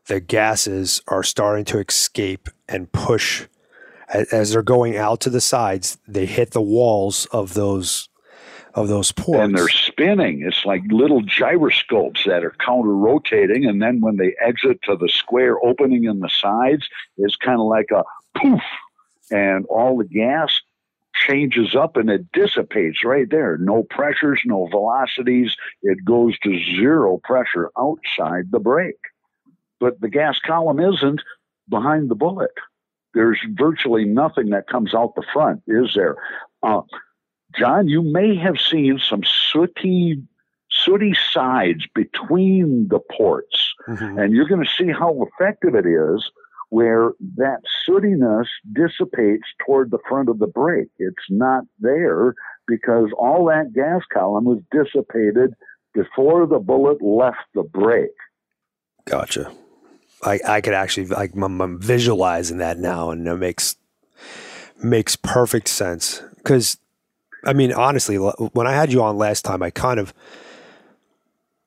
the 0.07 0.21
gases 0.21 1.01
are 1.07 1.23
starting 1.23 1.65
to 1.67 1.79
escape 1.79 2.49
and 2.69 2.91
push 2.91 3.47
as 4.09 4.53
they're 4.53 4.63
going 4.63 4.97
out 4.97 5.21
to 5.21 5.31
the 5.31 5.41
sides. 5.41 5.99
They 6.07 6.27
hit 6.27 6.51
the 6.51 6.61
walls 6.61 7.27
of 7.27 7.55
those 7.55 8.09
of 8.75 8.89
those 8.89 9.13
ports. 9.13 9.41
And 9.41 9.57
they're 9.57 9.69
spinning. 9.69 10.43
It's 10.47 10.65
like 10.65 10.83
little 10.89 11.21
gyroscopes 11.21 12.25
that 12.25 12.43
are 12.43 12.55
counter 12.59 12.97
rotating. 12.97 13.67
And 13.67 13.83
then 13.83 14.01
when 14.01 14.17
they 14.17 14.35
exit 14.41 14.81
to 14.85 14.97
the 14.97 15.09
square 15.11 15.63
opening 15.63 16.05
in 16.05 16.21
the 16.21 16.31
sides, 16.31 16.89
it's 17.19 17.37
kind 17.37 17.61
of 17.61 17.67
like 17.67 17.91
a 17.91 18.03
poof. 18.39 18.63
And 19.33 19.64
all 19.66 19.97
the 19.97 20.05
gas 20.05 20.61
changes 21.14 21.74
up 21.74 21.97
and 21.97 22.11
it 22.11 22.30
dissipates 22.33 23.05
right 23.05 23.28
there. 23.30 23.57
No 23.59 23.83
pressures, 23.83 24.41
no 24.45 24.66
velocities. 24.66 25.57
It 25.83 26.05
goes 26.05 26.39
to 26.41 26.59
zero 26.76 27.20
pressure 27.22 27.70
outside 27.78 28.51
the 28.51 28.61
brake. 28.61 28.97
But 29.80 30.01
the 30.01 30.09
gas 30.09 30.39
column 30.39 30.80
isn't 30.80 31.22
behind 31.68 32.11
the 32.11 32.14
bullet. 32.14 32.53
There's 33.14 33.39
virtually 33.51 34.05
nothing 34.05 34.51
that 34.51 34.68
comes 34.68 34.95
out 34.95 35.14
the 35.14 35.24
front, 35.33 35.62
is 35.66 35.93
there? 35.95 36.16
Uh, 36.62 36.83
John, 37.55 37.89
you 37.89 38.03
may 38.03 38.37
have 38.37 38.59
seen 38.59 38.99
some 38.99 39.22
sooty, 39.24 40.22
sooty 40.70 41.14
sides 41.33 41.87
between 41.95 42.89
the 42.89 43.01
ports, 43.01 43.74
mm-hmm. 43.87 44.18
and 44.18 44.33
you're 44.33 44.49
going 44.49 44.64
to 44.64 44.70
see 44.70 44.91
how 44.91 45.26
effective 45.26 45.74
it 45.74 45.87
is 45.87 46.30
where 46.73 47.11
that 47.37 47.59
sootiness 47.87 48.47
dissipates 48.73 49.45
toward 49.66 49.91
the 49.91 49.99
front 50.09 50.31
of 50.31 50.39
the 50.39 50.47
brake. 50.47 50.89
It's 50.99 51.29
not 51.29 51.64
there 51.79 52.35
because 52.66 53.11
all 53.18 53.45
that 53.49 53.75
gas 53.75 54.01
column 54.11 54.47
was 54.47 54.61
dissipated 54.70 55.53
before 55.93 56.47
the 56.47 56.59
bullet 56.59 57.03
left 57.03 57.45
the 57.55 57.62
brake. 57.62 58.09
Gotcha. 59.05 59.53
I, 60.23 60.41
I 60.49 60.61
could 60.62 60.73
actually 60.73 61.09
like 61.09 61.35
I'm, 61.35 61.61
I'm 61.61 61.79
visualizing 61.79 62.57
that 62.57 62.79
now, 62.79 63.11
and 63.11 63.29
it 63.29 63.37
makes 63.37 63.77
makes 64.83 65.14
perfect 65.14 65.68
sense 65.68 66.23
because 66.39 66.79
I 67.45 67.53
mean, 67.53 67.75
honestly, 67.75 68.16
when 68.16 68.66
I 68.66 68.73
had 68.73 68.91
you 68.91 69.03
on 69.03 69.18
last 69.18 69.45
time, 69.45 69.62
I 69.62 69.68
kind 69.68 70.01
of, 70.01 70.14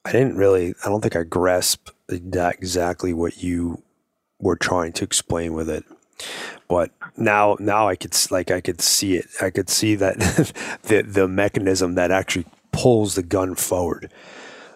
I 0.03 0.12
didn't 0.12 0.36
really, 0.36 0.74
I 0.84 0.89
don't 0.89 1.01
think 1.01 1.16
I 1.16 1.22
grasped 1.22 1.91
exactly 2.10 3.14
what 3.14 3.43
you 3.43 3.84
were 4.40 4.56
trying 4.56 4.94
to 4.94 5.04
explain 5.04 5.54
with 5.54 5.70
it. 5.70 5.84
But 6.68 6.92
now, 7.18 7.58
now 7.60 7.88
I 7.88 7.96
could 7.96 8.16
like 8.32 8.52
I 8.52 8.62
could 8.62 8.82
see 8.82 9.16
it. 9.16 9.28
I 9.42 9.50
could 9.50 9.70
see 9.70 9.96
that 9.96 10.18
the 10.84 11.02
the 11.02 11.28
mechanism 11.28 11.96
that 11.96 12.12
actually 12.12 12.46
pulls 12.72 13.16
the 13.16 13.24
gun 13.24 13.56
forward 13.56 14.12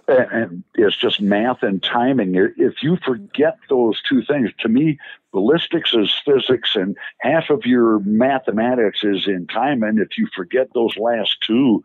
and 0.09 0.63
it's 0.75 0.97
just 0.97 1.21
math 1.21 1.61
and 1.63 1.81
timing. 1.83 2.33
If 2.57 2.81
you 2.81 2.97
forget 3.05 3.57
those 3.69 4.01
two 4.01 4.23
things, 4.23 4.51
to 4.59 4.69
me, 4.69 4.97
ballistics 5.31 5.93
is 5.93 6.13
physics, 6.25 6.75
and 6.75 6.97
half 7.19 7.49
of 7.49 7.65
your 7.65 7.99
mathematics 7.99 9.03
is 9.03 9.27
in 9.27 9.47
timing. 9.47 9.97
If 9.99 10.17
you 10.17 10.27
forget 10.35 10.69
those 10.73 10.97
last 10.97 11.37
two, 11.45 11.83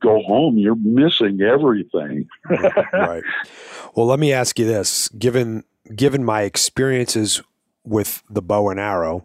go 0.00 0.22
home. 0.22 0.58
You're 0.58 0.76
missing 0.76 1.40
everything. 1.40 2.28
right. 2.92 3.22
Well, 3.94 4.06
let 4.06 4.18
me 4.18 4.32
ask 4.32 4.58
you 4.58 4.66
this: 4.66 5.08
given 5.10 5.64
given 5.94 6.24
my 6.24 6.42
experiences 6.42 7.42
with 7.84 8.22
the 8.28 8.42
bow 8.42 8.70
and 8.70 8.80
arrow, 8.80 9.24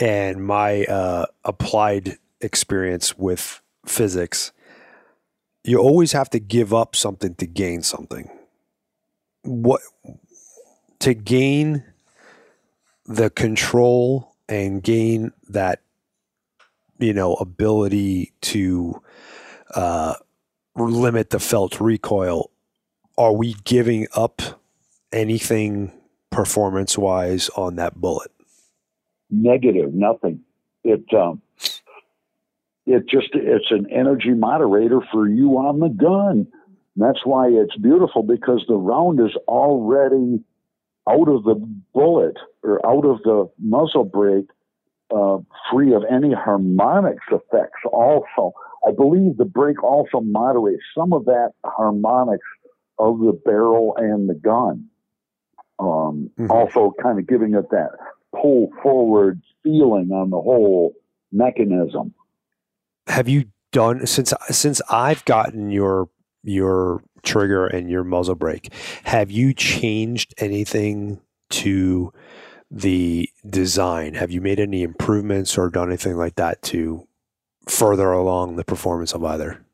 and 0.00 0.44
my 0.44 0.84
uh, 0.84 1.26
applied 1.44 2.18
experience 2.40 3.18
with 3.18 3.60
physics 3.86 4.52
you 5.68 5.78
always 5.78 6.12
have 6.12 6.30
to 6.30 6.38
give 6.38 6.72
up 6.72 6.96
something 6.96 7.34
to 7.34 7.46
gain 7.46 7.82
something. 7.82 8.30
What 9.42 9.82
to 11.00 11.12
gain 11.12 11.84
the 13.04 13.28
control 13.28 14.34
and 14.48 14.82
gain 14.82 15.32
that 15.50 15.82
you 16.98 17.12
know 17.12 17.34
ability 17.34 18.32
to 18.42 19.02
uh, 19.74 20.14
limit 20.74 21.30
the 21.30 21.38
felt 21.38 21.80
recoil. 21.80 22.50
Are 23.18 23.32
we 23.32 23.54
giving 23.64 24.06
up 24.14 24.57
anything 25.12 25.92
performance 26.30 26.96
wise 26.96 27.48
on 27.50 27.76
that 27.76 28.00
bullet? 28.00 28.30
Negative, 29.30 29.92
nothing. 29.92 30.40
It 30.84 31.04
um, 31.12 31.42
it 32.86 33.06
just 33.08 33.28
it's 33.34 33.70
an 33.70 33.86
energy 33.92 34.30
moderator 34.30 35.00
for 35.12 35.28
you 35.28 35.58
on 35.58 35.80
the 35.80 35.88
gun. 35.88 36.46
That's 36.96 37.24
why 37.24 37.48
it's 37.48 37.76
beautiful 37.76 38.22
because 38.22 38.64
the 38.66 38.74
round 38.74 39.20
is 39.20 39.36
already 39.46 40.42
out 41.08 41.28
of 41.28 41.44
the 41.44 41.54
bullet 41.92 42.36
or 42.62 42.84
out 42.84 43.04
of 43.04 43.22
the 43.22 43.50
muzzle 43.58 44.04
brake, 44.04 44.48
uh, 45.14 45.38
free 45.70 45.94
of 45.94 46.02
any 46.10 46.32
harmonics 46.32 47.24
effects. 47.30 47.80
Also, 47.92 48.52
I 48.86 48.92
believe 48.92 49.36
the 49.36 49.44
brake 49.44 49.82
also 49.82 50.20
moderates 50.20 50.82
some 50.96 51.12
of 51.12 51.26
that 51.26 51.52
harmonics 51.64 52.46
of 52.98 53.18
the 53.18 53.38
barrel 53.44 53.94
and 53.96 54.28
the 54.28 54.34
gun. 54.34 54.88
Um, 55.78 56.30
mm-hmm. 56.38 56.50
Also, 56.50 56.94
kind 57.02 57.18
of 57.18 57.26
giving 57.26 57.54
it 57.54 57.70
that 57.70 57.90
pull 58.32 58.70
forward 58.82 59.40
feeling 59.62 60.10
on 60.12 60.30
the 60.30 60.40
whole 60.40 60.94
mechanism 61.32 62.14
have 63.08 63.28
you 63.28 63.46
done 63.72 64.06
since 64.06 64.32
since 64.50 64.80
I've 64.90 65.24
gotten 65.24 65.70
your 65.70 66.08
your 66.44 67.02
trigger 67.22 67.66
and 67.66 67.90
your 67.90 68.04
muzzle 68.04 68.34
brake? 68.34 68.72
Have 69.04 69.30
you 69.30 69.52
changed 69.52 70.34
anything 70.38 71.20
to 71.50 72.12
the 72.70 73.28
design? 73.48 74.14
Have 74.14 74.30
you 74.30 74.40
made 74.40 74.60
any 74.60 74.82
improvements 74.82 75.58
or 75.58 75.70
done 75.70 75.88
anything 75.88 76.16
like 76.16 76.36
that 76.36 76.62
to 76.62 77.06
further 77.66 78.12
along 78.12 78.56
the 78.56 78.64
performance 78.64 79.12
of 79.12 79.24
either? 79.24 79.64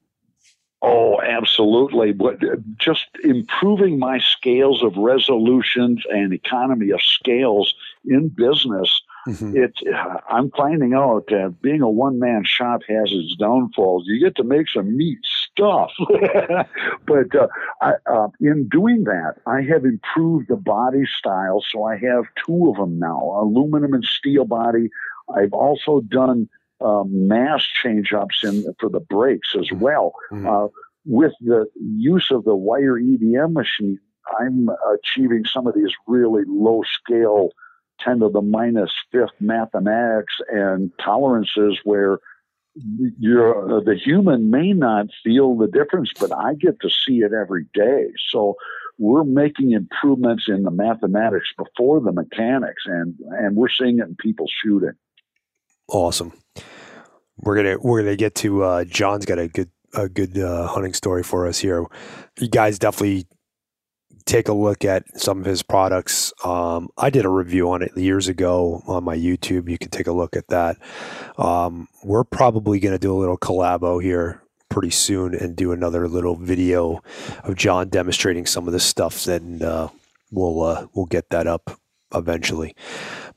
Oh, 0.83 1.19
absolutely. 1.37 2.13
But 2.13 2.41
just 2.79 3.07
improving 3.23 3.99
my 3.99 4.19
scales 4.19 4.83
of 4.83 4.97
resolutions 4.97 6.03
and 6.11 6.33
economy 6.33 6.91
of 6.91 7.03
scales 7.03 7.75
in 8.05 8.29
business 8.29 9.03
Mm-hmm. 9.27 9.57
It, 9.57 9.73
I'm 10.29 10.51
finding 10.51 10.93
out 10.93 11.27
that 11.29 11.57
being 11.63 11.81
a 11.81 11.89
one 11.89 12.19
man 12.19 12.45
shop 12.45 12.83
has 12.89 13.11
its 13.11 13.37
downfalls. 13.37 14.05
You 14.07 14.23
get 14.23 14.37
to 14.37 14.45
make 14.45 14.69
some 14.69 14.97
neat 14.97 15.19
stuff, 15.23 15.93
but 17.07 17.35
uh, 17.35 17.47
I, 17.81 17.93
uh, 18.07 18.29
in 18.41 18.69
doing 18.69 19.05
that, 19.05 19.37
I 19.47 19.63
have 19.63 19.85
improved 19.85 20.49
the 20.49 20.57
body 20.57 21.05
style. 21.19 21.65
So 21.71 21.85
I 21.85 21.97
have 21.97 22.25
two 22.45 22.69
of 22.71 22.77
them 22.77 22.99
now: 22.99 23.19
aluminum 23.41 23.95
and 23.95 24.05
steel 24.05 24.45
body. 24.45 24.91
I've 25.35 25.55
also 25.55 26.01
done 26.01 26.49
um, 26.83 27.27
mass 27.27 27.65
change 27.83 28.13
ups 28.13 28.45
in 28.45 28.75
for 28.79 28.91
the 28.91 29.01
brakes 29.01 29.55
as 29.59 29.69
mm-hmm. 29.69 29.81
well. 29.81 30.15
Mm-hmm. 30.31 30.47
Uh, 30.47 30.69
with 31.05 31.33
the 31.41 31.67
use 31.77 32.29
of 32.31 32.45
the 32.45 32.55
wire 32.55 32.99
EDM 33.01 33.53
machine, 33.53 33.99
I'm 34.41 34.69
achieving 34.95 35.45
some 35.45 35.67
of 35.67 35.75
these 35.75 35.93
really 36.07 36.45
low 36.47 36.83
scale 36.83 37.51
10 38.01 38.21
to 38.21 38.29
the 38.29 38.41
minus 38.41 38.91
fifth 39.13 39.41
mathematics 39.41 40.35
and 40.49 40.91
tolerances 41.03 41.79
where 41.85 42.19
you're, 43.19 43.83
the 43.85 43.95
human 43.95 44.51
may 44.51 44.73
not 44.73 45.07
feel 45.23 45.57
the 45.57 45.69
difference, 45.69 46.11
but 46.19 46.33
I 46.37 46.55
get 46.55 46.81
to 46.81 46.91
see 46.91 47.19
it 47.19 47.33
every 47.33 47.67
day. 47.73 48.07
So 48.31 48.57
we're 48.99 49.25
making 49.25 49.73
improvements 49.73 50.45
in 50.49 50.63
the 50.65 50.71
mathematics 50.71 51.49
before 51.57 52.01
the 52.01 52.13
mechanics, 52.13 52.83
and 52.87 53.15
and 53.31 53.57
we're 53.57 53.69
seeing 53.69 53.99
it 53.99 54.07
in 54.07 54.17
people 54.17 54.47
shooting. 54.63 54.93
Awesome. 55.89 56.33
We're 57.39 57.57
gonna 57.57 57.77
we're 57.81 58.03
gonna 58.03 58.17
get 58.17 58.35
to 58.37 58.63
uh, 58.63 58.85
John's 58.85 59.27
got 59.27 59.39
a 59.39 59.49
good 59.49 59.71
a 59.97 60.09
good 60.09 60.39
uh, 60.39 60.67
hunting 60.67 60.95
story 60.95 61.23
for 61.23 61.47
us 61.47 61.59
here. 61.59 61.85
You 62.39 62.49
guys 62.49 62.79
definitely 62.79 63.27
take 64.27 64.49
a 64.49 64.55
look 64.55 64.85
at 64.85 65.05
some 65.21 65.41
of 65.41 65.45
his 65.45 65.63
products. 65.63 66.33
Um, 66.45 66.89
I 66.97 67.11
did 67.11 67.25
a 67.25 67.29
review 67.29 67.71
on 67.71 67.83
it 67.83 67.97
years 67.97 68.29
ago 68.29 68.83
on 68.87 69.05
my 69.05 69.17
YouTube. 69.17 69.69
You 69.69 69.79
can 69.79 69.91
take 69.91 70.07
a 70.07 70.13
look 70.13 70.37
at 70.37 70.49
that. 70.49 70.77
Um, 71.37 71.89
we're 72.03 72.25
probably 72.25 72.81
going 72.81 72.95
to 72.95 72.99
do 72.99 73.13
a 73.13 73.19
little 73.19 73.37
collabo 73.37 74.03
here 74.03 74.43
pretty 74.71 74.91
soon 74.91 75.35
and 75.35 75.55
do 75.55 75.73
another 75.73 76.09
little 76.09 76.37
video 76.37 77.03
of 77.45 77.55
John 77.55 77.89
demonstrating 77.89 78.47
some 78.47 78.67
of 78.67 78.73
this 78.73 78.85
stuff. 78.85 79.25
Then 79.25 79.63
uh, 79.63 79.89
we'll 80.31 80.63
uh, 80.63 80.87
we'll 80.95 81.07
get 81.07 81.31
that 81.31 81.47
up 81.47 81.79
eventually. 82.15 82.75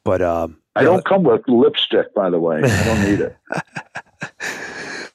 But 0.03 0.22
um, 0.22 0.58
I 0.76 0.84
don't 0.84 1.03
come 1.05 1.24
with 1.24 1.41
lipstick, 1.47 2.14
by 2.14 2.30
the 2.30 2.39
way. 2.39 2.62
I 2.64 2.84
don't 2.86 3.01
need 3.03 3.20
it. 3.20 3.36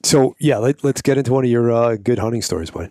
so 0.03 0.35
yeah, 0.39 0.59
let, 0.59 0.85
us 0.85 1.03
get 1.03 1.19
into 1.19 1.33
one 1.33 1.45
of 1.45 1.51
your 1.51 1.73
uh, 1.73 1.97
good 1.97 2.19
hunting 2.19 2.43
stories, 2.43 2.71
buddy 2.71 2.91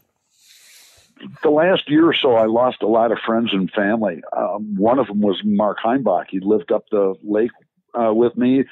the 1.43 1.49
last 1.49 1.89
year 1.89 2.07
or 2.07 2.15
so, 2.15 2.33
I 2.35 2.45
lost 2.45 2.81
a 2.81 2.87
lot 2.87 3.11
of 3.11 3.19
friends 3.25 3.49
and 3.53 3.69
family. 3.71 4.21
Um, 4.35 4.75
one 4.75 4.99
of 4.99 5.07
them 5.07 5.21
was 5.21 5.39
Mark 5.43 5.77
Heimbach. 5.83 6.25
He 6.29 6.39
lived 6.39 6.71
up 6.71 6.85
the 6.89 7.13
lake 7.23 7.51
uh, 7.93 8.13
with 8.13 8.37
me, 8.37 8.63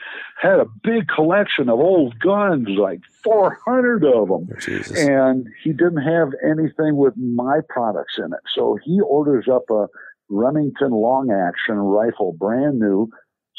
had 0.42 0.60
a 0.60 0.66
big 0.84 1.08
collection 1.08 1.70
of 1.70 1.80
old 1.80 2.18
guns, 2.20 2.70
like 2.70 3.02
400 3.24 4.04
of 4.06 4.28
them. 4.30 4.50
Oh, 4.50 4.96
and 4.96 5.48
he 5.64 5.72
didn't 5.72 6.04
have 6.04 6.30
anything 6.44 6.96
with 6.96 7.16
my 7.18 7.60
products 7.68 8.14
in 8.18 8.26
it. 8.26 8.40
So 8.56 8.78
he 8.84 9.02
orders 9.02 9.48
up 9.52 9.70
a 9.70 9.88
Remington 10.30 10.92
long 10.92 11.32
action 11.32 11.76
rifle, 11.76 12.34
brand 12.34 12.80
new, 12.80 13.10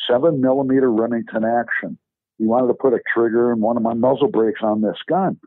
seven 0.09 0.41
millimeter 0.41 0.91
Remington 0.91 1.45
action. 1.45 1.99
He 2.41 2.47
wanted 2.47 2.69
to 2.69 2.75
put 2.75 2.95
a 2.95 3.01
trigger 3.13 3.53
and 3.53 3.61
one 3.61 3.77
of 3.77 3.83
my 3.83 3.93
muzzle 3.93 4.29
brakes 4.29 4.63
on 4.63 4.81
this 4.81 4.97
gun. 5.07 5.39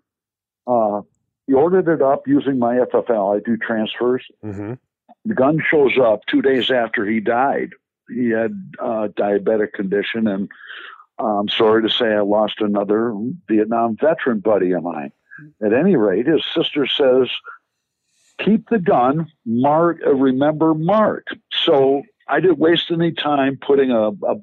Uh, 0.67 1.01
he 1.47 1.53
ordered 1.53 1.87
it 1.89 2.03
up 2.03 2.27
using 2.27 2.59
my 2.59 2.75
FFL. 2.75 3.35
I 3.35 3.39
do 3.43 3.57
transfers. 3.57 4.23
Mm-hmm. 4.45 4.73
The 5.25 5.33
gun 5.33 5.57
shows 5.71 5.97
up 5.99 6.21
two 6.27 6.43
days 6.43 6.69
after 6.69 7.03
he 7.03 7.19
died. 7.19 7.71
He 8.07 8.29
had 8.29 8.51
a 8.79 9.09
diabetic 9.09 9.73
condition, 9.73 10.27
and 10.27 10.49
I'm 11.17 11.49
sorry 11.49 11.81
to 11.81 11.89
say 11.89 12.13
I 12.13 12.21
lost 12.21 12.61
another 12.61 13.17
Vietnam 13.47 13.97
veteran 13.99 14.39
buddy 14.39 14.71
of 14.73 14.83
mine. 14.83 15.11
At 15.63 15.73
any 15.73 15.95
rate, 15.95 16.27
his 16.27 16.43
sister 16.53 16.85
says, 16.85 17.27
"Keep 18.37 18.69
the 18.69 18.79
gun, 18.79 19.31
Mark. 19.45 19.97
Remember 20.05 20.75
Mark." 20.75 21.25
So 21.51 22.03
I 22.27 22.39
didn't 22.39 22.59
waste 22.59 22.91
any 22.91 23.13
time 23.13 23.57
putting 23.59 23.89
a, 23.89 24.09
a 24.09 24.35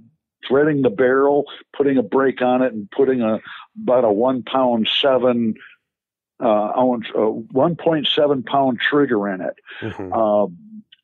threading 0.47 0.83
the 0.83 0.91
barrel, 0.91 1.45
putting 1.77 1.99
a 1.99 2.03
brake 2.03 2.43
on 2.43 2.63
it, 2.63 2.73
and 2.73 2.91
putting 2.91 3.23
a 3.23 3.41
about 3.83 4.05
a 4.05 4.13
one 4.13 4.43
pound 4.43 4.89
seven 5.01 5.55
uh, 6.43 6.73
ounce, 6.77 7.07
uh, 7.15 7.19
1.7 7.19 8.47
pound 8.47 8.81
trigger 8.81 9.29
in 9.29 9.41
it. 9.43 9.55
Mm-hmm. 9.81 10.13
Uh, 10.13 10.47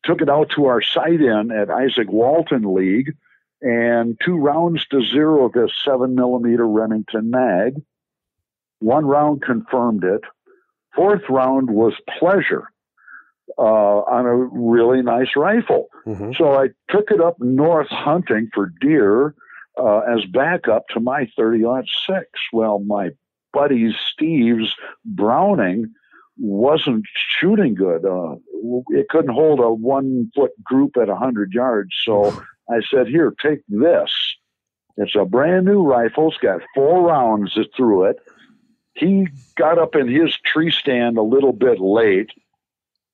took 0.05 0.23
it 0.23 0.31
out 0.31 0.51
to 0.55 0.67
our 0.67 0.81
sight 0.81 1.21
in 1.21 1.51
at 1.51 1.69
Izaak 1.69 2.09
Walton 2.09 2.75
League, 2.75 3.15
and 3.61 4.19
two 4.25 4.37
rounds 4.37 4.87
to 4.87 5.03
zero 5.03 5.51
this 5.53 5.73
seven 5.85 6.15
millimeter 6.15 6.67
Remington 6.67 7.31
mag. 7.31 7.75
One 8.81 9.07
round 9.07 9.43
confirmed 9.43 10.05
it. 10.05 10.23
Fourth 10.95 11.23
round 11.29 11.71
was 11.71 11.95
pleasure 12.19 12.71
uh, 13.59 13.63
on 13.63 14.27
a 14.27 14.35
really 14.35 15.03
nice 15.03 15.37
rifle. 15.37 15.89
Mm-hmm. 16.07 16.33
So 16.37 16.55
I 16.55 16.69
took 16.91 17.11
it 17.11 17.21
up 17.21 17.37
north 17.41 17.89
hunting 17.89 18.49
for 18.55 18.73
deer 18.81 19.35
uh, 19.79 19.99
as 20.01 20.25
backup 20.25 20.89
to 20.89 21.01
my 21.01 21.29
30 21.37 21.65
six. 22.07 22.29
Well, 22.53 22.81
my 22.81 23.11
buddy 23.53 23.95
Steve's 24.13 24.75
Browning 25.05 25.93
wasn't 26.39 27.05
shooting 27.41 27.75
good. 27.75 28.05
Uh, 28.05 28.37
it 28.89 29.09
couldn't 29.09 29.35
hold 29.35 29.61
a 29.61 29.71
one 29.73 30.31
foot 30.35 30.53
group 30.63 30.97
at 30.97 31.09
100 31.09 31.53
yards. 31.53 31.91
So 32.05 32.43
I 32.71 32.81
said, 32.91 33.09
Here, 33.09 33.35
take 33.41 33.61
this. 33.69 34.13
It's 34.97 35.15
a 35.15 35.25
brand 35.25 35.67
new 35.67 35.83
rifle. 35.83 36.29
It's 36.29 36.39
got 36.39 36.63
four 36.75 37.07
rounds 37.07 37.59
through 37.77 38.05
it. 38.05 38.17
He 38.95 39.29
got 39.57 39.79
up 39.79 39.95
in 39.95 40.09
his 40.09 40.35
tree 40.39 40.71
stand 40.71 41.19
a 41.19 41.23
little 41.23 41.53
bit 41.53 41.79
late. 41.79 42.31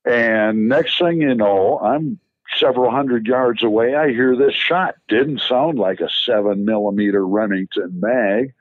And 0.04 0.68
next 0.68 0.98
thing 0.98 1.20
you 1.20 1.34
know, 1.34 1.78
I'm 1.78 2.18
several 2.58 2.90
hundred 2.90 3.26
yards 3.26 3.62
away. 3.62 3.94
I 3.94 4.08
hear 4.08 4.36
this 4.36 4.54
shot. 4.54 4.94
Didn't 5.08 5.40
sound 5.40 5.78
like 5.78 6.00
a 6.00 6.08
seven 6.24 6.64
millimeter 6.64 7.26
Remington 7.26 8.00
mag. 8.00 8.52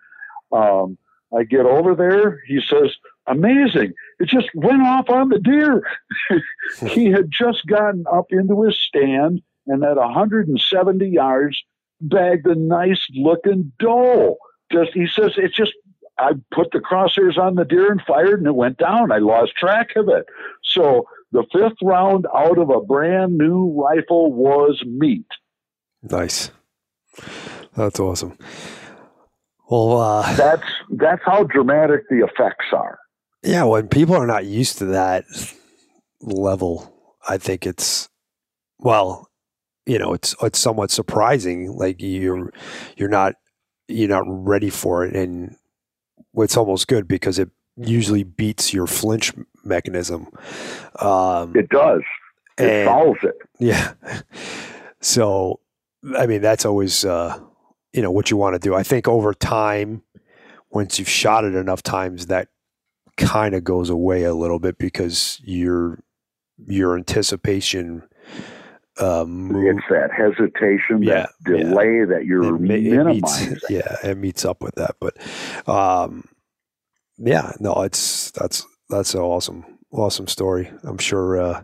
Um, 0.51 0.97
I 1.35 1.43
get 1.43 1.65
over 1.65 1.95
there. 1.95 2.41
He 2.45 2.61
says, 2.61 2.95
amazing. 3.27 3.93
It 4.19 4.27
just 4.27 4.49
went 4.53 4.81
off 4.81 5.09
on 5.09 5.29
the 5.29 5.39
deer. 5.39 5.83
he 6.89 7.05
had 7.05 7.31
just 7.31 7.65
gotten 7.65 8.05
up 8.11 8.27
into 8.29 8.63
his 8.63 8.79
stand 8.79 9.41
and 9.67 9.83
at 9.83 9.95
170 9.95 11.07
yards 11.07 11.63
bagged 12.01 12.47
a 12.47 12.55
nice 12.55 13.05
looking 13.13 13.71
doe. 13.79 14.37
Just 14.71 14.91
he 14.93 15.07
says 15.07 15.33
it 15.37 15.53
just 15.53 15.73
I 16.17 16.31
put 16.51 16.71
the 16.71 16.79
crosshairs 16.79 17.37
on 17.37 17.55
the 17.55 17.65
deer 17.65 17.91
and 17.91 18.01
fired 18.01 18.39
and 18.39 18.47
it 18.47 18.55
went 18.55 18.77
down. 18.77 19.11
I 19.11 19.17
lost 19.17 19.55
track 19.55 19.95
of 19.95 20.09
it. 20.09 20.25
So 20.63 21.07
the 21.31 21.45
fifth 21.51 21.77
round 21.81 22.25
out 22.35 22.57
of 22.57 22.69
a 22.69 22.81
brand 22.81 23.37
new 23.37 23.73
rifle 23.81 24.33
was 24.33 24.81
meat. 24.85 25.27
Nice. 26.03 26.51
That's 27.75 27.99
awesome. 27.99 28.37
Well, 29.69 29.97
uh, 30.01 30.35
that's 30.35 30.67
that's 30.89 31.21
how 31.25 31.43
dramatic 31.43 32.09
the 32.09 32.25
effects 32.25 32.65
are. 32.73 32.99
Yeah, 33.43 33.63
when 33.63 33.87
people 33.87 34.15
are 34.15 34.27
not 34.27 34.45
used 34.45 34.79
to 34.79 34.85
that 34.87 35.23
level, 36.21 36.93
I 37.27 37.37
think 37.37 37.65
it's 37.65 38.09
well, 38.79 39.29
you 39.85 39.97
know, 39.97 40.13
it's 40.13 40.35
it's 40.41 40.59
somewhat 40.59 40.91
surprising. 40.91 41.71
Like 41.71 41.97
you're 41.99 42.51
you're 42.97 43.09
not 43.09 43.35
you're 43.87 44.09
not 44.09 44.25
ready 44.27 44.69
for 44.69 45.05
it, 45.05 45.15
and 45.15 45.55
it's 46.35 46.57
almost 46.57 46.87
good 46.87 47.07
because 47.07 47.39
it 47.39 47.49
usually 47.87 48.23
beats 48.23 48.73
your 48.73 48.87
flinch 48.87 49.33
mechanism. 49.63 50.27
Um, 50.99 51.55
it 51.55 51.69
does. 51.69 52.01
It 52.57 52.69
and, 52.69 52.87
solves 52.87 53.19
it. 53.23 53.35
Yeah. 53.59 53.93
So, 54.99 55.59
I 56.17 56.25
mean, 56.25 56.41
that's 56.41 56.65
always. 56.65 57.05
Uh, 57.05 57.39
you 57.93 58.01
know 58.01 58.11
what 58.11 58.31
you 58.31 58.37
want 58.37 58.55
to 58.55 58.59
do. 58.59 58.75
I 58.75 58.83
think 58.83 59.07
over 59.07 59.33
time, 59.33 60.03
once 60.69 60.99
you've 60.99 61.09
shot 61.09 61.43
it 61.43 61.55
enough 61.55 61.83
times, 61.83 62.27
that 62.27 62.47
kind 63.17 63.53
of 63.53 63.63
goes 63.63 63.89
away 63.89 64.23
a 64.23 64.33
little 64.33 64.59
bit 64.59 64.77
because 64.77 65.41
your 65.43 66.03
your 66.67 66.95
anticipation. 66.95 68.03
Um, 68.99 69.51
it's 69.55 69.85
that 69.89 70.11
hesitation, 70.11 71.01
yeah, 71.01 71.25
that 71.45 71.57
delay 71.57 71.99
yeah. 71.99 72.05
that 72.05 72.25
you're 72.25 72.55
it, 72.55 72.61
minimizing. 72.61 73.47
It 73.47 73.49
meets, 73.51 73.65
yeah, 73.69 73.95
it 74.03 74.17
meets 74.17 74.45
up 74.45 74.61
with 74.61 74.75
that. 74.75 74.95
But 74.99 75.17
um, 75.67 76.25
yeah, 77.23 77.51
no, 77.59 77.73
it's 77.83 78.31
that's 78.31 78.65
that's 78.89 79.13
an 79.13 79.21
awesome, 79.21 79.65
awesome 79.91 80.27
story. 80.27 80.71
I'm 80.83 80.97
sure. 80.97 81.41
Uh, 81.41 81.63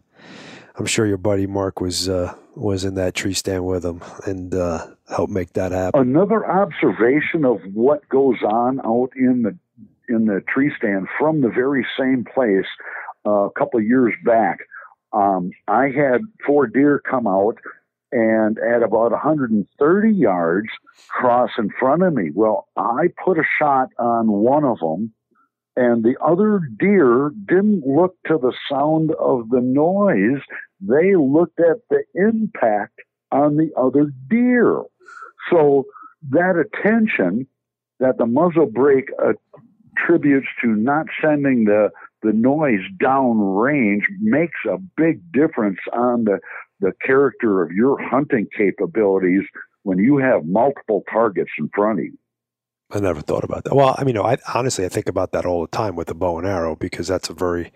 I'm 0.76 0.86
sure 0.86 1.08
your 1.08 1.18
buddy 1.18 1.48
Mark 1.48 1.82
was 1.82 2.08
uh, 2.08 2.36
was 2.56 2.86
in 2.86 2.96
that 2.96 3.16
tree 3.16 3.34
stand 3.34 3.66
with 3.66 3.84
him 3.84 4.02
and 4.26 4.54
uh, 4.54 4.86
helped 5.10 5.34
make 5.34 5.54
that 5.54 5.72
happen. 5.72 6.00
Another 6.00 6.46
observation 6.46 7.46
of 7.46 7.60
what 7.74 8.08
goes 8.10 8.38
on 8.44 8.80
out 8.86 9.10
in 9.16 9.42
the 9.42 9.58
in 10.08 10.26
the 10.26 10.42
tree 10.48 10.72
stand 10.78 11.08
from 11.20 11.42
the 11.42 11.50
very 11.50 11.86
same 12.00 12.24
place 12.24 12.68
uh, 13.26 13.46
a 13.46 13.52
couple 13.52 13.80
of 13.80 13.86
years 13.86 14.14
back. 14.24 14.60
Um, 15.14 15.52
I 15.68 15.86
had 15.86 16.22
four 16.46 16.68
deer 16.68 17.02
come 17.10 17.28
out 17.28 17.58
and 18.12 18.58
at 18.60 18.84
about 18.84 19.12
130 19.12 20.14
yards 20.14 20.70
cross 21.10 21.50
in 21.58 21.70
front 21.78 22.04
of 22.04 22.14
me. 22.14 22.32
Well, 22.34 22.68
I 22.78 23.08
put 23.24 23.38
a 23.38 23.44
shot 23.60 23.90
on 24.00 24.28
one 24.28 24.64
of 24.64 24.80
them 24.80 25.14
and 25.78 26.04
the 26.04 26.16
other 26.26 26.60
deer 26.80 27.32
didn't 27.48 27.86
look 27.86 28.16
to 28.26 28.40
the 28.40 28.54
sound 28.70 29.12
of 29.20 29.50
the 29.50 29.62
noise. 29.62 30.42
They 30.82 31.16
looked 31.16 31.60
at 31.60 31.78
the 31.92 32.04
impact 32.16 33.00
on 33.32 33.58
the 33.58 33.70
other 33.78 34.12
deer. 34.28 34.82
So 35.52 35.86
that 36.32 36.56
attention 36.58 37.48
that 38.00 38.18
the 38.18 38.26
muzzle 38.26 38.66
brake 38.66 39.10
attributes 39.20 40.48
to 40.62 40.68
not 40.68 41.06
sending 41.22 41.66
the 41.66 41.90
the 42.24 42.34
noise 42.34 42.82
down 43.00 43.40
range 43.40 44.04
makes 44.20 44.58
a 44.68 44.78
big 44.98 45.22
difference 45.32 45.78
on 45.94 46.24
the 46.24 46.40
the 46.80 46.92
character 47.06 47.62
of 47.62 47.72
your 47.72 47.98
hunting 48.02 48.48
capabilities 48.58 49.44
when 49.84 50.00
you 50.00 50.18
have 50.18 50.46
multiple 50.46 51.04
targets 51.12 51.52
in 51.60 51.70
front 51.74 52.00
of 52.00 52.06
you. 52.06 52.18
I 52.90 53.00
never 53.00 53.22
thought 53.22 53.44
about 53.44 53.66
that. 53.66 53.76
Well, 53.76 53.96
I 53.98 54.04
mean, 54.04 54.18
I 54.18 54.38
honestly 54.54 54.86
I 54.86 54.90
think 54.90 55.10
about 55.10 55.32
that 55.34 55.46
all 55.46 55.62
the 55.62 55.68
time 55.68 55.96
with 55.96 56.08
the 56.08 56.16
bow 56.16 56.38
and 56.38 56.48
arrow 56.48 56.76
because 56.76 57.08
that's 57.08 57.30
a 57.30 57.34
very 57.34 57.74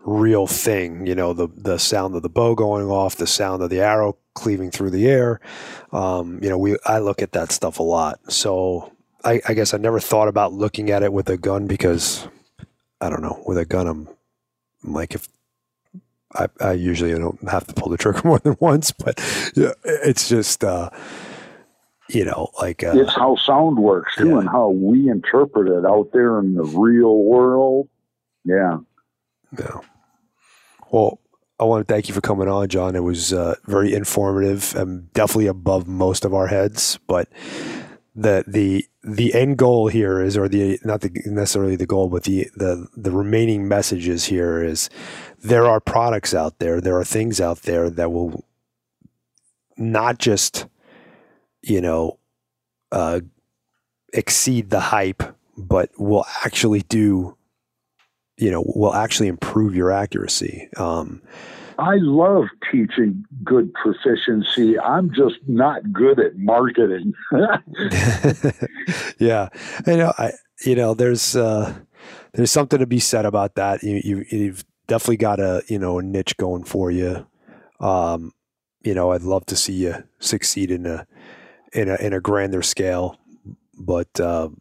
real 0.00 0.46
thing. 0.46 1.06
You 1.06 1.14
know, 1.14 1.32
the 1.32 1.48
the 1.54 1.78
sound 1.78 2.14
of 2.14 2.22
the 2.22 2.30
bow 2.30 2.54
going 2.54 2.86
off, 2.86 3.16
the 3.16 3.26
sound 3.26 3.62
of 3.62 3.70
the 3.70 3.80
arrow 3.80 4.16
cleaving 4.34 4.70
through 4.70 4.90
the 4.90 5.06
air. 5.06 5.40
Um, 5.92 6.38
you 6.42 6.48
know, 6.48 6.56
we 6.56 6.76
I 6.86 6.98
look 6.98 7.20
at 7.20 7.32
that 7.32 7.52
stuff 7.52 7.78
a 7.78 7.82
lot. 7.82 8.32
So 8.32 8.92
I, 9.22 9.40
I 9.46 9.54
guess 9.54 9.74
I 9.74 9.76
never 9.76 10.00
thought 10.00 10.28
about 10.28 10.54
looking 10.54 10.90
at 10.90 11.02
it 11.02 11.12
with 11.12 11.28
a 11.28 11.36
gun 11.36 11.66
because 11.66 12.26
I 13.02 13.10
don't 13.10 13.22
know. 13.22 13.42
With 13.46 13.58
a 13.58 13.66
gun, 13.66 13.86
I'm, 13.86 14.08
I'm 14.82 14.94
like 14.94 15.14
if 15.14 15.28
I, 16.34 16.48
I 16.58 16.72
usually 16.72 17.12
don't 17.12 17.46
have 17.50 17.66
to 17.66 17.74
pull 17.74 17.90
the 17.90 17.98
trigger 17.98 18.22
more 18.24 18.38
than 18.38 18.56
once, 18.60 18.92
but 18.92 19.20
yeah, 19.54 19.72
it's 19.84 20.26
just. 20.26 20.64
Uh, 20.64 20.88
you 22.08 22.24
know, 22.24 22.50
like 22.60 22.82
uh, 22.84 22.92
it's 22.94 23.14
how 23.14 23.36
sound 23.36 23.78
works 23.78 24.16
too, 24.16 24.30
yeah. 24.30 24.38
and 24.40 24.48
how 24.48 24.70
we 24.70 25.08
interpret 25.08 25.68
it 25.68 25.86
out 25.86 26.10
there 26.12 26.38
in 26.38 26.54
the 26.54 26.64
real 26.64 27.18
world. 27.18 27.88
Yeah. 28.44 28.78
Yeah. 29.58 29.80
Well, 30.90 31.20
I 31.58 31.64
want 31.64 31.86
to 31.86 31.92
thank 31.92 32.08
you 32.08 32.14
for 32.14 32.20
coming 32.20 32.48
on, 32.48 32.68
John. 32.68 32.96
It 32.96 33.04
was 33.04 33.32
uh, 33.32 33.54
very 33.66 33.94
informative 33.94 34.74
and 34.74 35.12
definitely 35.12 35.46
above 35.46 35.86
most 35.86 36.24
of 36.24 36.34
our 36.34 36.48
heads. 36.48 36.98
But 37.06 37.28
the 38.14 38.44
the 38.46 38.86
the 39.02 39.32
end 39.34 39.58
goal 39.58 39.88
here 39.88 40.20
is, 40.20 40.36
or 40.36 40.48
the 40.48 40.80
not 40.84 41.02
the, 41.02 41.10
necessarily 41.26 41.76
the 41.76 41.86
goal, 41.86 42.08
but 42.08 42.24
the 42.24 42.48
the 42.56 42.88
the 42.96 43.10
remaining 43.10 43.68
messages 43.68 44.24
here 44.24 44.62
is 44.62 44.90
there 45.42 45.66
are 45.66 45.80
products 45.80 46.34
out 46.34 46.58
there, 46.58 46.80
there 46.80 46.98
are 46.98 47.04
things 47.04 47.40
out 47.40 47.62
there 47.62 47.90
that 47.90 48.10
will 48.10 48.44
not 49.76 50.18
just 50.18 50.66
you 51.62 51.80
know, 51.80 52.18
uh, 52.90 53.20
exceed 54.12 54.70
the 54.70 54.80
hype, 54.80 55.22
but 55.56 55.90
will 55.98 56.26
actually 56.44 56.82
do, 56.82 57.36
you 58.36 58.50
know, 58.50 58.64
will 58.74 58.94
actually 58.94 59.28
improve 59.28 59.74
your 59.74 59.90
accuracy. 59.90 60.68
Um, 60.76 61.22
I 61.78 61.96
love 61.96 62.44
teaching 62.70 63.24
good 63.42 63.72
proficiency. 63.74 64.78
I'm 64.78 65.12
just 65.12 65.36
not 65.46 65.92
good 65.92 66.20
at 66.20 66.36
marketing. 66.36 67.14
yeah, 69.18 69.48
you 69.86 69.96
know, 69.96 70.12
I, 70.18 70.32
you 70.64 70.76
know, 70.76 70.94
there's 70.94 71.34
uh, 71.34 71.74
there's 72.34 72.50
something 72.50 72.78
to 72.78 72.86
be 72.86 73.00
said 73.00 73.24
about 73.24 73.54
that. 73.56 73.82
You, 73.82 74.00
you 74.04 74.24
you've 74.30 74.64
definitely 74.86 75.16
got 75.16 75.40
a 75.40 75.62
you 75.68 75.78
know 75.78 75.98
a 75.98 76.02
niche 76.02 76.36
going 76.36 76.64
for 76.64 76.90
you. 76.90 77.26
Um, 77.80 78.32
you 78.82 78.94
know, 78.94 79.12
I'd 79.12 79.22
love 79.22 79.46
to 79.46 79.56
see 79.56 79.72
you 79.72 80.04
succeed 80.18 80.70
in 80.70 80.86
a 80.86 81.06
in 81.72 81.88
a 81.88 81.96
in 81.96 82.12
a 82.12 82.20
grander 82.20 82.62
scale, 82.62 83.18
but 83.78 84.20
um, 84.20 84.60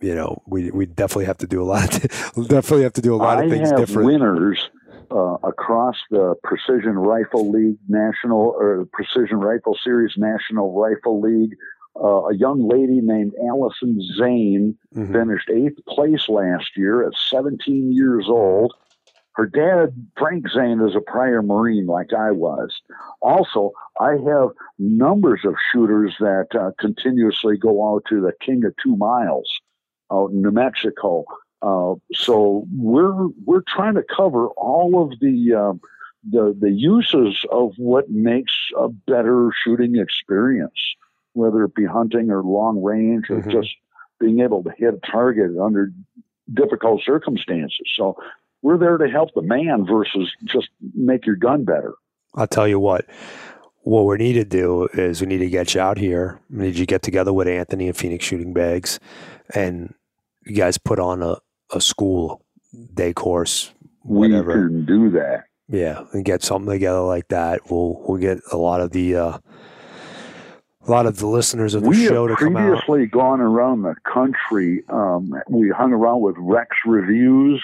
you 0.00 0.14
know 0.14 0.42
we 0.46 0.70
we 0.70 0.86
definitely 0.86 1.26
have 1.26 1.38
to 1.38 1.46
do 1.46 1.62
a 1.62 1.64
lot. 1.64 1.90
definitely 2.00 2.82
have 2.82 2.94
to 2.94 3.02
do 3.02 3.14
a 3.14 3.16
lot 3.16 3.38
I 3.38 3.44
of 3.44 3.50
things 3.50 3.70
have 3.70 3.78
different. 3.78 4.06
Winners 4.06 4.68
uh, 5.10 5.36
across 5.42 5.96
the 6.10 6.34
Precision 6.42 6.98
Rifle 6.98 7.50
League 7.50 7.78
National 7.88 8.54
or 8.58 8.86
Precision 8.92 9.38
Rifle 9.38 9.76
Series 9.82 10.14
National 10.16 10.78
Rifle 10.78 11.20
League. 11.20 11.54
Uh, 11.98 12.26
a 12.26 12.36
young 12.36 12.68
lady 12.68 13.00
named 13.00 13.32
Allison 13.48 13.98
Zane 14.18 14.76
mm-hmm. 14.94 15.12
finished 15.14 15.48
eighth 15.48 15.82
place 15.88 16.28
last 16.28 16.76
year 16.76 17.06
at 17.06 17.14
17 17.30 17.90
years 17.90 18.26
old. 18.28 18.74
Her 19.36 19.46
dad, 19.46 20.06
Frank 20.16 20.46
Zane, 20.48 20.80
is 20.80 20.96
a 20.96 21.00
prior 21.00 21.42
Marine 21.42 21.86
like 21.86 22.14
I 22.14 22.30
was. 22.30 22.74
Also, 23.20 23.72
I 24.00 24.12
have 24.12 24.48
numbers 24.78 25.40
of 25.44 25.54
shooters 25.70 26.14
that 26.20 26.46
uh, 26.58 26.70
continuously 26.80 27.58
go 27.58 27.94
out 27.94 28.04
to 28.08 28.22
the 28.22 28.32
King 28.40 28.64
of 28.64 28.74
Two 28.82 28.96
Miles 28.96 29.50
out 30.10 30.30
in 30.30 30.40
New 30.40 30.52
Mexico. 30.52 31.24
Uh, 31.60 31.96
so 32.14 32.66
we're 32.74 33.26
we're 33.44 33.62
trying 33.68 33.94
to 33.94 34.04
cover 34.04 34.48
all 34.56 35.02
of 35.02 35.18
the 35.20 35.52
uh, 35.54 35.74
the 36.30 36.56
the 36.58 36.70
uses 36.70 37.44
of 37.52 37.72
what 37.76 38.08
makes 38.08 38.54
a 38.78 38.88
better 38.88 39.50
shooting 39.62 39.96
experience, 39.96 40.80
whether 41.34 41.62
it 41.64 41.74
be 41.74 41.84
hunting 41.84 42.30
or 42.30 42.42
long 42.42 42.82
range 42.82 43.28
or 43.28 43.40
mm-hmm. 43.40 43.50
just 43.50 43.74
being 44.18 44.40
able 44.40 44.62
to 44.62 44.70
hit 44.78 44.94
a 44.94 45.10
target 45.10 45.50
under 45.60 45.92
difficult 46.54 47.02
circumstances. 47.04 47.86
So 47.94 48.16
we're 48.62 48.78
there 48.78 48.98
to 48.98 49.08
help 49.08 49.30
the 49.34 49.42
man 49.42 49.86
versus 49.86 50.30
just 50.44 50.68
make 50.94 51.26
your 51.26 51.36
gun 51.36 51.64
better. 51.64 51.94
I'll 52.34 52.46
tell 52.46 52.68
you 52.68 52.80
what. 52.80 53.06
What 53.82 54.02
we 54.06 54.16
need 54.16 54.32
to 54.34 54.44
do 54.44 54.88
is 54.94 55.20
we 55.20 55.28
need 55.28 55.38
to 55.38 55.48
get 55.48 55.74
you 55.74 55.80
out 55.80 55.96
here. 55.96 56.40
We 56.50 56.64
need 56.64 56.74
you 56.74 56.82
to 56.82 56.86
get 56.86 57.02
together 57.02 57.32
with 57.32 57.46
Anthony 57.46 57.86
and 57.86 57.96
Phoenix 57.96 58.24
Shooting 58.24 58.52
Bags, 58.52 58.98
and 59.54 59.94
you 60.44 60.56
guys 60.56 60.76
put 60.76 60.98
on 60.98 61.22
a, 61.22 61.36
a 61.72 61.80
school 61.80 62.44
day 62.94 63.12
course. 63.12 63.72
Whatever. 64.02 64.64
We 64.64 64.68
can 64.68 64.86
do 64.86 65.10
that. 65.10 65.44
Yeah, 65.68 66.04
and 66.12 66.24
get 66.24 66.42
something 66.42 66.70
together 66.70 67.00
like 67.00 67.28
that. 67.28 67.70
We'll 67.70 68.02
we'll 68.06 68.20
get 68.20 68.38
a 68.52 68.56
lot 68.56 68.80
of 68.80 68.90
the 68.90 69.16
uh, 69.16 69.38
a 70.86 70.90
lot 70.90 71.06
of 71.06 71.18
the 71.18 71.26
listeners 71.26 71.74
of 71.74 71.82
the 71.82 71.88
we 71.88 72.06
show 72.06 72.26
to 72.26 72.36
come 72.36 72.56
out. 72.56 72.60
We 72.64 72.70
have 72.70 72.84
previously 72.84 73.06
gone 73.06 73.40
around 73.40 73.82
the 73.82 73.94
country. 74.12 74.84
Um, 74.88 75.32
we 75.48 75.70
hung 75.70 75.92
around 75.92 76.22
with 76.22 76.36
Rex 76.38 76.70
Reviews 76.86 77.62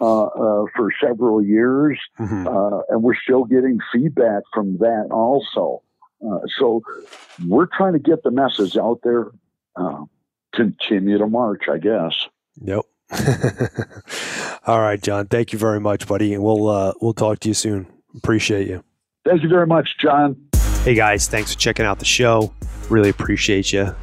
uh, 0.00 0.26
uh, 0.26 0.64
for 0.76 0.90
several 1.02 1.42
years, 1.42 1.98
mm-hmm. 2.18 2.46
Uh, 2.46 2.80
and 2.88 3.02
we're 3.02 3.16
still 3.16 3.44
getting 3.44 3.78
feedback 3.92 4.42
from 4.54 4.78
that 4.78 5.08
also. 5.10 5.82
Uh, 6.24 6.38
so 6.58 6.82
we're 7.46 7.66
trying 7.66 7.94
to 7.94 7.98
get 7.98 8.22
the 8.22 8.30
message 8.30 8.76
out 8.76 9.00
there. 9.02 9.30
continue 10.54 11.18
to 11.18 11.26
march, 11.26 11.64
I 11.70 11.78
guess. 11.78 12.28
Yep. 12.62 12.84
All 14.66 14.80
right, 14.80 15.02
John. 15.02 15.26
Thank 15.26 15.52
you 15.52 15.58
very 15.58 15.80
much, 15.80 16.06
buddy, 16.06 16.34
and 16.34 16.42
we'll 16.42 16.94
we'll 17.00 17.14
talk 17.14 17.40
to 17.40 17.48
you 17.48 17.54
soon. 17.54 17.86
Appreciate 18.16 18.68
you. 18.68 18.84
Thank 19.24 19.42
you 19.42 19.48
very 19.48 19.66
much, 19.66 19.96
John. 19.98 20.36
Hey 20.84 20.94
guys, 20.94 21.26
thanks 21.26 21.52
for 21.52 21.58
checking 21.58 21.86
out 21.86 21.98
the 21.98 22.04
show. 22.04 22.54
Really 22.88 23.10
appreciate 23.10 23.72
you. 23.72 23.94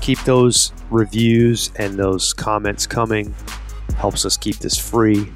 Keep 0.00 0.20
those 0.20 0.72
reviews 0.90 1.70
and 1.76 1.98
those 1.98 2.32
comments 2.32 2.86
coming 2.86 3.34
helps 4.02 4.26
us 4.26 4.36
keep 4.36 4.56
this 4.56 4.76
free. 4.76 5.30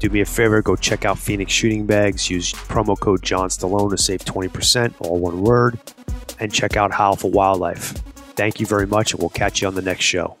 Do 0.00 0.08
me 0.08 0.22
a 0.22 0.24
favor, 0.24 0.62
go 0.62 0.76
check 0.76 1.04
out 1.04 1.18
Phoenix 1.18 1.52
Shooting 1.52 1.84
Bags. 1.84 2.30
Use 2.30 2.54
promo 2.54 2.98
code 2.98 3.22
John 3.22 3.50
Stallone 3.50 3.90
to 3.90 3.98
save 3.98 4.24
20%, 4.24 4.94
all 5.00 5.18
one 5.18 5.42
word. 5.42 5.78
And 6.40 6.50
check 6.50 6.74
out 6.74 6.90
Howl 6.90 7.16
for 7.16 7.30
Wildlife. 7.30 7.92
Thank 8.34 8.60
you 8.60 8.66
very 8.66 8.86
much, 8.86 9.12
and 9.12 9.20
we'll 9.20 9.28
catch 9.28 9.60
you 9.60 9.68
on 9.68 9.74
the 9.74 9.82
next 9.82 10.04
show. 10.04 10.38